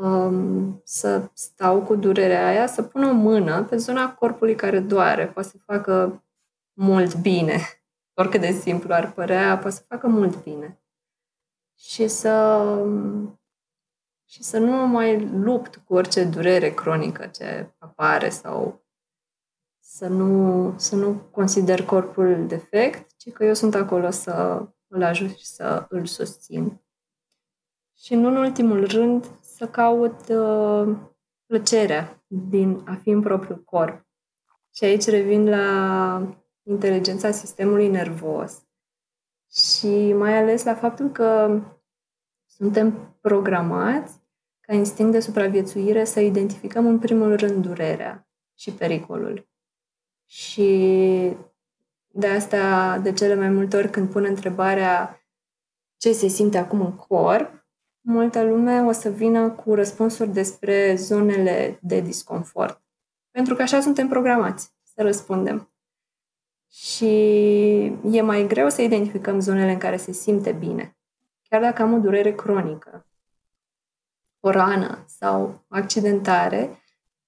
Um, 0.00 0.80
să 0.84 1.30
stau 1.32 1.82
cu 1.82 1.96
durerea 1.96 2.46
aia, 2.46 2.66
să 2.66 2.82
pun 2.82 3.02
o 3.02 3.12
mână 3.12 3.64
pe 3.64 3.76
zona 3.76 4.14
corpului 4.14 4.54
care 4.54 4.80
doare, 4.80 5.26
poate 5.26 5.48
să 5.48 5.56
facă 5.64 6.24
mult 6.72 7.16
bine 7.20 7.60
oricât 8.20 8.40
de 8.40 8.50
simplu 8.50 8.94
ar 8.94 9.12
părea, 9.12 9.58
poate 9.58 9.76
să 9.76 9.82
facă 9.88 10.06
mult 10.06 10.42
bine. 10.42 10.80
Și 11.78 12.08
să, 12.08 12.64
și 14.28 14.42
să 14.42 14.58
nu 14.58 14.86
mai 14.86 15.28
lupt 15.28 15.76
cu 15.76 15.94
orice 15.94 16.24
durere 16.24 16.74
cronică 16.74 17.26
ce 17.26 17.74
apare 17.78 18.28
sau 18.28 18.85
să 19.96 20.08
nu, 20.08 20.74
să 20.78 20.96
nu 20.96 21.14
consider 21.30 21.84
corpul 21.84 22.46
defect, 22.46 23.10
ci 23.16 23.32
că 23.32 23.44
eu 23.44 23.54
sunt 23.54 23.74
acolo 23.74 24.10
să 24.10 24.66
îl 24.86 25.02
ajut 25.02 25.36
și 25.36 25.46
să 25.46 25.86
îl 25.88 26.06
susțin. 26.06 26.80
Și 27.98 28.14
nu 28.14 28.28
în 28.28 28.36
ultimul 28.36 28.86
rând 28.86 29.24
să 29.40 29.68
caut 29.68 30.28
uh, 30.28 30.96
plăcerea 31.46 32.24
din 32.26 32.82
a 32.86 32.94
fi 32.94 33.10
în 33.10 33.20
propriul 33.20 33.64
corp. 33.64 34.06
Și 34.74 34.84
aici 34.84 35.04
revin 35.04 35.48
la 35.48 36.36
inteligența 36.62 37.30
sistemului 37.30 37.88
nervos 37.88 38.66
și 39.50 40.12
mai 40.12 40.38
ales 40.38 40.64
la 40.64 40.74
faptul 40.74 41.10
că 41.10 41.60
suntem 42.46 43.16
programați 43.20 44.20
ca 44.60 44.74
instinct 44.74 45.12
de 45.12 45.20
supraviețuire 45.20 46.04
să 46.04 46.20
identificăm 46.20 46.86
în 46.86 46.98
primul 46.98 47.36
rând 47.36 47.66
durerea 47.66 48.28
și 48.54 48.72
pericolul. 48.72 49.54
Și 50.26 51.36
de 52.06 52.26
asta, 52.26 52.98
de 52.98 53.12
cele 53.12 53.34
mai 53.34 53.48
multe 53.48 53.76
ori 53.76 53.90
când 53.90 54.10
pun 54.10 54.24
întrebarea 54.24 55.20
ce 55.96 56.12
se 56.12 56.26
simte 56.26 56.58
acum 56.58 56.80
în 56.80 56.96
corp, 56.96 57.66
multă 58.00 58.42
lume 58.42 58.80
o 58.80 58.92
să 58.92 59.08
vină 59.08 59.50
cu 59.50 59.74
răspunsuri 59.74 60.32
despre 60.32 60.94
zonele 60.94 61.78
de 61.82 62.00
disconfort. 62.00 62.82
Pentru 63.30 63.54
că 63.54 63.62
așa 63.62 63.80
suntem 63.80 64.08
programați 64.08 64.72
să 64.82 65.02
răspundem. 65.02 65.70
Și 66.68 67.06
e 68.10 68.20
mai 68.20 68.46
greu 68.46 68.68
să 68.68 68.82
identificăm 68.82 69.40
zonele 69.40 69.72
în 69.72 69.78
care 69.78 69.96
se 69.96 70.12
simte 70.12 70.52
bine. 70.52 70.96
Chiar 71.48 71.60
dacă 71.60 71.82
am 71.82 71.92
o 71.92 71.98
durere 71.98 72.34
cronică, 72.34 73.06
o 74.40 74.50
rană 74.50 75.04
sau 75.06 75.64
accidentare, 75.68 76.82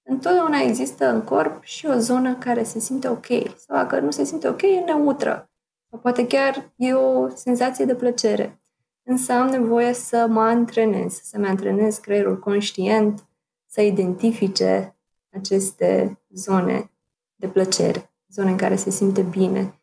întotdeauna 0.09 0.57
există 0.57 1.09
în 1.09 1.21
corp 1.21 1.63
și 1.63 1.85
o 1.85 1.97
zonă 1.97 2.35
care 2.35 2.63
se 2.63 2.79
simte 2.79 3.07
ok. 3.07 3.25
Sau 3.57 3.75
dacă 3.75 3.99
nu 3.99 4.11
se 4.11 4.23
simte 4.23 4.47
ok, 4.47 4.61
e 4.61 4.83
neutră. 4.85 5.49
Sau 5.89 5.99
poate 5.99 6.27
chiar 6.27 6.73
e 6.75 6.93
o 6.93 7.29
senzație 7.29 7.85
de 7.85 7.95
plăcere. 7.95 8.61
Însă 9.03 9.33
am 9.33 9.47
nevoie 9.47 9.93
să 9.93 10.27
mă 10.29 10.41
antrenez, 10.41 11.13
să-mi 11.13 11.47
antrenez 11.47 11.97
creierul 11.97 12.39
conștient 12.39 13.27
să 13.65 13.81
identifice 13.81 14.97
aceste 15.31 16.21
zone 16.29 16.91
de 17.35 17.47
plăcere 17.47 18.09
zone 18.29 18.49
în 18.49 18.57
care 18.57 18.75
se 18.75 18.89
simte 18.89 19.21
bine. 19.21 19.81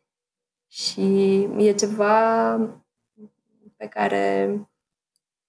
Și 0.67 1.41
e 1.57 1.73
ceva 1.73 2.55
pe 3.75 3.87
care 3.87 4.59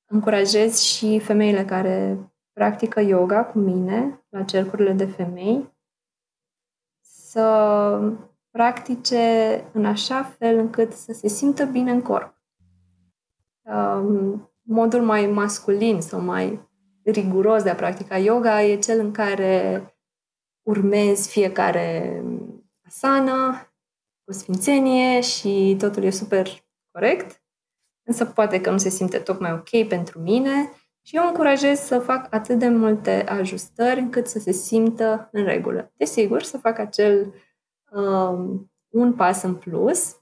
încurajez 0.07 0.79
și 0.79 1.19
femeile 1.19 1.65
care 1.65 2.19
practică 2.59 3.01
yoga 3.01 3.45
cu 3.45 3.59
mine 3.59 4.25
la 4.29 4.43
cercurile 4.43 4.93
de 4.93 5.07
femei 5.07 5.77
să 7.01 8.13
practice 8.51 9.65
în 9.73 9.85
așa 9.85 10.23
fel 10.23 10.59
încât 10.59 10.93
să 10.93 11.13
se 11.13 11.29
simtă 11.29 11.65
bine 11.65 11.91
în 11.91 12.03
corp. 12.03 12.43
Um, 13.63 14.51
modul 14.63 15.03
mai 15.03 15.27
masculin 15.27 16.01
sau 16.01 16.21
mai 16.21 16.69
riguros 17.05 17.63
de 17.63 17.71
a 17.71 17.75
practica 17.75 18.19
yoga 18.19 18.63
e 18.63 18.79
cel 18.79 18.99
în 18.99 19.13
care 19.13 19.83
urmezi 20.63 21.31
fiecare 21.31 22.23
asana, 22.87 23.73
cu 24.25 24.33
sfințenie 24.33 25.21
și 25.21 25.77
totul 25.79 26.03
e 26.03 26.11
super 26.11 26.49
corect, 26.91 27.43
însă 28.07 28.25
poate 28.25 28.61
că 28.61 28.71
nu 28.71 28.79
se 28.79 28.89
simte 28.89 29.19
tocmai 29.19 29.53
ok 29.53 29.89
pentru 29.89 30.21
mine 30.21 30.71
și 31.09 31.17
eu 31.17 31.27
încurajez 31.27 31.79
să 31.79 31.99
fac 31.99 32.35
atât 32.35 32.59
de 32.59 32.69
multe 32.69 33.25
ajustări 33.25 34.01
încât 34.01 34.27
să 34.27 34.39
se 34.39 34.53
simtă 34.53 35.29
în 35.33 35.45
regulă. 35.45 35.93
Desigur, 35.97 36.43
să 36.43 36.59
fac 36.59 36.79
acel 36.79 37.35
um, 37.91 38.73
un 38.89 39.15
pas 39.15 39.43
în 39.43 39.55
plus, 39.55 40.17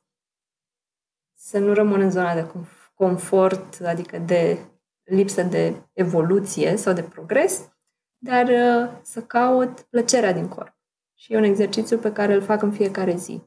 să 1.35 1.59
nu 1.59 1.73
rămân 1.73 2.01
în 2.01 2.11
zona 2.11 2.35
de 2.35 2.51
confort, 2.95 3.81
adică 3.81 4.19
de 4.19 4.59
lipsă 5.05 5.43
de 5.43 5.89
evoluție 5.93 6.77
sau 6.77 6.93
de 6.93 7.03
progres, 7.03 7.73
dar 8.19 8.47
uh, 8.47 9.01
să 9.03 9.23
caut 9.23 9.81
plăcerea 9.81 10.33
din 10.33 10.49
corp. 10.49 10.79
Și 11.15 11.33
e 11.33 11.37
un 11.37 11.43
exercițiu 11.43 11.99
pe 11.99 12.13
care 12.13 12.35
îl 12.35 12.43
fac 12.43 12.63
în 12.63 12.73
fiecare 12.73 13.17
zi. 13.17 13.43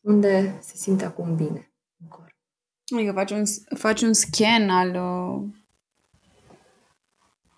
Unde 0.00 0.58
se 0.60 0.76
simte 0.76 1.04
acum 1.04 1.36
bine 1.36 1.72
în 2.00 2.08
corp. 2.08 2.36
Adică 2.96 3.12
faci 3.12 3.30
un, 3.30 3.42
faci 3.76 4.02
un 4.02 4.12
scan 4.12 4.70
al, 4.70 4.94
uh, 4.94 5.57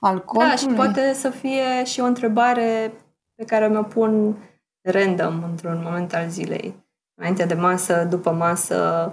al 0.00 0.24
corpului? 0.24 0.48
Da, 0.48 0.56
și 0.56 0.66
poate 0.66 1.12
să 1.12 1.30
fie 1.30 1.84
și 1.84 2.00
o 2.00 2.04
întrebare 2.04 2.92
pe 3.34 3.44
care 3.44 3.68
mi-o 3.68 3.82
pun 3.82 4.36
random 4.80 5.42
într-un 5.42 5.80
moment 5.84 6.14
al 6.14 6.28
zilei. 6.28 6.88
Înainte 7.14 7.44
de 7.44 7.54
masă, 7.54 8.04
după 8.04 8.30
masă, 8.30 9.12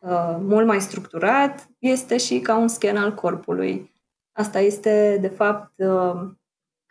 uh, 0.00 0.36
mult 0.40 0.66
mai 0.66 0.80
structurat, 0.80 1.68
este 1.78 2.16
și 2.16 2.40
ca 2.40 2.56
un 2.56 2.68
scan 2.68 2.96
al 2.96 3.14
corpului. 3.14 3.92
Asta 4.32 4.58
este, 4.58 5.18
de 5.20 5.28
fapt, 5.28 5.72
uh, 5.76 6.36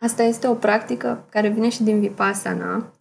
Asta 0.00 0.22
este 0.22 0.46
o 0.46 0.54
practică 0.54 1.26
care 1.30 1.48
vine 1.48 1.68
și 1.68 1.82
din 1.82 2.00
Vipassana, 2.00 2.92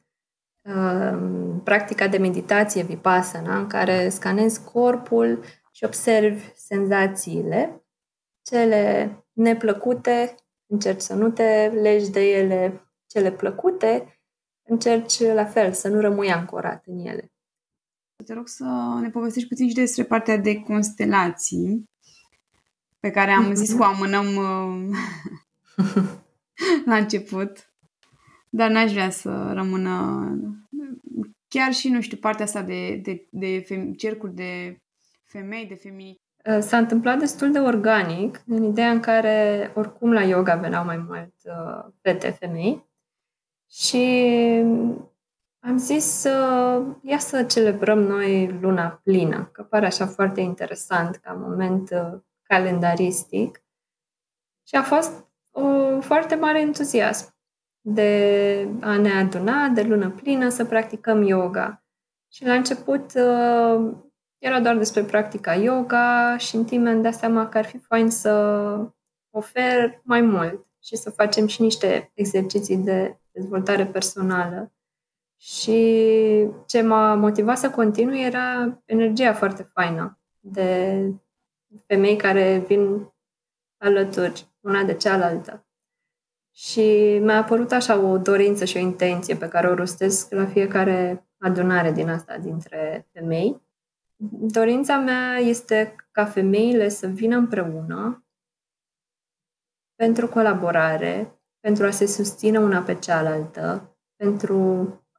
practica 1.63 2.07
de 2.07 2.17
meditație 2.17 2.83
vipassana, 2.83 3.57
în 3.57 3.67
care 3.67 4.09
scanezi 4.09 4.63
corpul 4.63 5.43
și 5.71 5.83
observi 5.83 6.51
senzațiile, 6.55 7.85
cele 8.41 9.11
neplăcute, 9.37 10.35
încerci 10.65 11.01
să 11.01 11.13
nu 11.13 11.31
te 11.31 11.67
legi 11.67 12.11
de 12.11 12.29
ele, 12.29 12.89
cele 13.07 13.31
plăcute, 13.31 14.19
încerci 14.69 15.19
la 15.19 15.45
fel 15.45 15.73
să 15.73 15.87
nu 15.87 15.99
rămâi 15.99 16.31
ancorat 16.31 16.85
în 16.85 16.99
ele. 16.99 17.31
Te 18.25 18.33
rog 18.33 18.47
să 18.47 18.97
ne 19.01 19.09
povestești 19.09 19.47
puțin 19.47 19.67
și 19.67 19.75
despre 19.75 20.03
partea 20.03 20.37
de 20.37 20.55
constelații, 20.55 21.83
pe 22.99 23.11
care 23.11 23.31
am 23.31 23.53
zis 23.53 23.73
că 23.73 23.81
o 23.81 23.83
amânăm 23.83 24.35
uh, 24.35 24.97
la 26.89 26.97
început, 26.97 27.73
dar 28.49 28.69
n-aș 28.69 28.91
vrea 28.91 29.09
să 29.09 29.51
rămână 29.53 30.25
chiar 31.47 31.73
și, 31.73 31.89
nu 31.89 32.01
știu, 32.01 32.17
partea 32.17 32.45
asta 32.45 32.61
de, 32.61 32.95
de, 32.95 33.27
de 33.29 33.63
fem- 33.63 33.95
cercuri 33.97 34.33
de 34.33 34.81
femei, 35.23 35.65
de 35.65 35.75
femini. 35.75 36.21
Uh, 36.47 36.59
s-a 36.61 36.77
întâmplat 36.77 37.19
destul 37.19 37.51
de 37.51 37.59
organic, 37.59 38.41
în 38.47 38.63
ideea 38.63 38.89
în 38.89 38.99
care 38.99 39.71
oricum 39.75 40.13
la 40.13 40.23
yoga 40.23 40.55
veneau 40.55 40.85
mai 40.85 40.97
mult 40.97 41.33
uh, 41.43 41.91
fete 42.01 42.29
femei 42.29 42.85
și 43.69 44.05
am 45.59 45.77
zis 45.77 46.05
să 46.05 46.31
ia 47.01 47.17
să 47.17 47.43
celebrăm 47.43 47.99
noi 47.99 48.57
luna 48.61 49.01
plină, 49.03 49.49
că 49.51 49.63
pare 49.63 49.85
așa 49.85 50.05
foarte 50.05 50.41
interesant 50.41 51.15
ca 51.15 51.33
moment 51.33 51.89
uh, 51.91 52.19
calendaristic. 52.43 53.63
Și 54.67 54.75
a 54.75 54.81
fost 54.83 55.25
o 55.51 55.99
foarte 56.01 56.35
mare 56.35 56.61
entuziasm 56.61 57.35
de 57.81 58.69
a 58.81 58.97
ne 58.97 59.11
aduna 59.11 59.67
de 59.67 59.81
lună 59.81 60.09
plină 60.09 60.49
să 60.49 60.65
practicăm 60.65 61.21
yoga. 61.21 61.83
Și 62.31 62.45
la 62.45 62.53
început 62.53 63.11
uh, 63.15 63.91
era 64.37 64.59
doar 64.59 64.77
despre 64.77 65.03
practica 65.03 65.53
yoga 65.55 66.37
și 66.37 66.55
în 66.55 66.65
timp 66.65 66.83
mi-am 66.83 67.01
dat 67.01 67.13
seama 67.13 67.49
că 67.49 67.57
ar 67.57 67.65
fi 67.65 67.77
fain 67.77 68.09
să 68.09 68.31
ofer 69.29 70.01
mai 70.03 70.21
mult 70.21 70.65
și 70.83 70.95
să 70.95 71.09
facem 71.09 71.47
și 71.47 71.61
niște 71.61 72.11
exerciții 72.13 72.77
de 72.77 73.19
dezvoltare 73.31 73.85
personală. 73.85 74.71
Și 75.39 76.49
ce 76.65 76.81
m-a 76.81 77.15
motivat 77.15 77.57
să 77.57 77.69
continui 77.69 78.21
era 78.21 78.81
energia 78.85 79.33
foarte 79.33 79.63
faină 79.73 80.19
de 80.39 81.01
femei 81.85 82.15
care 82.15 82.63
vin 82.67 83.13
alături 83.77 84.47
una 84.59 84.83
de 84.83 84.93
cealaltă. 84.93 85.67
Și 86.53 87.17
mi-a 87.21 87.37
apărut 87.37 87.71
așa 87.71 87.99
o 87.99 88.17
dorință 88.17 88.65
și 88.65 88.77
o 88.77 88.79
intenție 88.79 89.35
pe 89.35 89.47
care 89.47 89.67
o 89.67 89.73
rostesc 89.73 90.31
la 90.31 90.45
fiecare 90.45 91.27
adunare 91.37 91.91
din 91.91 92.09
asta 92.09 92.37
dintre 92.37 93.07
femei. 93.11 93.61
Dorința 94.25 94.97
mea 94.97 95.37
este 95.37 95.95
ca 96.11 96.25
femeile 96.25 96.89
să 96.89 97.07
vină 97.07 97.37
împreună 97.37 98.25
pentru 99.95 100.27
colaborare, 100.27 101.41
pentru 101.59 101.85
a 101.85 101.89
se 101.89 102.05
susține 102.05 102.59
una 102.59 102.81
pe 102.81 102.95
cealaltă, 102.95 103.97
pentru 104.15 104.57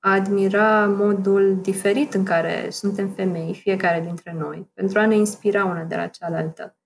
a 0.01 0.13
admira 0.13 0.87
modul 0.87 1.61
diferit 1.61 2.15
în 2.15 2.25
care 2.25 2.71
suntem 2.71 3.09
femei, 3.09 3.55
fiecare 3.55 4.01
dintre 4.01 4.33
noi, 4.33 4.71
pentru 4.75 4.99
a 4.99 5.07
ne 5.07 5.17
inspira 5.17 5.65
una 5.65 5.85
de 5.85 5.97
la 5.97 6.07
cealaltă. 6.07 6.79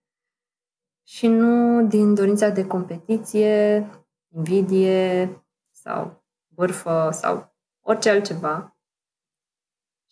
Și 1.06 1.26
nu 1.26 1.86
din 1.86 2.14
dorința 2.14 2.48
de 2.48 2.66
competiție, 2.66 3.86
invidie 4.28 5.30
sau 5.70 6.24
vârfă 6.48 7.08
sau 7.12 7.54
orice 7.80 8.10
altceva. 8.10 8.71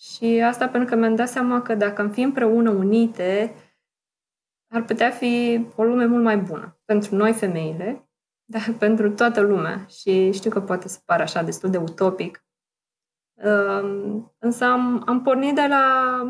Și 0.00 0.42
asta 0.44 0.68
pentru 0.68 0.88
că 0.88 0.96
mi-am 1.00 1.14
dat 1.14 1.28
seama 1.28 1.62
că 1.62 1.74
dacă 1.74 2.00
am 2.00 2.10
fi 2.10 2.20
împreună 2.20 2.70
unite, 2.70 3.54
ar 4.72 4.84
putea 4.84 5.10
fi 5.10 5.66
o 5.76 5.84
lume 5.84 6.04
mult 6.04 6.22
mai 6.22 6.38
bună 6.38 6.80
pentru 6.84 7.14
noi 7.14 7.32
femeile, 7.32 8.10
dar 8.44 8.74
pentru 8.78 9.10
toată 9.10 9.40
lumea. 9.40 9.86
Și 9.86 10.32
știu 10.32 10.50
că 10.50 10.60
poate 10.60 10.88
să 10.88 11.00
pară 11.04 11.22
așa 11.22 11.42
destul 11.42 11.70
de 11.70 11.78
utopic, 11.78 12.44
Însă 14.38 14.64
am, 14.64 15.02
am 15.06 15.22
pornit 15.22 15.54
de 15.54 15.66
la 15.66 16.22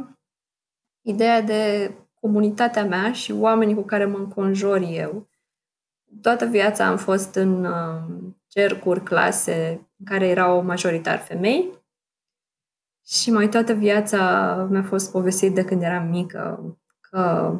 ideea 1.00 1.42
de 1.42 1.92
comunitatea 2.20 2.84
mea 2.84 3.12
și 3.12 3.32
oamenii 3.32 3.74
cu 3.74 3.82
care 3.82 4.04
mă 4.04 4.18
înconjor 4.18 4.80
eu. 4.80 5.28
Toată 6.22 6.46
viața 6.46 6.86
am 6.86 6.96
fost 6.96 7.34
în 7.34 7.66
cercuri, 8.46 9.02
clase 9.02 9.88
în 9.98 10.04
care 10.04 10.28
erau 10.28 10.62
majoritar 10.62 11.18
femei 11.18 11.80
și 13.11 13.30
mai 13.30 13.48
toată 13.48 13.72
viața 13.72 14.54
mi-a 14.70 14.82
fost 14.82 15.11
povestit 15.11 15.54
de 15.54 15.64
când 15.64 15.82
eram 15.82 16.08
mică 16.08 16.76
că 17.00 17.54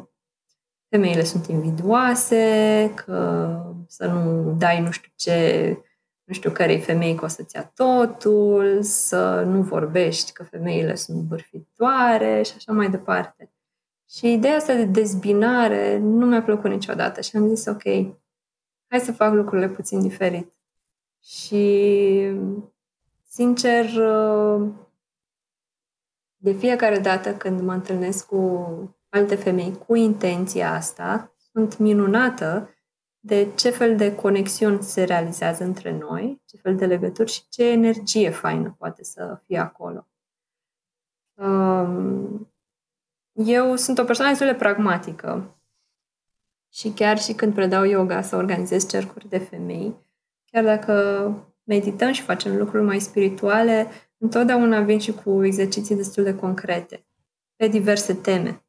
femeile 0.89 1.23
sunt 1.23 1.47
invidioase, 1.47 2.91
că 2.95 3.49
să 3.87 4.05
nu 4.07 4.55
dai 4.57 4.81
nu 4.81 4.91
știu 4.91 5.11
ce 5.15 5.77
nu 6.23 6.33
știu 6.33 6.51
cărei 6.51 6.79
femei 6.79 7.15
că 7.15 7.25
o 7.25 7.27
să-ți 7.27 7.55
ia 7.55 7.71
totul, 7.75 8.81
să 8.81 9.43
nu 9.43 9.61
vorbești 9.61 10.31
că 10.31 10.43
femeile 10.43 10.95
sunt 10.95 11.17
bârfitoare 11.17 12.41
și 12.41 12.53
așa 12.55 12.71
mai 12.71 12.89
departe. 12.89 13.51
Și 14.09 14.33
ideea 14.33 14.55
asta 14.55 14.73
de 14.73 14.85
dezbinare 14.85 15.97
nu 15.97 16.25
mi-a 16.25 16.41
plăcut 16.41 16.69
niciodată 16.69 17.21
și 17.21 17.35
am 17.35 17.47
zis, 17.47 17.65
ok, 17.65 17.83
hai 18.87 18.99
să 18.99 19.11
fac 19.11 19.33
lucrurile 19.33 19.69
puțin 19.69 20.01
diferit. 20.01 20.53
Și, 21.23 22.35
sincer, 23.27 23.85
de 26.41 26.51
fiecare 26.51 26.99
dată 26.99 27.35
când 27.35 27.61
mă 27.61 27.73
întâlnesc 27.73 28.25
cu 28.25 28.65
alte 29.09 29.35
femei 29.35 29.77
cu 29.87 29.95
intenția 29.95 30.73
asta, 30.73 31.35
sunt 31.51 31.77
minunată 31.77 32.69
de 33.19 33.51
ce 33.55 33.69
fel 33.69 33.97
de 33.97 34.15
conexiuni 34.15 34.83
se 34.83 35.03
realizează 35.03 35.63
între 35.63 35.97
noi, 35.97 36.41
ce 36.45 36.57
fel 36.57 36.75
de 36.75 36.85
legături 36.85 37.31
și 37.31 37.47
ce 37.49 37.69
energie 37.69 38.29
faină 38.29 38.75
poate 38.77 39.03
să 39.03 39.41
fie 39.45 39.57
acolo. 39.57 40.07
Um, 41.33 42.53
eu 43.31 43.75
sunt 43.75 43.97
o 43.97 44.03
persoană 44.03 44.31
destul 44.31 44.49
de 44.51 44.57
pragmatică 44.57 45.61
și 46.73 46.89
chiar 46.89 47.17
și 47.17 47.33
când 47.33 47.53
predau 47.53 47.83
yoga 47.83 48.21
să 48.21 48.35
organizez 48.35 48.87
cercuri 48.87 49.29
de 49.29 49.37
femei, 49.37 49.95
chiar 50.45 50.63
dacă 50.63 51.33
medităm 51.63 52.11
și 52.11 52.21
facem 52.21 52.57
lucruri 52.57 52.83
mai 52.83 52.99
spirituale, 52.99 53.87
întotdeauna 54.21 54.81
vin 54.81 54.99
și 54.99 55.11
cu 55.11 55.45
exerciții 55.45 55.95
destul 55.95 56.23
de 56.23 56.35
concrete, 56.35 57.05
pe 57.55 57.67
diverse 57.67 58.13
teme 58.13 58.63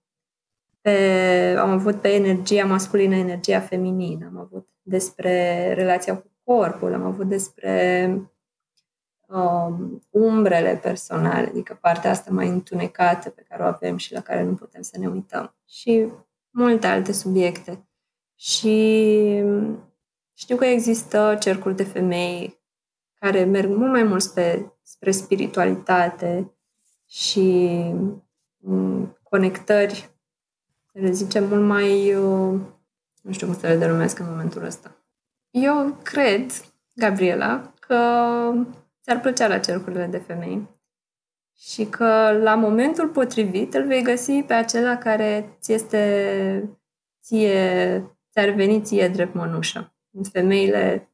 pe, 0.82 1.56
am 1.58 1.70
avut 1.70 2.00
pe 2.00 2.08
energia 2.08 2.64
masculină, 2.64 3.14
energia 3.14 3.60
feminină, 3.60 4.26
am 4.26 4.38
avut 4.38 4.68
despre 4.82 5.72
relația 5.74 6.16
cu 6.16 6.30
corpul, 6.44 6.94
am 6.94 7.02
avut 7.02 7.28
despre 7.28 8.08
um, 9.28 10.02
umbrele 10.10 10.78
personale, 10.82 11.46
adică 11.46 11.78
partea 11.80 12.10
asta 12.10 12.30
mai 12.30 12.48
întunecată 12.48 13.30
pe 13.30 13.44
care 13.48 13.62
o 13.62 13.66
avem 13.66 13.96
și 13.96 14.12
la 14.12 14.20
care 14.20 14.42
nu 14.42 14.54
putem 14.54 14.82
să 14.82 14.98
ne 14.98 15.06
uităm. 15.06 15.54
Și 15.68 16.08
multe 16.50 16.86
alte 16.86 17.12
subiecte. 17.12 17.86
Și 18.34 19.44
știu 20.32 20.56
că 20.56 20.64
există 20.64 21.36
cercuri 21.40 21.76
de 21.76 21.84
femei 21.84 22.60
care 23.14 23.44
merg 23.44 23.68
mult 23.68 23.90
mai 23.90 24.02
mult 24.02 24.22
spre, 24.22 24.71
spre 24.92 25.10
spiritualitate 25.10 26.56
și 27.06 27.78
um, 28.58 29.18
conectări 29.22 30.10
să 30.92 30.98
le 30.98 31.10
zicem, 31.10 31.48
mult 31.48 31.62
mai, 31.62 32.14
uh, 32.14 32.60
nu 33.22 33.32
știu 33.32 33.46
cum 33.46 33.56
să 33.56 33.66
le 33.66 33.76
denumesc 33.76 34.18
în 34.18 34.26
momentul 34.28 34.64
ăsta. 34.64 34.96
Eu 35.50 35.98
cred, 36.02 36.50
Gabriela, 36.94 37.72
că 37.80 37.96
ți-ar 39.02 39.20
plăcea 39.20 39.46
la 39.46 39.58
cercurile 39.58 40.06
de 40.06 40.18
femei 40.18 40.68
și 41.56 41.84
că 41.84 42.38
la 42.42 42.54
momentul 42.54 43.08
potrivit 43.08 43.74
îl 43.74 43.86
vei 43.86 44.02
găsi 44.02 44.42
pe 44.42 44.52
acela 44.52 44.96
care 44.96 45.56
ți 45.60 45.72
este 45.72 46.78
ție, 47.22 48.16
ți-ar 48.30 48.48
veni 48.48 48.82
ție 48.82 49.08
drept 49.08 49.34
mănușă. 49.34 49.94
În 50.10 50.22
femeile 50.24 51.12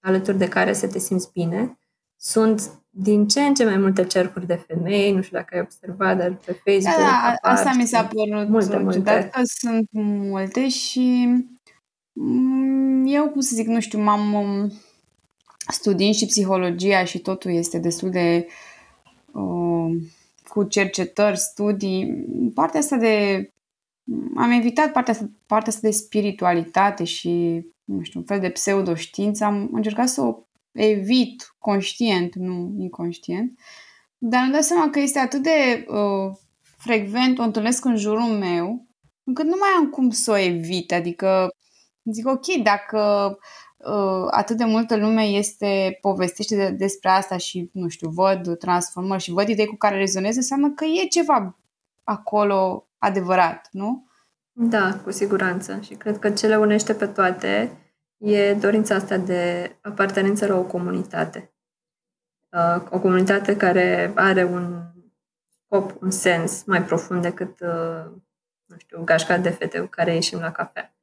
alături 0.00 0.38
de 0.38 0.48
care 0.48 0.72
să 0.72 0.88
te 0.88 0.98
simți 0.98 1.32
bine. 1.32 1.78
Sunt 2.16 2.70
din 2.98 3.28
ce 3.28 3.40
în 3.40 3.54
ce 3.54 3.64
mai 3.64 3.76
multe 3.76 4.04
cercuri 4.04 4.46
de 4.46 4.64
femei, 4.66 5.12
nu 5.12 5.22
știu 5.22 5.36
dacă 5.36 5.54
ai 5.54 5.60
observat, 5.60 6.16
dar 6.16 6.38
pe 6.44 6.52
Facebook 6.64 6.96
Da, 6.96 7.02
da 7.02 7.32
apar 7.32 7.52
asta 7.52 7.72
mi 7.76 7.86
s-a 7.86 8.04
părut 8.04 8.48
multe, 8.48 8.76
multe. 8.76 9.30
că 9.32 9.40
sunt 9.44 9.88
multe 9.92 10.68
și 10.68 11.28
mm, 12.12 13.06
eu, 13.06 13.28
cum 13.28 13.40
să 13.40 13.54
zic, 13.54 13.66
nu 13.66 13.80
știu, 13.80 14.02
m-am 14.02 14.32
um, 14.32 14.72
studiind 15.68 16.14
și 16.14 16.26
psihologia 16.26 17.04
și 17.04 17.18
totul 17.18 17.50
este 17.50 17.78
destul 17.78 18.10
de 18.10 18.46
uh, 19.32 19.96
cu 20.48 20.62
cercetări, 20.62 21.38
studii. 21.38 22.24
Partea 22.54 22.80
asta 22.80 22.96
de 22.96 23.50
am 24.36 24.50
evitat 24.50 24.92
partea 24.92 25.12
asta, 25.12 25.30
partea 25.46 25.72
asta 25.72 25.88
de 25.88 25.94
spiritualitate 25.94 27.04
și, 27.04 27.64
nu 27.84 28.02
știu, 28.02 28.20
un 28.20 28.26
fel 28.26 28.40
de 28.40 28.50
pseudoștiință. 28.50 29.44
Am 29.44 29.68
încercat 29.72 30.08
să 30.08 30.20
o 30.20 30.38
evit 30.72 31.55
conștient, 31.66 32.34
nu 32.34 32.74
inconștient, 32.78 33.58
Dar 34.18 34.42
îmi 34.42 34.52
dau 34.52 34.60
seama 34.60 34.90
că 34.90 35.00
este 35.00 35.18
atât 35.18 35.42
de 35.42 35.86
uh, 35.88 36.36
frecvent, 36.76 37.38
o 37.38 37.42
întâlnesc 37.42 37.84
în 37.84 37.96
jurul 37.96 38.38
meu, 38.38 38.86
încât 39.24 39.44
nu 39.44 39.56
mai 39.58 39.68
am 39.78 39.90
cum 39.90 40.10
să 40.10 40.30
o 40.30 40.36
evit. 40.36 40.92
Adică 40.92 41.50
zic, 42.04 42.28
ok, 42.28 42.46
dacă 42.62 42.98
uh, 43.76 44.26
atât 44.30 44.56
de 44.56 44.64
multă 44.64 44.96
lume 44.96 45.22
este, 45.22 45.98
povestește 46.00 46.56
de, 46.56 46.70
despre 46.70 47.08
asta 47.08 47.36
și, 47.36 47.70
nu 47.72 47.88
știu, 47.88 48.08
văd 48.10 48.58
transformări 48.58 49.22
și 49.22 49.30
văd 49.30 49.48
idei 49.48 49.66
cu 49.66 49.76
care 49.76 49.96
rezonez, 49.96 50.36
înseamnă 50.36 50.70
că 50.70 50.84
e 50.84 51.06
ceva 51.06 51.58
acolo 52.04 52.88
adevărat, 52.98 53.68
nu? 53.70 54.06
Da, 54.52 55.00
cu 55.04 55.10
siguranță. 55.10 55.80
Și 55.80 55.94
cred 55.94 56.18
că 56.18 56.30
ce 56.30 56.46
le 56.46 56.56
unește 56.56 56.94
pe 56.94 57.06
toate 57.06 57.70
e 58.18 58.54
dorința 58.54 58.94
asta 58.94 59.16
de 59.16 59.76
apartenență 59.82 60.46
la 60.46 60.58
o 60.58 60.62
comunitate. 60.62 61.55
Uh, 62.56 62.82
o 62.90 62.98
comunitate 62.98 63.56
care 63.56 64.12
are 64.14 64.44
un 64.44 64.82
scop, 65.64 66.02
un 66.02 66.10
sens 66.10 66.64
mai 66.64 66.82
profund 66.82 67.22
decât, 67.22 67.60
uh, 67.60 68.12
nu 68.64 68.76
știu, 68.78 69.02
gașca 69.04 69.38
de 69.38 69.50
fete 69.50 69.78
cu 69.78 69.86
care 69.86 70.14
ieșim 70.14 70.38
la 70.38 70.50
cafea. 70.50 70.94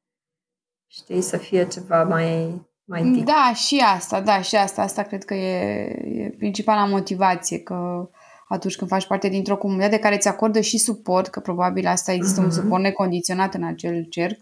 Știi, 0.88 1.22
să 1.22 1.38
fie 1.38 1.68
ceva 1.68 2.04
mai, 2.04 2.62
mai 2.84 3.04
deep. 3.04 3.26
Da, 3.26 3.54
și 3.56 3.84
asta, 3.96 4.22
da, 4.22 4.42
și 4.42 4.56
asta. 4.56 4.82
Asta 4.82 5.04
cred 5.04 5.24
că 5.24 5.34
e, 5.34 5.86
e 6.04 6.36
principala 6.38 6.86
motivație, 6.86 7.60
că 7.60 8.10
atunci 8.48 8.76
când 8.76 8.90
faci 8.90 9.08
parte 9.08 9.30
dintr-o 9.30 9.58
comunitate 9.58 10.00
care 10.00 10.16
îți 10.16 10.28
acordă 10.28 10.62
și 10.62 10.78
suport, 10.78 11.28
că 11.28 11.40
probabil 11.40 11.88
asta 11.88 12.12
există 12.12 12.40
uh-huh. 12.40 12.44
un 12.44 12.50
mhm. 12.50 12.62
suport 12.62 12.82
necondiționat 12.82 13.54
în 13.54 13.64
acel 13.64 14.06
cerc, 14.10 14.42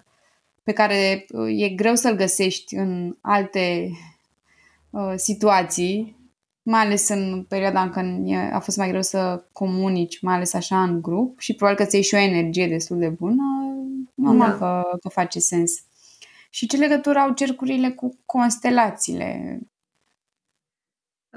pe 0.63 0.71
care 0.71 1.25
uh, 1.29 1.61
e 1.61 1.69
greu 1.69 1.95
să-l 1.95 2.15
găsești 2.15 2.75
în 2.75 3.15
alte 3.21 3.89
uh, 4.89 5.13
situații, 5.15 6.20
mai 6.63 6.81
ales 6.81 7.09
în 7.09 7.45
perioada 7.47 7.81
în 7.81 7.89
care 7.89 8.49
a 8.53 8.59
fost 8.59 8.77
mai 8.77 8.89
greu 8.89 9.01
să 9.01 9.45
comunici, 9.51 10.21
mai 10.21 10.35
ales 10.35 10.53
așa 10.53 10.83
în 10.83 11.01
grup 11.01 11.39
și 11.39 11.55
probabil 11.55 11.83
că 11.83 11.89
ți 11.89 11.95
iei 11.95 12.03
și 12.03 12.15
o 12.15 12.17
energie 12.17 12.67
destul 12.67 12.97
de 12.97 13.09
bună, 13.09 13.43
normal 14.13 14.49
da. 14.49 14.57
că, 14.57 14.97
că 15.01 15.09
face 15.09 15.39
sens. 15.39 15.71
Și 16.49 16.67
ce 16.67 16.77
legătură 16.77 17.19
au 17.19 17.33
cercurile 17.33 17.89
cu 17.89 18.19
constelațiile? 18.25 19.59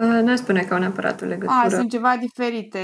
Uh, 0.00 0.22
nu 0.22 0.36
spune 0.36 0.62
că 0.62 0.74
au 0.74 0.80
neapărat 0.80 1.22
o 1.22 1.24
legătură. 1.24 1.58
A, 1.64 1.68
sunt 1.68 1.90
ceva 1.90 2.16
diferite. 2.16 2.78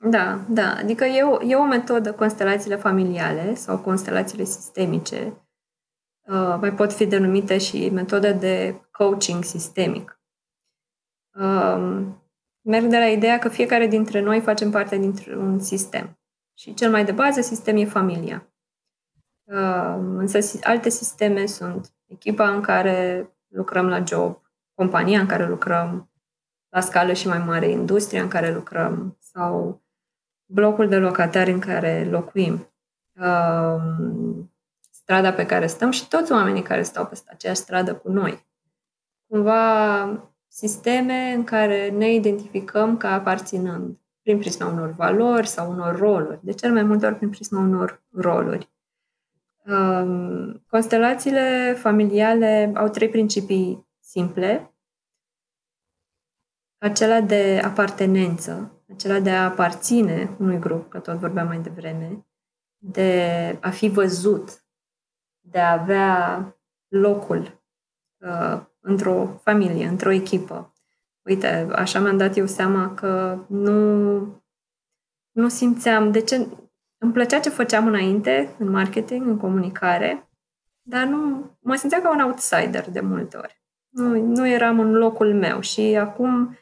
Da, 0.00 0.44
da. 0.48 0.74
Adică 0.78 1.04
e 1.04 1.22
o, 1.22 1.42
e 1.42 1.54
o 1.54 1.64
metodă, 1.64 2.12
constelațiile 2.12 2.76
familiale 2.76 3.54
sau 3.54 3.78
constelațiile 3.78 4.44
sistemice. 4.44 5.32
Uh, 6.26 6.56
mai 6.60 6.72
pot 6.72 6.92
fi 6.92 7.06
denumite 7.06 7.58
și 7.58 7.90
metode 7.90 8.32
de 8.32 8.80
coaching 8.92 9.44
sistemic. 9.44 10.15
Uh, 11.38 12.06
merg 12.60 12.86
de 12.86 12.98
la 12.98 13.06
ideea 13.06 13.38
că 13.38 13.48
fiecare 13.48 13.86
dintre 13.86 14.20
noi 14.20 14.40
facem 14.40 14.70
parte 14.70 14.96
dintr-un 14.96 15.58
sistem. 15.58 16.18
Și 16.58 16.74
cel 16.74 16.90
mai 16.90 17.04
de 17.04 17.12
bază 17.12 17.40
sistem 17.40 17.76
e 17.76 17.84
familia. 17.84 18.52
Uh, 19.44 19.96
însă 19.98 20.58
alte 20.62 20.88
sisteme 20.88 21.46
sunt 21.46 21.94
echipa 22.06 22.50
în 22.50 22.60
care 22.60 23.30
lucrăm 23.48 23.88
la 23.88 24.04
job, 24.04 24.40
compania 24.74 25.20
în 25.20 25.26
care 25.26 25.46
lucrăm, 25.46 26.10
la 26.68 26.80
scală 26.80 27.12
și 27.12 27.28
mai 27.28 27.38
mare, 27.38 27.68
industria 27.68 28.22
în 28.22 28.28
care 28.28 28.52
lucrăm 28.52 29.16
sau 29.20 29.82
blocul 30.52 30.88
de 30.88 30.96
locatari 30.96 31.50
în 31.50 31.60
care 31.60 32.04
locuim, 32.10 32.72
uh, 33.20 33.82
strada 34.90 35.32
pe 35.32 35.46
care 35.46 35.66
stăm 35.66 35.90
și 35.90 36.08
toți 36.08 36.32
oamenii 36.32 36.62
care 36.62 36.82
stau 36.82 37.06
pe 37.06 37.18
aceeași 37.26 37.60
stradă 37.60 37.94
cu 37.94 38.10
noi. 38.10 38.46
Cumva 39.26 40.02
sisteme 40.56 41.32
în 41.32 41.44
care 41.44 41.90
ne 41.90 42.12
identificăm 42.12 42.96
ca 42.96 43.12
aparținând 43.12 43.98
prin 44.22 44.38
prisma 44.38 44.66
unor 44.66 44.90
valori 44.90 45.46
sau 45.46 45.70
unor 45.70 45.98
roluri, 45.98 46.40
de 46.42 46.52
cel 46.52 46.72
mai 46.72 46.82
multe 46.82 47.06
ori 47.06 47.14
prin 47.14 47.30
prisma 47.30 47.60
unor 47.60 48.02
roluri. 48.10 48.70
Um, 49.66 50.64
constelațiile 50.68 51.74
familiale 51.78 52.72
au 52.74 52.88
trei 52.88 53.08
principii 53.08 53.88
simple. 54.00 54.74
Acela 56.78 57.20
de 57.20 57.60
apartenență, 57.64 58.82
acela 58.92 59.20
de 59.20 59.30
a 59.30 59.44
aparține 59.44 60.36
unui 60.38 60.58
grup, 60.58 60.90
că 60.90 60.98
tot 60.98 61.18
vorbeam 61.18 61.46
mai 61.46 61.60
devreme, 61.60 62.26
de 62.78 63.58
a 63.60 63.70
fi 63.70 63.88
văzut, 63.88 64.64
de 65.40 65.58
a 65.58 65.72
avea 65.72 66.40
locul 66.88 67.62
uh, 68.18 68.60
într-o 68.86 69.40
familie, 69.42 69.86
într-o 69.86 70.10
echipă. 70.10 70.72
Uite, 71.22 71.68
așa 71.72 72.00
mi-am 72.00 72.16
dat 72.16 72.36
eu 72.36 72.46
seama 72.46 72.94
că 72.94 73.38
nu, 73.48 74.18
nu 75.30 75.48
simțeam, 75.48 76.10
de 76.10 76.20
ce, 76.20 76.46
îmi 76.98 77.12
plăcea 77.12 77.40
ce 77.40 77.48
făceam 77.48 77.86
înainte, 77.86 78.54
în 78.58 78.70
marketing, 78.70 79.26
în 79.26 79.36
comunicare, 79.36 80.28
dar 80.82 81.06
nu, 81.06 81.50
mă 81.60 81.74
simțeam 81.74 82.02
ca 82.02 82.10
un 82.10 82.20
outsider 82.20 82.90
de 82.90 83.00
multe 83.00 83.36
ori. 83.36 83.62
Nu, 83.88 84.22
nu 84.22 84.48
eram 84.48 84.80
în 84.80 84.92
locul 84.92 85.34
meu 85.34 85.60
și 85.60 85.80
acum, 85.80 86.58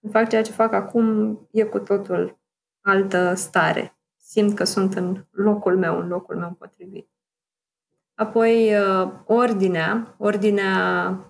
când 0.00 0.12
fac 0.12 0.28
ceea 0.28 0.42
ce 0.42 0.52
fac 0.52 0.72
acum, 0.72 1.38
e 1.50 1.62
cu 1.62 1.78
totul 1.78 2.38
altă 2.80 3.34
stare. 3.34 3.98
Simt 4.16 4.54
că 4.56 4.64
sunt 4.64 4.94
în 4.94 5.24
locul 5.30 5.78
meu, 5.78 5.98
în 5.98 6.08
locul 6.08 6.36
meu 6.36 6.50
potrivit. 6.58 7.08
Apoi, 8.14 8.74
uh, 8.74 9.12
ordinea, 9.26 10.14
ordinea 10.18 11.08
uh, 11.10 11.27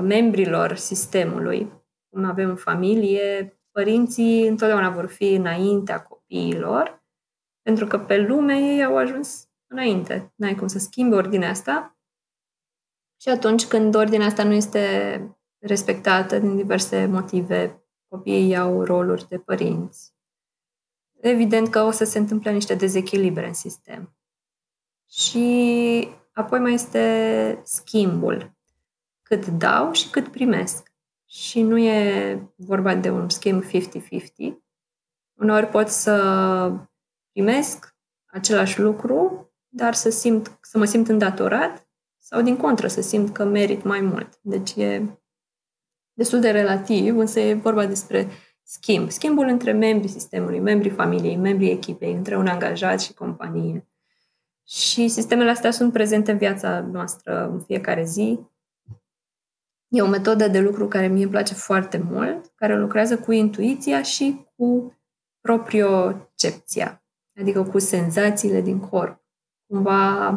membrilor 0.00 0.74
sistemului. 0.74 1.72
Cum 2.08 2.24
avem 2.24 2.48
în 2.48 2.56
familie, 2.56 3.58
părinții 3.70 4.46
întotdeauna 4.46 4.90
vor 4.90 5.06
fi 5.06 5.32
înaintea 5.32 6.02
copiilor, 6.02 7.04
pentru 7.62 7.86
că 7.86 7.98
pe 7.98 8.18
lume 8.18 8.54
ei 8.54 8.84
au 8.84 8.96
ajuns 8.96 9.48
înainte. 9.66 10.32
N-ai 10.34 10.54
cum 10.54 10.66
să 10.66 10.78
schimbi 10.78 11.14
ordinea 11.14 11.50
asta. 11.50 11.96
Și 13.20 13.28
atunci 13.28 13.66
când 13.66 13.94
ordinea 13.94 14.26
asta 14.26 14.44
nu 14.44 14.52
este 14.52 15.20
respectată 15.58 16.38
din 16.38 16.56
diverse 16.56 17.06
motive, 17.06 17.84
copiii 18.08 18.56
au 18.56 18.84
roluri 18.84 19.28
de 19.28 19.38
părinți. 19.38 20.14
Evident 21.20 21.68
că 21.68 21.82
o 21.82 21.90
să 21.90 22.04
se 22.04 22.18
întâmple 22.18 22.52
niște 22.52 22.74
dezechilibre 22.74 23.46
în 23.46 23.54
sistem. 23.54 24.16
Și 25.08 26.08
apoi 26.32 26.58
mai 26.58 26.72
este 26.72 27.60
schimbul. 27.64 28.56
Cât 29.32 29.46
dau 29.46 29.92
și 29.92 30.10
cât 30.10 30.28
primesc. 30.28 30.92
Și 31.26 31.62
nu 31.62 31.78
e 31.78 32.38
vorba 32.56 32.94
de 32.94 33.10
un 33.10 33.28
schimb 33.28 33.64
50-50. 33.64 33.68
Uneori 35.32 35.66
pot 35.66 35.88
să 35.88 36.72
primesc 37.32 37.96
același 38.26 38.80
lucru, 38.80 39.50
dar 39.68 39.94
să, 39.94 40.10
simt, 40.10 40.58
să 40.60 40.78
mă 40.78 40.84
simt 40.84 41.08
îndatorat 41.08 41.88
sau 42.18 42.42
din 42.42 42.56
contră 42.56 42.86
să 42.86 43.00
simt 43.00 43.32
că 43.32 43.44
merit 43.44 43.82
mai 43.82 44.00
mult. 44.00 44.38
Deci 44.40 44.74
e 44.74 45.02
destul 46.12 46.40
de 46.40 46.50
relativ, 46.50 47.16
însă 47.16 47.40
e 47.40 47.54
vorba 47.54 47.86
despre 47.86 48.28
schimb. 48.62 49.10
Schimbul 49.10 49.46
între 49.46 49.72
membrii 49.72 50.10
sistemului, 50.10 50.60
membrii 50.60 50.90
familiei, 50.90 51.36
membrii 51.36 51.70
echipei, 51.70 52.12
între 52.12 52.36
un 52.36 52.46
angajat 52.46 53.00
și 53.00 53.14
companie. 53.14 53.86
Și 54.66 55.08
sistemele 55.08 55.50
astea 55.50 55.70
sunt 55.70 55.92
prezente 55.92 56.30
în 56.30 56.38
viața 56.38 56.80
noastră 56.80 57.48
în 57.48 57.60
fiecare 57.60 58.04
zi. 58.04 58.50
E 59.92 60.02
o 60.02 60.08
metodă 60.08 60.48
de 60.48 60.60
lucru 60.60 60.88
care 60.88 61.06
mie 61.06 61.22
îmi 61.22 61.32
place 61.32 61.54
foarte 61.54 61.98
mult, 62.10 62.52
care 62.54 62.78
lucrează 62.78 63.18
cu 63.18 63.32
intuiția 63.32 64.02
și 64.02 64.46
cu 64.56 64.98
propriocepția 65.40 67.02
adică 67.40 67.62
cu 67.62 67.78
senzațiile 67.78 68.60
din 68.60 68.80
corp. 68.80 69.24
Cumva 69.66 70.28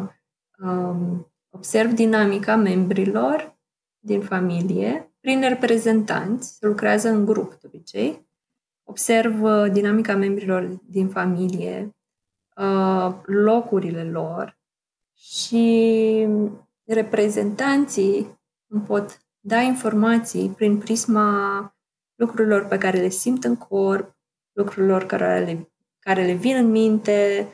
um, 0.58 1.32
observ 1.50 1.92
dinamica 1.92 2.56
membrilor 2.56 3.58
din 3.98 4.22
familie 4.22 5.16
prin 5.20 5.40
reprezentanți, 5.40 6.56
se 6.56 6.66
lucrează 6.66 7.08
în 7.08 7.24
grup 7.24 7.50
de 7.50 7.66
obicei, 7.66 8.28
observ 8.82 9.42
uh, 9.42 9.70
dinamica 9.72 10.16
membrilor 10.16 10.80
din 10.84 11.08
familie, 11.08 11.96
uh, 12.56 13.14
locurile 13.24 14.04
lor 14.04 14.58
și 15.14 16.26
reprezentanții 16.84 18.40
îmi 18.66 18.82
pot 18.82 19.25
da 19.46 19.60
informații 19.60 20.48
prin 20.48 20.78
prisma 20.78 21.74
lucrurilor 22.14 22.64
pe 22.64 22.78
care 22.78 22.98
le 22.98 23.08
simt 23.08 23.44
în 23.44 23.56
corp, 23.56 24.16
lucrurilor 24.52 25.04
care 25.04 25.44
le 25.44 25.70
care 25.98 26.24
le 26.24 26.32
vin 26.32 26.56
în 26.56 26.70
minte. 26.70 27.48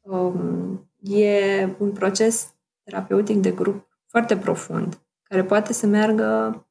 Um, 0.00 0.90
e 1.00 1.68
un 1.78 1.92
proces 1.92 2.54
terapeutic 2.82 3.36
de 3.36 3.50
grup 3.50 3.88
foarte 4.06 4.36
profund, 4.36 5.00
care 5.22 5.44
poate 5.44 5.72
să 5.72 5.86
meargă 5.86 6.66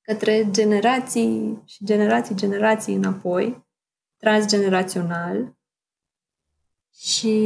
către 0.00 0.50
generații 0.50 1.62
și 1.64 1.84
generații, 1.84 2.34
generații 2.34 2.94
înapoi, 2.94 3.66
transgenerațional 4.16 5.56
și 6.94 7.36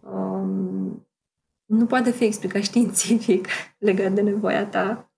um, 0.00 1.06
nu 1.64 1.86
poate 1.86 2.10
fi 2.10 2.24
explicat 2.24 2.62
științific 2.70 3.48
legat 3.78 4.12
de 4.12 4.20
nevoia 4.20 4.66
ta. 4.66 5.13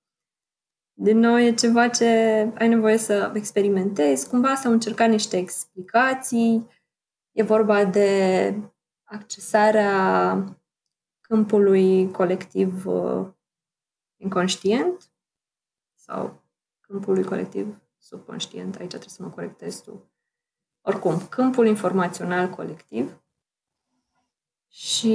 Din 0.99 1.19
nou, 1.19 1.39
e 1.39 1.55
ceva 1.55 1.89
ce 1.89 2.05
ai 2.59 2.69
nevoie 2.69 2.97
să 2.97 3.33
experimentezi, 3.35 4.29
cumva 4.29 4.55
să 4.55 4.69
încerca 4.69 5.07
niște 5.07 5.37
explicații. 5.37 6.69
E 7.33 7.43
vorba 7.43 7.85
de 7.85 8.55
accesarea 9.03 10.45
câmpului 11.21 12.11
colectiv 12.11 12.87
uh, 12.87 13.27
inconștient 14.17 15.11
sau 15.95 16.43
câmpului 16.81 17.25
colectiv 17.25 17.81
subconștient, 17.99 18.75
aici 18.77 18.89
trebuie 18.89 19.09
să 19.09 19.23
mă 19.23 19.31
corectez 19.31 19.81
tu. 19.81 20.11
Oricum, 20.81 21.27
câmpul 21.29 21.67
informațional 21.67 22.51
colectiv 22.51 23.23
și 24.69 25.15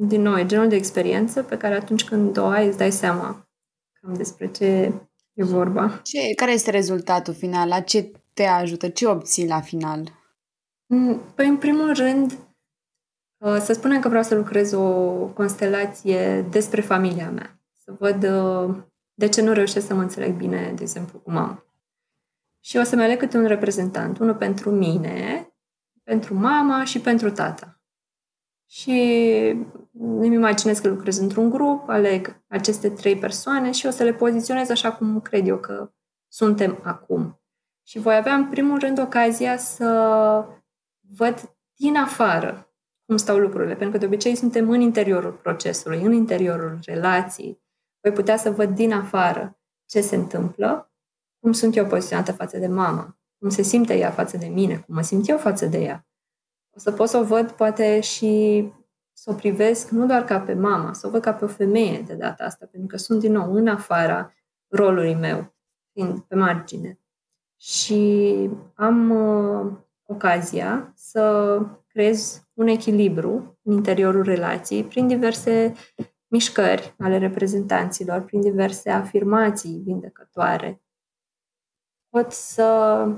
din 0.00 0.22
nou, 0.22 0.36
e 0.36 0.46
genul 0.46 0.68
de 0.68 0.76
experiență 0.76 1.42
pe 1.42 1.56
care 1.56 1.74
atunci 1.74 2.04
când 2.04 2.36
o 2.36 2.44
ai, 2.44 2.66
îți 2.66 2.76
dai 2.76 2.92
seama 2.92 3.48
cam 4.00 4.14
despre 4.14 4.50
ce 4.50 4.92
e 5.32 5.44
vorba. 5.44 6.00
Ce, 6.02 6.34
care 6.34 6.52
este 6.52 6.70
rezultatul 6.70 7.34
final? 7.34 7.68
La 7.68 7.80
ce 7.80 8.12
te 8.32 8.44
ajută? 8.44 8.88
Ce 8.88 9.06
obții 9.06 9.48
la 9.48 9.60
final? 9.60 10.12
Mm, 10.86 11.20
păi, 11.34 11.48
în 11.48 11.56
primul 11.56 11.94
rând, 11.94 12.32
uh, 13.38 13.56
să 13.60 13.72
spunem 13.72 14.00
că 14.00 14.08
vreau 14.08 14.22
să 14.22 14.34
lucrez 14.34 14.72
o 14.72 14.90
constelație 15.26 16.42
despre 16.50 16.80
familia 16.80 17.30
mea. 17.30 17.60
Să 17.84 17.94
văd 17.98 18.22
uh, 18.24 18.76
de 19.14 19.28
ce 19.28 19.42
nu 19.42 19.52
reușesc 19.52 19.86
să 19.86 19.94
mă 19.94 20.02
înțeleg 20.02 20.36
bine, 20.36 20.72
de 20.76 20.82
exemplu, 20.82 21.18
cu 21.18 21.30
mama. 21.30 21.64
Și 22.60 22.76
o 22.76 22.82
să-mi 22.82 23.02
aleg 23.02 23.18
câte 23.18 23.36
un 23.36 23.46
reprezentant, 23.46 24.18
unul 24.18 24.34
pentru 24.34 24.70
mine, 24.70 25.48
pentru 26.04 26.34
mama 26.34 26.84
și 26.84 27.00
pentru 27.00 27.30
tata. 27.30 27.77
Și 28.70 28.92
îmi 29.98 30.34
imaginez 30.34 30.78
că 30.78 30.88
lucrez 30.88 31.18
într-un 31.18 31.50
grup, 31.50 31.88
aleg 31.88 32.42
aceste 32.48 32.90
trei 32.90 33.16
persoane 33.16 33.70
și 33.70 33.86
o 33.86 33.90
să 33.90 34.02
le 34.02 34.12
poziționez 34.12 34.70
așa 34.70 34.92
cum 34.92 35.20
cred 35.20 35.46
eu 35.46 35.58
că 35.58 35.92
suntem 36.32 36.80
acum. 36.82 37.40
Și 37.86 37.98
voi 37.98 38.16
avea 38.16 38.34
în 38.34 38.48
primul 38.48 38.78
rând 38.78 38.98
ocazia 38.98 39.56
să 39.56 40.46
văd 41.16 41.56
din 41.74 41.96
afară 41.96 42.72
cum 43.04 43.16
stau 43.16 43.38
lucrurile, 43.38 43.74
pentru 43.74 43.90
că 43.90 43.98
de 43.98 44.06
obicei 44.06 44.34
suntem 44.34 44.70
în 44.70 44.80
interiorul 44.80 45.32
procesului, 45.32 46.02
în 46.02 46.12
interiorul 46.12 46.78
relației. 46.82 47.62
Voi 48.00 48.12
putea 48.12 48.36
să 48.36 48.50
văd 48.50 48.74
din 48.74 48.92
afară 48.92 49.60
ce 49.86 50.00
se 50.00 50.16
întâmplă, 50.16 50.92
cum 51.40 51.52
sunt 51.52 51.76
eu 51.76 51.86
poziționată 51.86 52.32
față 52.32 52.58
de 52.58 52.66
mama, 52.66 53.18
cum 53.38 53.48
se 53.48 53.62
simte 53.62 53.98
ea 53.98 54.10
față 54.10 54.36
de 54.36 54.46
mine, 54.46 54.76
cum 54.76 54.94
mă 54.94 55.02
simt 55.02 55.28
eu 55.28 55.38
față 55.38 55.66
de 55.66 55.78
ea. 55.78 56.07
O 56.78 56.80
să 56.80 56.92
pot 56.92 57.08
să 57.08 57.16
o 57.16 57.24
văd 57.24 57.50
poate 57.50 58.00
și 58.00 58.64
să 59.12 59.30
o 59.30 59.34
privesc 59.34 59.90
nu 59.90 60.06
doar 60.06 60.24
ca 60.24 60.40
pe 60.40 60.54
mama, 60.54 60.92
să 60.92 61.06
o 61.06 61.10
văd 61.10 61.20
ca 61.22 61.34
pe 61.34 61.44
o 61.44 61.48
femeie 61.48 62.00
de 62.00 62.14
data 62.14 62.44
asta, 62.44 62.66
pentru 62.70 62.88
că 62.88 62.96
sunt 62.96 63.20
din 63.20 63.32
nou 63.32 63.52
în 63.52 63.68
afara 63.68 64.34
rolului 64.68 65.14
meu, 65.14 65.54
fiind 65.92 66.20
pe 66.20 66.34
margine. 66.34 67.00
Și 67.56 68.50
am 68.74 69.10
uh, 69.10 69.72
ocazia 70.06 70.92
să 70.96 71.58
creez 71.86 72.48
un 72.54 72.66
echilibru 72.66 73.58
în 73.62 73.72
interiorul 73.72 74.22
relației 74.22 74.84
prin 74.84 75.06
diverse 75.06 75.72
mișcări 76.26 76.94
ale 76.98 77.18
reprezentanților, 77.18 78.20
prin 78.20 78.40
diverse 78.40 78.90
afirmații 78.90 79.80
vindecătoare. 79.84 80.82
Pot 82.08 82.32
să 82.32 83.08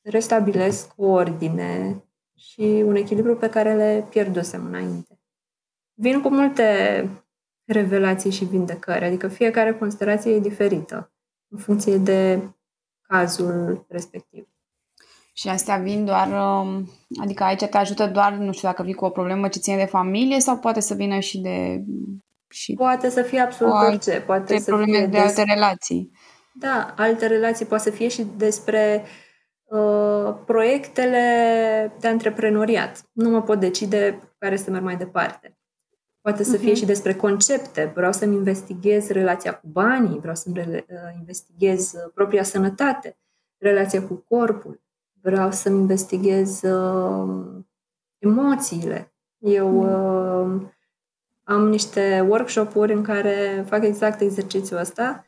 restabilesc 0.00 0.92
o 0.96 1.06
ordine 1.06 2.04
și 2.40 2.82
un 2.86 2.94
echilibru 2.94 3.36
pe 3.36 3.48
care 3.48 3.74
le 3.74 4.06
pierdusem 4.10 4.66
înainte 4.66 5.20
vin 6.00 6.20
cu 6.20 6.28
multe 6.28 7.08
revelații 7.64 8.30
și 8.30 8.44
vindecări, 8.44 9.04
adică 9.04 9.28
fiecare 9.28 9.72
constelație 9.74 10.32
e 10.32 10.40
diferită 10.40 11.12
în 11.48 11.58
funcție 11.58 11.96
de 11.96 12.40
cazul 13.02 13.84
respectiv. 13.88 14.48
Și 15.32 15.48
astea 15.48 15.76
vin 15.76 16.04
doar, 16.04 16.28
um, 16.28 16.90
adică 17.22 17.44
aici 17.44 17.64
te 17.64 17.76
ajută 17.76 18.06
doar, 18.06 18.32
nu 18.32 18.52
știu 18.52 18.68
dacă 18.68 18.82
vii 18.82 18.94
cu 18.94 19.04
o 19.04 19.10
problemă 19.10 19.48
ce 19.48 19.58
ține 19.58 19.76
de 19.76 19.84
familie 19.84 20.40
sau 20.40 20.58
poate 20.58 20.80
să 20.80 20.94
vină 20.94 21.18
și 21.18 21.38
de... 21.38 21.84
Și 22.48 22.74
poate 22.74 23.10
să 23.10 23.22
fie 23.22 23.40
absolut 23.40 23.74
orice. 23.86 24.20
Poate 24.26 24.58
să 24.58 24.64
probleme 24.64 24.96
fie 24.96 25.06
de 25.06 25.18
des... 25.18 25.20
alte 25.20 25.42
relații. 25.42 26.10
Da, 26.54 26.94
alte 26.96 27.26
relații. 27.26 27.66
Poate 27.66 27.82
să 27.82 27.90
fie 27.90 28.08
și 28.08 28.26
despre 28.36 29.02
uh, 29.04 29.29
proiectele 30.44 31.20
de 32.00 32.08
antreprenoriat. 32.08 33.10
Nu 33.12 33.30
mă 33.30 33.42
pot 33.42 33.60
decide 33.60 34.18
care 34.38 34.56
să 34.56 34.70
merg 34.70 34.84
mai 34.84 34.96
departe. 34.96 35.54
Poate 36.20 36.44
să 36.44 36.56
fie 36.56 36.72
uh-huh. 36.72 36.76
și 36.76 36.84
despre 36.84 37.14
concepte. 37.14 37.92
Vreau 37.94 38.12
să-mi 38.12 38.34
investighez 38.34 39.08
relația 39.08 39.54
cu 39.54 39.66
banii, 39.66 40.18
vreau 40.18 40.34
să-mi 40.34 40.60
uh, 40.60 40.82
investighez 41.18 41.92
uh, 41.92 42.10
propria 42.14 42.42
sănătate, 42.42 43.18
relația 43.58 44.06
cu 44.06 44.14
corpul, 44.14 44.80
vreau 45.20 45.50
să-mi 45.50 45.78
investighez 45.78 46.62
uh, 46.62 47.62
emoțiile. 48.18 49.14
Eu 49.38 49.78
uh, 49.78 50.62
am 51.44 51.68
niște 51.68 52.26
workshop-uri 52.28 52.92
în 52.92 53.02
care 53.02 53.64
fac 53.68 53.84
exact 53.84 54.20
exercițiul 54.20 54.78
ăsta 54.78 55.26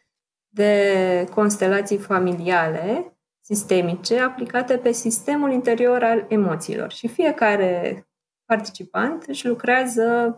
de 0.49 1.28
constelații 1.34 1.99
familiale 1.99 3.11
sistemice 3.55 4.20
aplicate 4.20 4.78
pe 4.78 4.92
sistemul 4.92 5.53
interior 5.53 6.03
al 6.03 6.26
emoțiilor. 6.28 6.92
Și 6.92 7.09
fiecare 7.09 8.07
participant 8.44 9.22
își 9.22 9.46
lucrează 9.46 10.36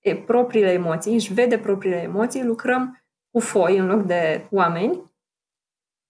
e, 0.00 0.16
propriile 0.16 0.72
emoții, 0.72 1.14
își 1.14 1.32
vede 1.32 1.58
propriile 1.58 1.96
emoții, 1.96 2.44
lucrăm 2.44 3.02
cu 3.30 3.40
foi 3.40 3.78
în 3.78 3.86
loc 3.86 4.02
de 4.02 4.46
oameni 4.50 5.12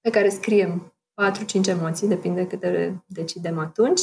pe 0.01 0.11
care 0.11 0.28
scriem 0.28 0.95
4-5 1.64 1.68
emoții, 1.68 2.09
depinde 2.09 2.47
câte 2.47 3.03
decidem 3.07 3.59
atunci, 3.59 4.01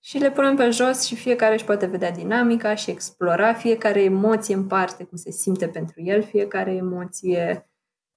și 0.00 0.18
le 0.18 0.30
punem 0.30 0.56
pe 0.56 0.70
jos 0.70 1.02
și 1.02 1.16
fiecare 1.16 1.54
își 1.54 1.64
poate 1.64 1.86
vedea 1.86 2.10
dinamica 2.10 2.74
și 2.74 2.90
explora 2.90 3.52
fiecare 3.52 4.02
emoție 4.02 4.54
în 4.54 4.66
parte, 4.66 5.04
cum 5.04 5.16
se 5.16 5.30
simte 5.30 5.68
pentru 5.68 6.02
el, 6.02 6.22
fiecare 6.22 6.74
emoție 6.74 7.68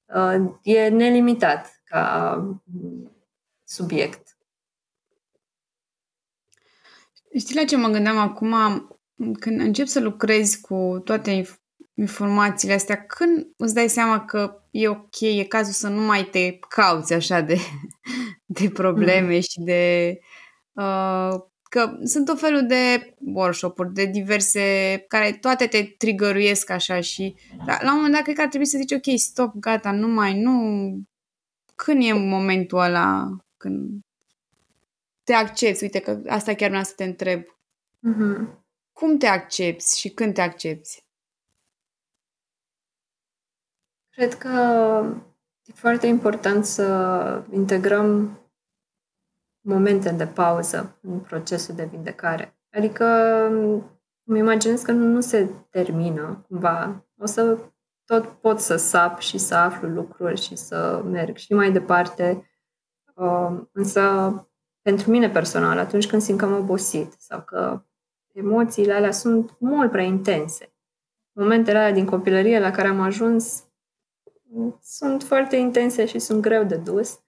uh, 0.06 0.52
e 0.62 0.88
nelimitat 0.88 1.82
ca 1.84 2.36
mm, 2.64 3.19
subiect. 3.70 4.38
Știi 7.38 7.56
la 7.56 7.64
ce 7.64 7.76
mă 7.76 7.88
gândeam 7.88 8.18
acum? 8.18 8.54
când 9.40 9.60
începi 9.60 9.90
să 9.90 10.00
lucrezi 10.00 10.62
cu 10.62 11.02
toate 11.04 11.46
informațiile 11.94 12.74
astea, 12.74 13.06
când 13.06 13.48
îți 13.58 13.74
dai 13.74 13.90
seama 13.90 14.26
că 14.26 14.64
e 14.72 14.88
ok, 14.88 15.20
e 15.20 15.44
cazul 15.44 15.74
să 15.74 15.88
nu 15.88 16.02
mai 16.02 16.24
te 16.24 16.60
cauți 16.60 17.14
așa 17.14 17.42
de, 17.42 17.58
de 18.60 18.70
probleme 18.70 19.36
mm. 19.36 19.42
și 19.42 19.60
de... 19.60 20.14
Uh, 20.74 21.34
că 21.64 21.98
sunt 22.04 22.30
o 22.30 22.36
felul 22.36 22.66
de 22.68 23.16
workshop-uri, 23.20 23.94
de 23.94 24.06
diverse, 24.06 24.98
care 25.08 25.32
toate 25.32 25.68
te 25.68 25.84
trigăruiesc 25.84 26.70
așa 26.70 27.00
și 27.00 27.36
la, 27.66 27.78
la 27.82 27.92
un 27.92 27.96
moment 27.96 28.14
dat 28.14 28.24
cred 28.24 28.36
că 28.36 28.42
ar 28.42 28.48
trebui 28.48 28.68
să 28.68 28.78
zici 28.78 28.92
ok, 28.92 29.18
stop, 29.18 29.56
gata, 29.56 29.92
nu 29.92 30.08
mai, 30.08 30.42
nu... 30.42 30.54
Când 31.76 32.04
e 32.04 32.14
momentul 32.14 32.80
ăla 32.80 33.38
când 33.60 34.02
te 35.24 35.34
accepti? 35.34 35.84
Uite 35.84 36.00
că 36.00 36.22
asta 36.28 36.54
chiar 36.54 36.70
vreau 36.70 36.84
să 36.84 36.94
te 36.96 37.04
întreb. 37.04 37.42
Mm-hmm. 37.42 38.58
Cum 38.94 39.18
te 39.18 39.28
accepti 39.28 39.98
și 39.98 40.10
când 40.10 40.34
te 40.34 40.42
accepti? 40.42 41.04
Cred 44.10 44.34
că 44.34 44.50
e 45.64 45.72
foarte 45.74 46.08
important 46.08 46.66
să 46.66 47.44
integrăm 47.52 48.40
momente 49.62 50.12
de 50.12 50.28
pauză 50.28 51.00
în 51.02 51.20
procesul 51.20 51.76
de 51.76 51.86
vindecare. 51.86 52.58
Adică 52.72 53.06
îmi 54.24 54.40
imaginez 54.40 54.82
că 54.82 54.92
nu 54.92 55.22
se 55.22 55.50
termină 55.70 56.46
cumva. 56.48 57.06
O 57.18 57.26
să 57.26 57.58
tot 58.06 58.28
pot 58.28 58.60
să 58.60 58.76
sap 58.76 59.20
și 59.20 59.38
să 59.38 59.56
aflu 59.56 59.88
lucruri 59.88 60.42
și 60.42 60.56
să 60.56 61.02
merg 61.06 61.36
și 61.36 61.54
mai 61.54 61.72
departe. 61.72 62.49
Um, 63.20 63.70
însă, 63.72 64.34
pentru 64.82 65.12
mine 65.12 65.30
personal, 65.30 65.78
atunci 65.78 66.08
când 66.08 66.22
simt 66.22 66.40
că 66.40 66.46
am 66.46 66.54
obosit 66.54 67.14
sau 67.18 67.42
că 67.42 67.82
emoțiile 68.32 68.94
alea 68.94 69.12
sunt 69.12 69.56
mult 69.60 69.92
prea 69.92 70.04
intense. 70.04 70.74
Momentele 71.32 71.78
alea 71.78 71.92
din 71.92 72.06
copilărie 72.06 72.60
la 72.60 72.72
care 72.72 72.88
am 72.88 73.00
ajuns 73.00 73.64
sunt 74.82 75.24
foarte 75.24 75.56
intense 75.56 76.06
și 76.06 76.20
sunt 76.20 76.42
greu 76.42 76.64
de 76.64 76.76
dus. 76.76 77.20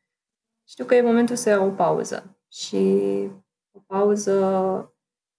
Știu 0.67 0.85
că 0.85 0.95
e 0.95 1.01
momentul 1.01 1.35
să 1.35 1.49
iau 1.49 1.67
o 1.67 1.71
pauză. 1.71 2.37
Și 2.51 2.77
o 3.71 3.79
pauză, 3.79 4.35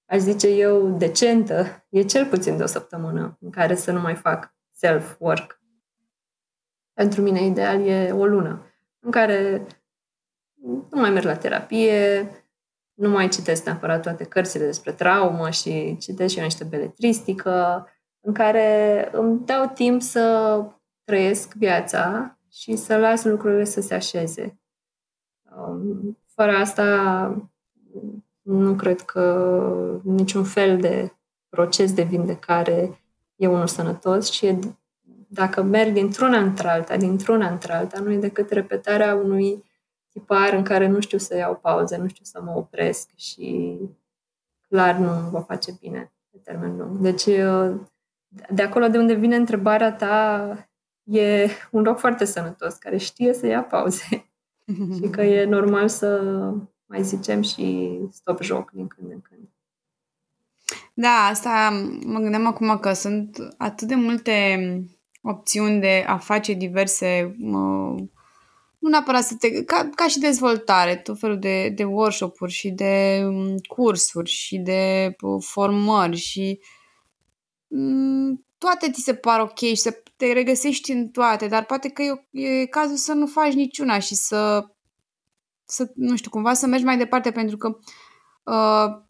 aș 0.05 0.19
zice 0.19 0.49
eu, 0.49 0.97
decentă, 0.97 1.87
e 1.89 2.05
cel 2.05 2.27
puțin 2.27 2.57
de 2.57 2.63
o 2.63 2.67
săptămână 2.67 3.37
în 3.41 3.51
care 3.51 3.75
să 3.75 3.93
nu 3.93 4.01
mai 4.01 4.15
fac 4.15 4.55
self-work. 4.71 5.61
Pentru 6.93 7.23
mine 7.23 7.45
ideal 7.45 7.87
e 7.87 8.13
o 8.13 8.27
lună 8.27 8.67
în 8.99 9.11
care 9.11 9.67
nu 10.65 11.01
mai 11.01 11.11
merg 11.11 11.25
la 11.25 11.37
terapie, 11.37 12.31
nu 12.95 13.09
mai 13.09 13.29
citesc 13.29 13.65
neapărat 13.65 14.03
toate 14.03 14.25
cărțile 14.25 14.65
despre 14.65 14.93
traumă 14.93 15.51
și 15.51 15.97
citesc 15.97 16.33
și 16.33 16.39
eu 16.39 16.45
niște 16.45 16.65
beletristică 16.65 17.87
în 18.21 18.33
care 18.33 19.09
îmi 19.13 19.41
dau 19.45 19.71
timp 19.75 20.03
să 20.03 20.59
trăiesc 21.05 21.55
viața 21.55 22.37
și 22.51 22.77
să 22.77 22.97
las 22.97 23.25
lucrurile 23.25 23.65
să 23.65 23.81
se 23.81 23.95
așeze. 23.95 24.59
Um, 25.57 26.19
fără 26.27 26.53
asta 26.53 27.51
nu 28.43 28.75
cred 28.75 29.01
că 29.01 30.01
niciun 30.05 30.45
fel 30.45 30.81
de 30.81 31.13
proces 31.49 31.93
de 31.93 32.03
vindecare 32.03 33.01
e 33.37 33.47
unul 33.47 33.67
sănătos 33.67 34.31
și 34.31 34.47
e, 34.47 34.59
dacă 35.29 35.63
merg 35.63 35.93
dintr-una 35.93 36.39
într-alta, 36.39 36.97
dintr-una 36.97 37.49
într-alta, 37.49 38.01
nu 38.01 38.13
e 38.13 38.17
decât 38.19 38.51
repetarea 38.51 39.15
unui 39.15 39.65
tipar 40.13 40.53
în 40.53 40.63
care 40.63 40.87
nu 40.87 41.01
știu 41.01 41.19
să 41.19 41.37
iau 41.37 41.57
pauze, 41.57 41.97
nu 41.97 42.09
știu 42.09 42.25
să 42.25 42.41
mă 42.43 42.53
opresc 42.57 43.09
și 43.17 43.79
clar 44.69 44.97
nu 44.97 45.31
va 45.31 45.41
face 45.41 45.77
bine 45.81 46.13
pe 46.31 46.39
termen 46.45 46.77
lung. 46.77 46.99
Deci, 46.99 47.25
de 48.51 48.63
acolo 48.63 48.89
de 48.89 48.99
unde 48.99 49.15
vine 49.15 49.37
întrebarea 49.37 49.93
ta, 49.93 50.57
e 51.05 51.49
un 51.71 51.83
loc 51.83 51.99
foarte 51.99 52.25
sănătos, 52.25 52.75
care 52.75 52.97
știe 52.97 53.33
să 53.33 53.47
ia 53.47 53.63
pauze 53.63 54.31
și 54.97 55.11
că 55.11 55.23
e 55.23 55.45
normal 55.45 55.89
să 55.89 56.21
mai 56.87 57.03
zicem 57.03 57.43
și 57.43 57.99
stop 58.11 58.43
joc 58.43 58.71
din 58.71 58.87
când 58.87 59.11
în 59.11 59.21
când. 59.21 59.49
Da, 60.95 61.29
asta 61.31 61.71
mă 62.05 62.19
gândeam 62.19 62.47
acum 62.47 62.79
că 62.79 62.93
sunt 62.93 63.37
atât 63.57 63.89
de 63.89 63.95
multe 63.95 64.35
opțiuni 65.23 65.81
de 65.81 66.05
a 66.07 66.17
face 66.17 66.53
diverse, 66.53 67.37
mă, 67.39 67.95
nu 68.83 68.89
neapărat 68.89 69.25
să 69.25 69.35
te, 69.35 69.65
ca, 69.65 69.91
ca 69.95 70.09
și 70.09 70.19
dezvoltare, 70.19 70.97
tot 70.97 71.19
felul 71.19 71.39
de, 71.39 71.69
de 71.69 71.85
workshop-uri 71.85 72.53
și 72.53 72.71
de 72.71 73.23
um, 73.25 73.57
cursuri 73.59 74.31
și 74.31 74.59
de 74.59 75.15
uh, 75.21 75.45
formări 75.45 76.17
și 76.17 76.61
um, 77.69 78.45
toate 78.59 78.91
ți 78.91 79.03
se 79.03 79.15
par 79.15 79.41
ok 79.41 79.59
și 79.59 79.77
să 79.77 80.03
te 80.17 80.33
regăsești 80.33 80.93
în 80.93 81.09
toate, 81.09 81.47
dar 81.47 81.65
poate 81.65 81.89
că 81.89 82.03
e, 82.03 82.21
e 82.31 82.67
cazul 82.67 82.97
să 82.97 83.13
nu 83.13 83.27
faci 83.27 83.53
niciuna 83.53 83.99
și 83.99 84.15
să, 84.15 84.67
să, 85.65 85.91
nu 85.95 86.17
știu, 86.17 86.31
cumva 86.31 86.55
să 86.55 86.67
mergi 86.67 86.85
mai 86.85 86.97
departe 86.97 87.31
pentru 87.31 87.57
că 87.57 87.79
uh, 88.53 89.03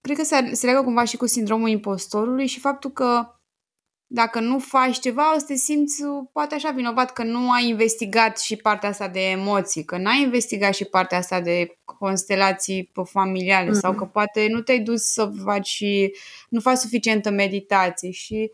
cred 0.00 0.16
că 0.16 0.24
se, 0.24 0.50
se 0.52 0.66
legă 0.66 0.82
cumva 0.82 1.04
și 1.04 1.16
cu 1.16 1.26
sindromul 1.26 1.68
impostorului 1.68 2.46
și 2.46 2.60
faptul 2.60 2.90
că 2.90 3.37
dacă 4.10 4.40
nu 4.40 4.58
faci 4.58 4.98
ceva, 4.98 5.34
o 5.34 5.38
să 5.38 5.44
te 5.44 5.54
simți 5.54 6.02
poate 6.32 6.54
așa 6.54 6.70
vinovat 6.70 7.12
că 7.12 7.22
nu 7.22 7.50
ai 7.50 7.68
investigat 7.68 8.38
și 8.38 8.56
partea 8.56 8.88
asta 8.88 9.08
de 9.08 9.20
emoții, 9.20 9.84
că 9.84 9.96
n-ai 9.96 10.22
investigat 10.22 10.74
și 10.74 10.84
partea 10.84 11.18
asta 11.18 11.40
de 11.40 11.78
constelații 11.84 12.90
familiale 13.04 13.68
mm-hmm. 13.68 13.80
sau 13.80 13.94
că 13.94 14.04
poate 14.04 14.46
nu 14.50 14.60
te-ai 14.60 14.80
dus 14.80 15.02
să 15.02 15.32
faci 15.44 15.66
și 15.66 16.14
nu 16.48 16.60
faci 16.60 16.76
suficientă 16.76 17.30
meditație 17.30 18.10
și 18.10 18.50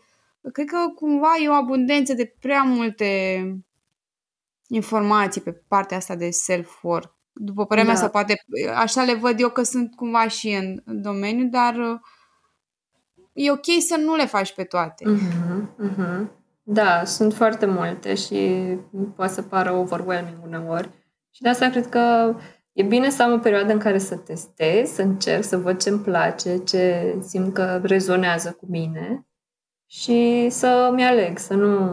cred 0.51 0.65
că 0.65 0.77
cumva 0.95 1.33
e 1.43 1.49
o 1.49 1.53
abundență 1.53 2.13
de 2.13 2.35
prea 2.39 2.61
multe 2.61 3.41
informații 4.67 5.41
pe 5.41 5.51
partea 5.51 5.97
asta 5.97 6.15
de 6.15 6.29
self-work. 6.29 7.13
După 7.33 7.65
părerea 7.65 7.91
da. 7.91 7.91
mea, 7.91 8.01
sau 8.01 8.09
poate 8.09 8.35
așa 8.75 9.03
le 9.03 9.13
văd 9.13 9.39
eu 9.39 9.49
că 9.49 9.63
sunt 9.63 9.95
cumva 9.95 10.27
și 10.27 10.49
în, 10.49 10.81
în 10.85 11.01
domeniu, 11.01 11.45
dar 11.45 11.75
uh, 11.75 11.99
e 13.35 13.51
ok 13.51 13.65
să 13.79 13.95
nu 13.97 14.15
le 14.15 14.25
faci 14.25 14.53
pe 14.53 14.63
toate. 14.63 15.05
Uh-huh, 15.05 15.87
uh-huh. 15.89 16.27
Da, 16.61 17.03
sunt 17.03 17.33
foarte 17.33 17.65
multe 17.65 18.15
și 18.15 18.59
poate 19.15 19.33
să 19.33 19.41
pară 19.41 19.71
overwhelming 19.71 20.37
uneori. 20.43 20.89
Și 21.31 21.41
de 21.41 21.49
asta 21.49 21.69
cred 21.69 21.89
că 21.89 22.35
e 22.71 22.83
bine 22.83 23.09
să 23.09 23.23
am 23.23 23.31
o 23.31 23.37
perioadă 23.37 23.71
în 23.71 23.79
care 23.79 23.97
să 23.97 24.17
testez, 24.17 24.89
să 24.89 25.01
încerc, 25.01 25.43
să 25.43 25.57
văd 25.57 25.81
ce 25.81 25.89
îmi 25.89 25.99
place, 25.99 26.57
ce 26.57 27.15
simt 27.21 27.53
că 27.53 27.79
rezonează 27.83 28.51
cu 28.51 28.65
mine 28.69 29.27
și 29.85 30.49
să 30.49 30.91
mi 30.93 31.05
aleg, 31.05 31.37
să 31.37 31.53
nu 31.53 31.89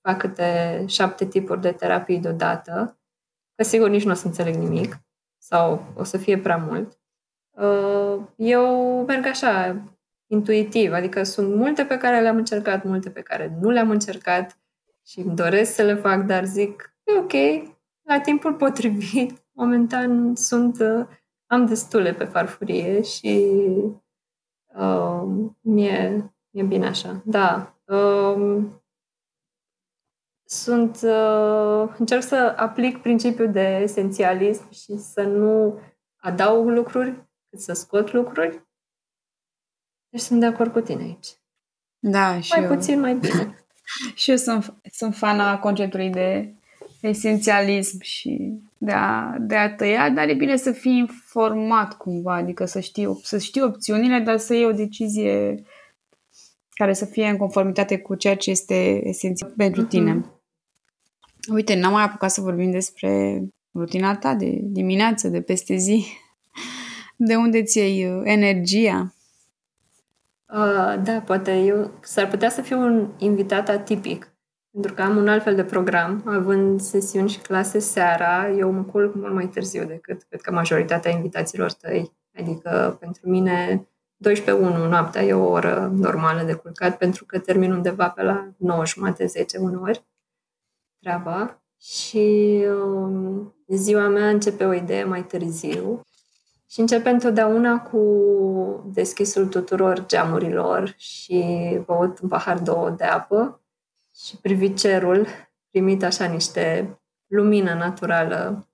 fac 0.00 0.18
câte 0.18 0.84
șapte 0.86 1.26
tipuri 1.26 1.60
de 1.60 1.72
terapii 1.72 2.18
deodată, 2.18 3.00
că 3.54 3.64
sigur 3.64 3.88
nici 3.88 4.04
nu 4.04 4.10
o 4.10 4.14
să 4.14 4.26
înțeleg 4.26 4.54
nimic 4.54 5.00
sau 5.38 5.84
o 5.96 6.04
să 6.04 6.16
fie 6.16 6.38
prea 6.38 6.56
mult. 6.56 6.98
Uh, 7.50 8.20
eu 8.36 9.04
merg 9.06 9.26
așa, 9.26 9.82
intuitiv, 10.28 10.92
adică 10.92 11.22
sunt 11.22 11.54
multe 11.54 11.84
pe 11.84 11.96
care 11.96 12.20
le-am 12.20 12.36
încercat, 12.36 12.84
multe 12.84 13.10
pe 13.10 13.20
care 13.20 13.56
nu 13.60 13.70
le-am 13.70 13.90
încercat 13.90 14.58
și 15.06 15.20
îmi 15.20 15.34
doresc 15.34 15.74
să 15.74 15.82
le 15.82 15.94
fac, 15.94 16.24
dar 16.24 16.44
zic, 16.44 16.94
e 17.04 17.18
ok, 17.18 17.32
la 18.02 18.20
timpul 18.20 18.54
potrivit, 18.54 19.44
momentan 19.60 20.34
sunt, 20.34 20.80
uh, 20.80 21.06
am 21.46 21.66
destule 21.66 22.12
pe 22.12 22.24
farfurie 22.24 23.02
și 23.02 23.52
uh, 24.78 25.22
mie, 25.60 26.34
mie 26.50 26.62
bine 26.62 26.86
așa. 26.86 27.22
Da, 27.24 27.76
uh, 27.84 28.62
sunt, 30.44 31.00
uh, 31.02 31.94
încerc 31.98 32.22
să 32.22 32.54
aplic 32.56 32.98
principiul 32.98 33.52
de 33.52 33.78
esențialism 33.82 34.70
și 34.70 34.96
să 34.96 35.22
nu 35.22 35.80
adaug 36.16 36.66
lucruri, 36.66 37.28
cât 37.50 37.60
să 37.60 37.72
scot 37.72 38.12
lucruri 38.12 38.67
deci 40.08 40.20
sunt 40.20 40.40
de 40.40 40.46
acord 40.46 40.72
cu 40.72 40.80
tine 40.80 41.02
aici. 41.02 41.28
Da, 41.98 42.40
și 42.40 42.52
Mai 42.56 42.64
eu. 42.64 42.74
puțin, 42.74 43.00
mai 43.00 43.14
bine. 43.14 43.64
și 44.14 44.30
eu 44.30 44.36
sunt, 44.36 44.74
sunt 44.92 45.14
fana 45.14 45.58
conceptului 45.58 46.10
de 46.10 46.54
esențialism 47.00 48.00
și 48.00 48.60
de 48.78 48.92
a, 48.92 49.34
de 49.38 49.54
a 49.54 49.74
tăia, 49.74 50.10
dar 50.10 50.28
e 50.28 50.34
bine 50.34 50.56
să 50.56 50.72
fii 50.72 50.96
informat 50.96 51.96
cumva, 51.96 52.34
adică 52.34 52.64
să 52.64 52.80
știi, 52.80 53.20
să 53.22 53.38
știi 53.38 53.62
opțiunile, 53.62 54.18
dar 54.18 54.38
să 54.38 54.54
iei 54.54 54.64
o 54.64 54.72
decizie 54.72 55.62
care 56.70 56.92
să 56.92 57.04
fie 57.04 57.28
în 57.28 57.36
conformitate 57.36 57.98
cu 57.98 58.14
ceea 58.14 58.36
ce 58.36 58.50
este 58.50 59.08
esențial 59.08 59.52
pentru 59.56 59.84
uh-huh. 59.84 59.88
tine. 59.88 60.24
Uite, 61.52 61.74
n-am 61.74 61.92
mai 61.92 62.02
apucat 62.02 62.30
să 62.30 62.40
vorbim 62.40 62.70
despre 62.70 63.42
rutina 63.74 64.16
ta 64.16 64.34
de 64.34 64.58
dimineață, 64.62 65.28
de 65.28 65.40
peste 65.40 65.76
zi. 65.76 66.06
De 67.16 67.36
unde 67.36 67.62
ți 67.62 67.78
iei 67.78 68.06
uh, 68.06 68.20
energia? 68.24 69.14
Uh, 70.52 71.02
da, 71.02 71.22
poate 71.24 71.58
eu 71.58 71.90
s-ar 72.00 72.28
putea 72.28 72.48
să 72.50 72.62
fiu 72.62 72.80
un 72.80 73.08
invitat 73.18 73.68
atipic, 73.68 74.32
pentru 74.70 74.94
că 74.94 75.02
am 75.02 75.16
un 75.16 75.28
alt 75.28 75.42
fel 75.42 75.54
de 75.54 75.64
program, 75.64 76.22
având 76.26 76.80
sesiuni 76.80 77.28
și 77.28 77.38
clase 77.38 77.78
seara, 77.78 78.50
eu 78.50 78.70
mă 78.70 78.82
culc 78.82 79.14
mult 79.14 79.34
mai 79.34 79.48
târziu 79.48 79.84
decât 79.84 80.22
cred 80.22 80.40
că 80.40 80.52
majoritatea 80.52 81.10
invitaților 81.10 81.72
tăi. 81.72 82.12
Adică 82.38 82.96
pentru 83.00 83.28
mine 83.28 83.88
12 84.16 84.64
1 84.64 84.88
noaptea 84.88 85.22
e 85.22 85.32
o 85.32 85.50
oră 85.50 85.92
normală 85.94 86.42
de 86.42 86.54
culcat 86.54 86.98
pentru 86.98 87.24
că 87.24 87.38
termin 87.38 87.72
undeva 87.72 88.08
pe 88.08 88.22
la 88.22 88.52
9 88.56 88.86
jumate, 88.86 89.26
10 89.26 89.58
uneori 89.58 90.06
treaba 91.00 91.62
și 91.80 92.64
um, 92.82 93.54
ziua 93.66 94.08
mea 94.08 94.28
începe 94.28 94.64
o 94.64 94.72
idee 94.72 95.04
mai 95.04 95.24
târziu 95.24 96.02
și 96.70 96.80
începe 96.80 97.08
întotdeauna 97.08 97.80
cu 97.80 98.90
deschisul 98.94 99.46
tuturor 99.46 100.06
geamurilor 100.06 100.94
și 100.96 101.78
băut 101.86 102.18
un 102.20 102.28
pahar 102.28 102.58
două 102.58 102.90
de 102.90 103.04
apă 103.04 103.60
și 104.14 104.36
privit 104.36 104.78
cerul, 104.78 105.26
primit 105.70 106.02
așa 106.04 106.24
niște 106.24 106.96
lumină 107.26 107.74
naturală 107.74 108.68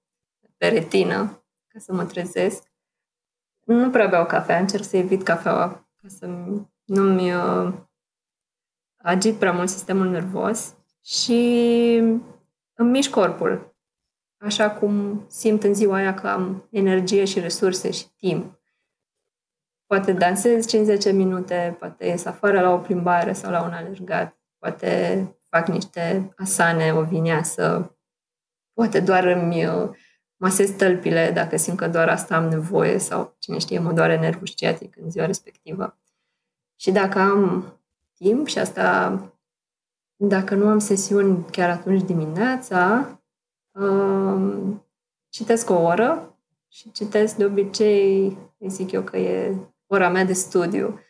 pe 0.57 0.69
retină, 0.69 1.45
ca 1.67 1.79
să 1.79 1.93
mă 1.93 2.05
trezesc. 2.05 2.73
Nu 3.65 3.91
prea 3.91 4.07
beau 4.07 4.27
cafea, 4.27 4.59
încerc 4.59 4.85
să 4.85 4.97
evit 4.97 5.23
cafeaua 5.23 5.69
ca 6.03 6.09
să 6.09 6.27
nu-mi 6.85 7.35
uh, 7.35 7.73
agit 8.97 9.35
prea 9.35 9.53
mult 9.53 9.69
sistemul 9.69 10.09
nervos 10.09 10.75
și 11.03 11.41
îmi 12.75 12.91
mișc 12.91 13.11
corpul 13.11 13.74
așa 14.45 14.71
cum 14.71 15.25
simt 15.29 15.63
în 15.63 15.75
ziua 15.75 15.97
aia 15.97 16.15
că 16.15 16.29
am 16.29 16.69
energie 16.71 17.25
și 17.25 17.41
resurse 17.41 17.91
și 17.91 18.07
timp. 18.17 18.61
Poate 19.87 20.13
dansez 20.13 20.67
50 20.67 21.13
minute, 21.13 21.77
poate 21.79 22.07
ies 22.07 22.25
afară 22.25 22.61
la 22.61 22.73
o 22.73 22.79
plimbare 22.79 23.33
sau 23.33 23.51
la 23.51 23.63
un 23.63 23.73
alergat, 23.73 24.37
poate 24.59 25.29
fac 25.43 25.69
niște 25.69 26.33
asane, 26.37 26.93
o 26.93 27.03
vineasă, 27.03 27.97
poate 28.73 29.01
doar 29.01 29.25
îmi 29.25 29.67
uh, 29.67 29.91
masez 30.37 30.71
tălpile 30.71 31.31
dacă 31.31 31.57
simt 31.57 31.77
că 31.77 31.89
doar 31.89 32.09
asta 32.09 32.37
am 32.37 32.49
nevoie 32.49 32.99
sau 32.99 33.37
cine 33.39 33.59
știe, 33.59 33.79
mă 33.79 33.93
doare 33.93 34.19
nervul 34.19 34.47
sciatic 34.47 34.97
în 34.97 35.11
ziua 35.11 35.27
respectivă. 35.27 35.99
Și 36.77 36.91
dacă 36.91 37.19
am 37.19 37.73
timp 38.15 38.47
și 38.47 38.59
asta, 38.59 39.19
dacă 40.17 40.55
nu 40.55 40.69
am 40.69 40.79
sesiuni 40.79 41.45
chiar 41.51 41.71
atunci 41.71 42.03
dimineața, 42.03 43.09
citesc 45.29 45.71
o 45.71 45.75
oră 45.75 46.37
și 46.69 46.93
citesc 46.93 47.37
de 47.37 47.45
obicei, 47.45 48.39
zic 48.67 48.93
eu 48.93 49.03
că 49.03 49.17
e 49.17 49.55
ora 49.87 50.09
mea 50.09 50.25
de 50.25 50.33
studiu. 50.33 51.01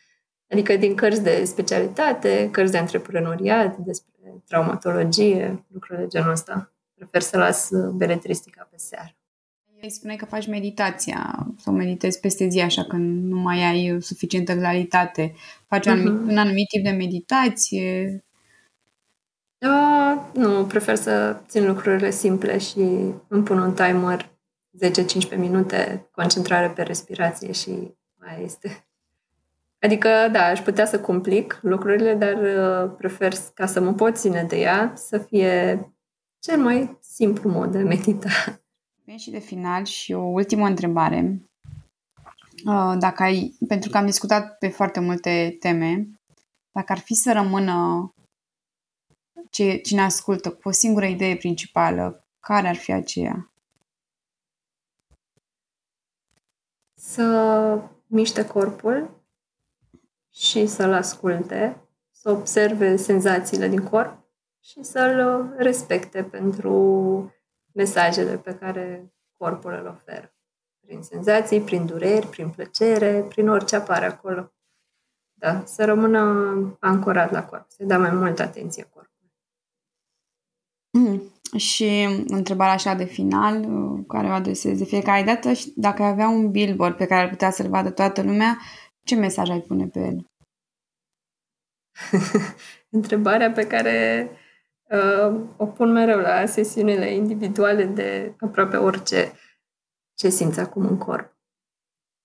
Adică 0.49 0.75
din 0.75 0.95
cărți 0.95 1.23
de 1.23 1.43
specialitate, 1.43 2.49
cărți 2.51 2.71
de 2.71 2.77
antreprenoriat, 2.77 3.77
despre 3.77 4.11
traumatologie, 4.47 5.65
lucruri 5.67 5.99
de 5.99 6.07
genul 6.07 6.31
ăsta. 6.31 6.73
Prefer 6.95 7.21
să 7.21 7.37
las 7.37 7.69
beletristica 7.93 8.67
pe 8.71 8.77
seară. 8.77 9.15
Îi 9.81 9.89
spune 9.89 10.15
că 10.15 10.25
faci 10.25 10.47
meditația 10.47 11.47
sau 11.57 11.73
meditezi 11.73 12.19
peste 12.19 12.47
zi, 12.47 12.59
așa 12.59 12.83
că 12.83 12.95
nu 12.95 13.37
mai 13.37 13.63
ai 13.63 14.01
suficientă 14.01 14.55
claritate. 14.55 15.33
Faci 15.67 15.85
uh-huh. 15.87 15.91
un, 15.91 15.97
anumit, 15.97 16.31
un 16.31 16.37
anumit 16.37 16.67
tip 16.67 16.83
de 16.83 16.89
meditație? 16.89 18.24
Uh, 19.65 20.21
nu, 20.33 20.65
prefer 20.65 20.95
să 20.95 21.37
țin 21.47 21.67
lucrurile 21.67 22.09
simple 22.09 22.57
și 22.57 22.79
îmi 23.27 23.43
pun 23.43 23.57
un 23.57 23.73
timer 23.73 24.29
10-15 25.35 25.37
minute, 25.37 26.09
concentrare 26.11 26.69
pe 26.69 26.81
respirație 26.81 27.51
și 27.51 27.69
mai 28.19 28.43
este. 28.43 28.87
Adică, 29.79 30.09
da, 30.31 30.45
aș 30.45 30.59
putea 30.59 30.85
să 30.85 30.99
complic 30.99 31.59
lucrurile, 31.61 32.13
dar 32.13 32.33
uh, 32.33 32.95
prefer 32.97 33.33
ca 33.53 33.65
să 33.65 33.81
mă 33.81 33.93
pot 33.93 34.17
ține 34.17 34.43
de 34.43 34.59
ea, 34.59 34.93
să 34.95 35.17
fie 35.17 35.79
cel 36.39 36.57
mai 36.61 36.97
simplu 37.01 37.49
mod 37.49 37.71
de 37.71 37.77
medita. 37.77 38.29
Bine 39.05 39.17
și 39.17 39.31
de 39.31 39.39
final 39.39 39.83
și 39.83 40.13
o 40.13 40.23
ultimă 40.23 40.65
întrebare. 40.65 41.41
Uh, 42.65 42.95
dacă 42.99 43.23
ai, 43.23 43.57
pentru 43.67 43.89
că 43.89 43.97
am 43.97 44.05
discutat 44.05 44.57
pe 44.57 44.67
foarte 44.67 44.99
multe 44.99 45.55
teme, 45.59 46.07
dacă 46.71 46.91
ar 46.91 46.97
fi 46.99 47.13
să 47.13 47.31
rămână 47.31 48.09
ce, 49.49 49.77
cine 49.77 50.01
ascultă 50.01 50.51
cu 50.51 50.67
o 50.67 50.71
singură 50.71 51.05
idee 51.05 51.35
principală, 51.35 52.27
care 52.39 52.67
ar 52.67 52.75
fi 52.75 52.91
aceea? 52.91 53.51
Să 56.93 57.81
miște 58.07 58.45
corpul 58.45 59.23
și 60.31 60.65
să-l 60.65 60.93
asculte, 60.93 61.87
să 62.11 62.31
observe 62.31 62.95
senzațiile 62.95 63.67
din 63.67 63.83
corp 63.83 64.17
și 64.63 64.83
să-l 64.83 65.53
respecte 65.57 66.23
pentru 66.23 66.73
mesajele 67.71 68.37
pe 68.37 68.55
care 68.55 69.13
corpul 69.37 69.73
îl 69.73 69.87
oferă. 69.87 70.33
Prin 70.79 71.01
senzații, 71.01 71.61
prin 71.61 71.85
dureri, 71.85 72.27
prin 72.27 72.49
plăcere, 72.49 73.21
prin 73.21 73.49
orice 73.49 73.75
apare 73.75 74.05
acolo. 74.05 74.53
Da, 75.33 75.65
să 75.65 75.85
rămână 75.85 76.19
ancorat 76.79 77.31
la 77.31 77.45
corp, 77.45 77.65
să 77.69 77.83
dea 77.83 77.99
mai 77.99 78.11
multă 78.11 78.41
atenție 78.41 78.83
corpului. 78.83 79.14
Mm. 80.95 81.21
Și 81.57 82.07
întrebarea 82.27 82.73
așa 82.73 82.93
de 82.93 83.03
final, 83.03 83.65
care 84.07 84.27
o 84.27 84.31
adresez 84.31 84.77
de 84.77 84.85
fiecare 84.85 85.23
dată, 85.23 85.51
dacă 85.75 86.03
ai 86.03 86.09
avea 86.09 86.27
un 86.27 86.51
billboard 86.51 86.95
pe 86.95 87.05
care 87.05 87.21
ar 87.21 87.29
putea 87.29 87.51
să-l 87.51 87.69
vadă 87.69 87.89
toată 87.89 88.21
lumea, 88.21 88.57
ce 89.03 89.15
mesaj 89.15 89.49
ai 89.49 89.59
pune 89.59 89.87
pe 89.87 89.99
el? 89.99 90.29
Întrebarea 92.97 93.51
pe 93.51 93.67
care 93.67 94.29
uh, 94.89 95.41
o 95.57 95.65
pun 95.65 95.91
mereu 95.91 96.19
la 96.19 96.45
sesiunile 96.45 97.13
individuale 97.13 97.85
de 97.85 98.35
aproape 98.39 98.77
orice 98.77 99.31
ce 100.13 100.29
simți 100.29 100.59
acum 100.59 100.85
în 100.85 100.97
corp. 100.97 101.37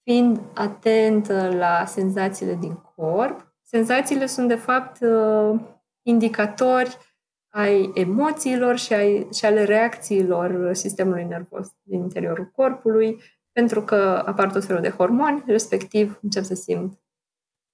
Fiind 0.02 0.40
atentă 0.54 1.54
la 1.54 1.84
senzațiile 1.84 2.54
din 2.54 2.74
corp, 2.96 3.54
senzațiile 3.62 4.26
sunt 4.26 4.48
de 4.48 4.54
fapt 4.54 5.00
uh, 5.00 5.60
indicatori 6.02 7.09
ai 7.50 7.90
emoțiilor 7.94 8.76
și, 8.76 8.92
ai, 8.92 9.26
și 9.32 9.44
ale 9.44 9.64
reacțiilor 9.64 10.74
sistemului 10.74 11.24
nervos 11.24 11.68
din 11.82 12.00
interiorul 12.00 12.50
corpului, 12.54 13.20
pentru 13.52 13.82
că 13.82 14.22
apar 14.26 14.52
tot 14.52 14.64
felul 14.64 14.82
de 14.82 14.90
hormoni, 14.90 15.42
respectiv 15.46 16.18
încep 16.22 16.44
să 16.44 16.54
simt 16.54 17.00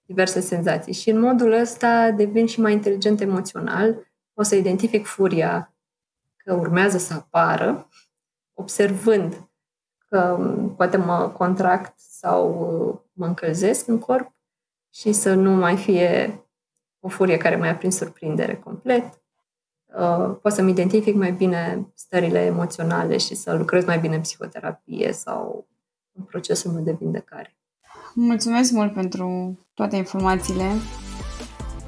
diverse 0.06 0.40
senzații. 0.40 0.92
Și 0.92 1.10
în 1.10 1.20
modul 1.20 1.52
ăsta 1.52 2.10
devin 2.10 2.46
și 2.46 2.60
mai 2.60 2.72
inteligent 2.72 3.20
emoțional, 3.20 4.06
o 4.34 4.42
să 4.42 4.54
identific 4.54 5.06
furia 5.06 5.74
că 6.36 6.54
urmează 6.54 6.98
să 6.98 7.14
apară, 7.14 7.88
observând 8.54 9.48
că 10.08 10.38
poate 10.76 10.96
mă 10.96 11.28
contract 11.28 11.98
sau 11.98 12.48
mă 13.12 13.26
încălzesc 13.26 13.88
în 13.88 13.98
corp 13.98 14.34
și 14.94 15.12
să 15.12 15.34
nu 15.34 15.50
mai 15.50 15.76
fie 15.76 16.40
o 17.00 17.08
furie 17.08 17.36
care 17.36 17.56
mai 17.56 17.68
a 17.68 17.76
prins 17.76 17.96
surprindere 17.96 18.56
complet. 18.56 19.22
Uh, 19.86 20.36
pot 20.42 20.52
să-mi 20.52 20.70
identific 20.70 21.14
mai 21.14 21.32
bine 21.32 21.86
stările 21.94 22.44
emoționale 22.44 23.16
și 23.16 23.34
să 23.34 23.54
lucrez 23.54 23.84
mai 23.84 23.98
bine 23.98 24.14
în 24.14 24.20
psihoterapie 24.20 25.12
sau 25.12 25.66
în 26.12 26.22
procesul 26.24 26.70
meu 26.70 26.82
de 26.82 26.96
vindecare. 27.00 27.56
Mulțumesc 28.14 28.72
mult 28.72 28.92
pentru 28.92 29.58
toate 29.74 29.96
informațiile. 29.96 30.70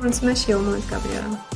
Mulțumesc 0.01 0.42
și 0.42 0.51
eu 0.51 0.61
mult, 0.61 0.90
Gabriela. 0.90 1.47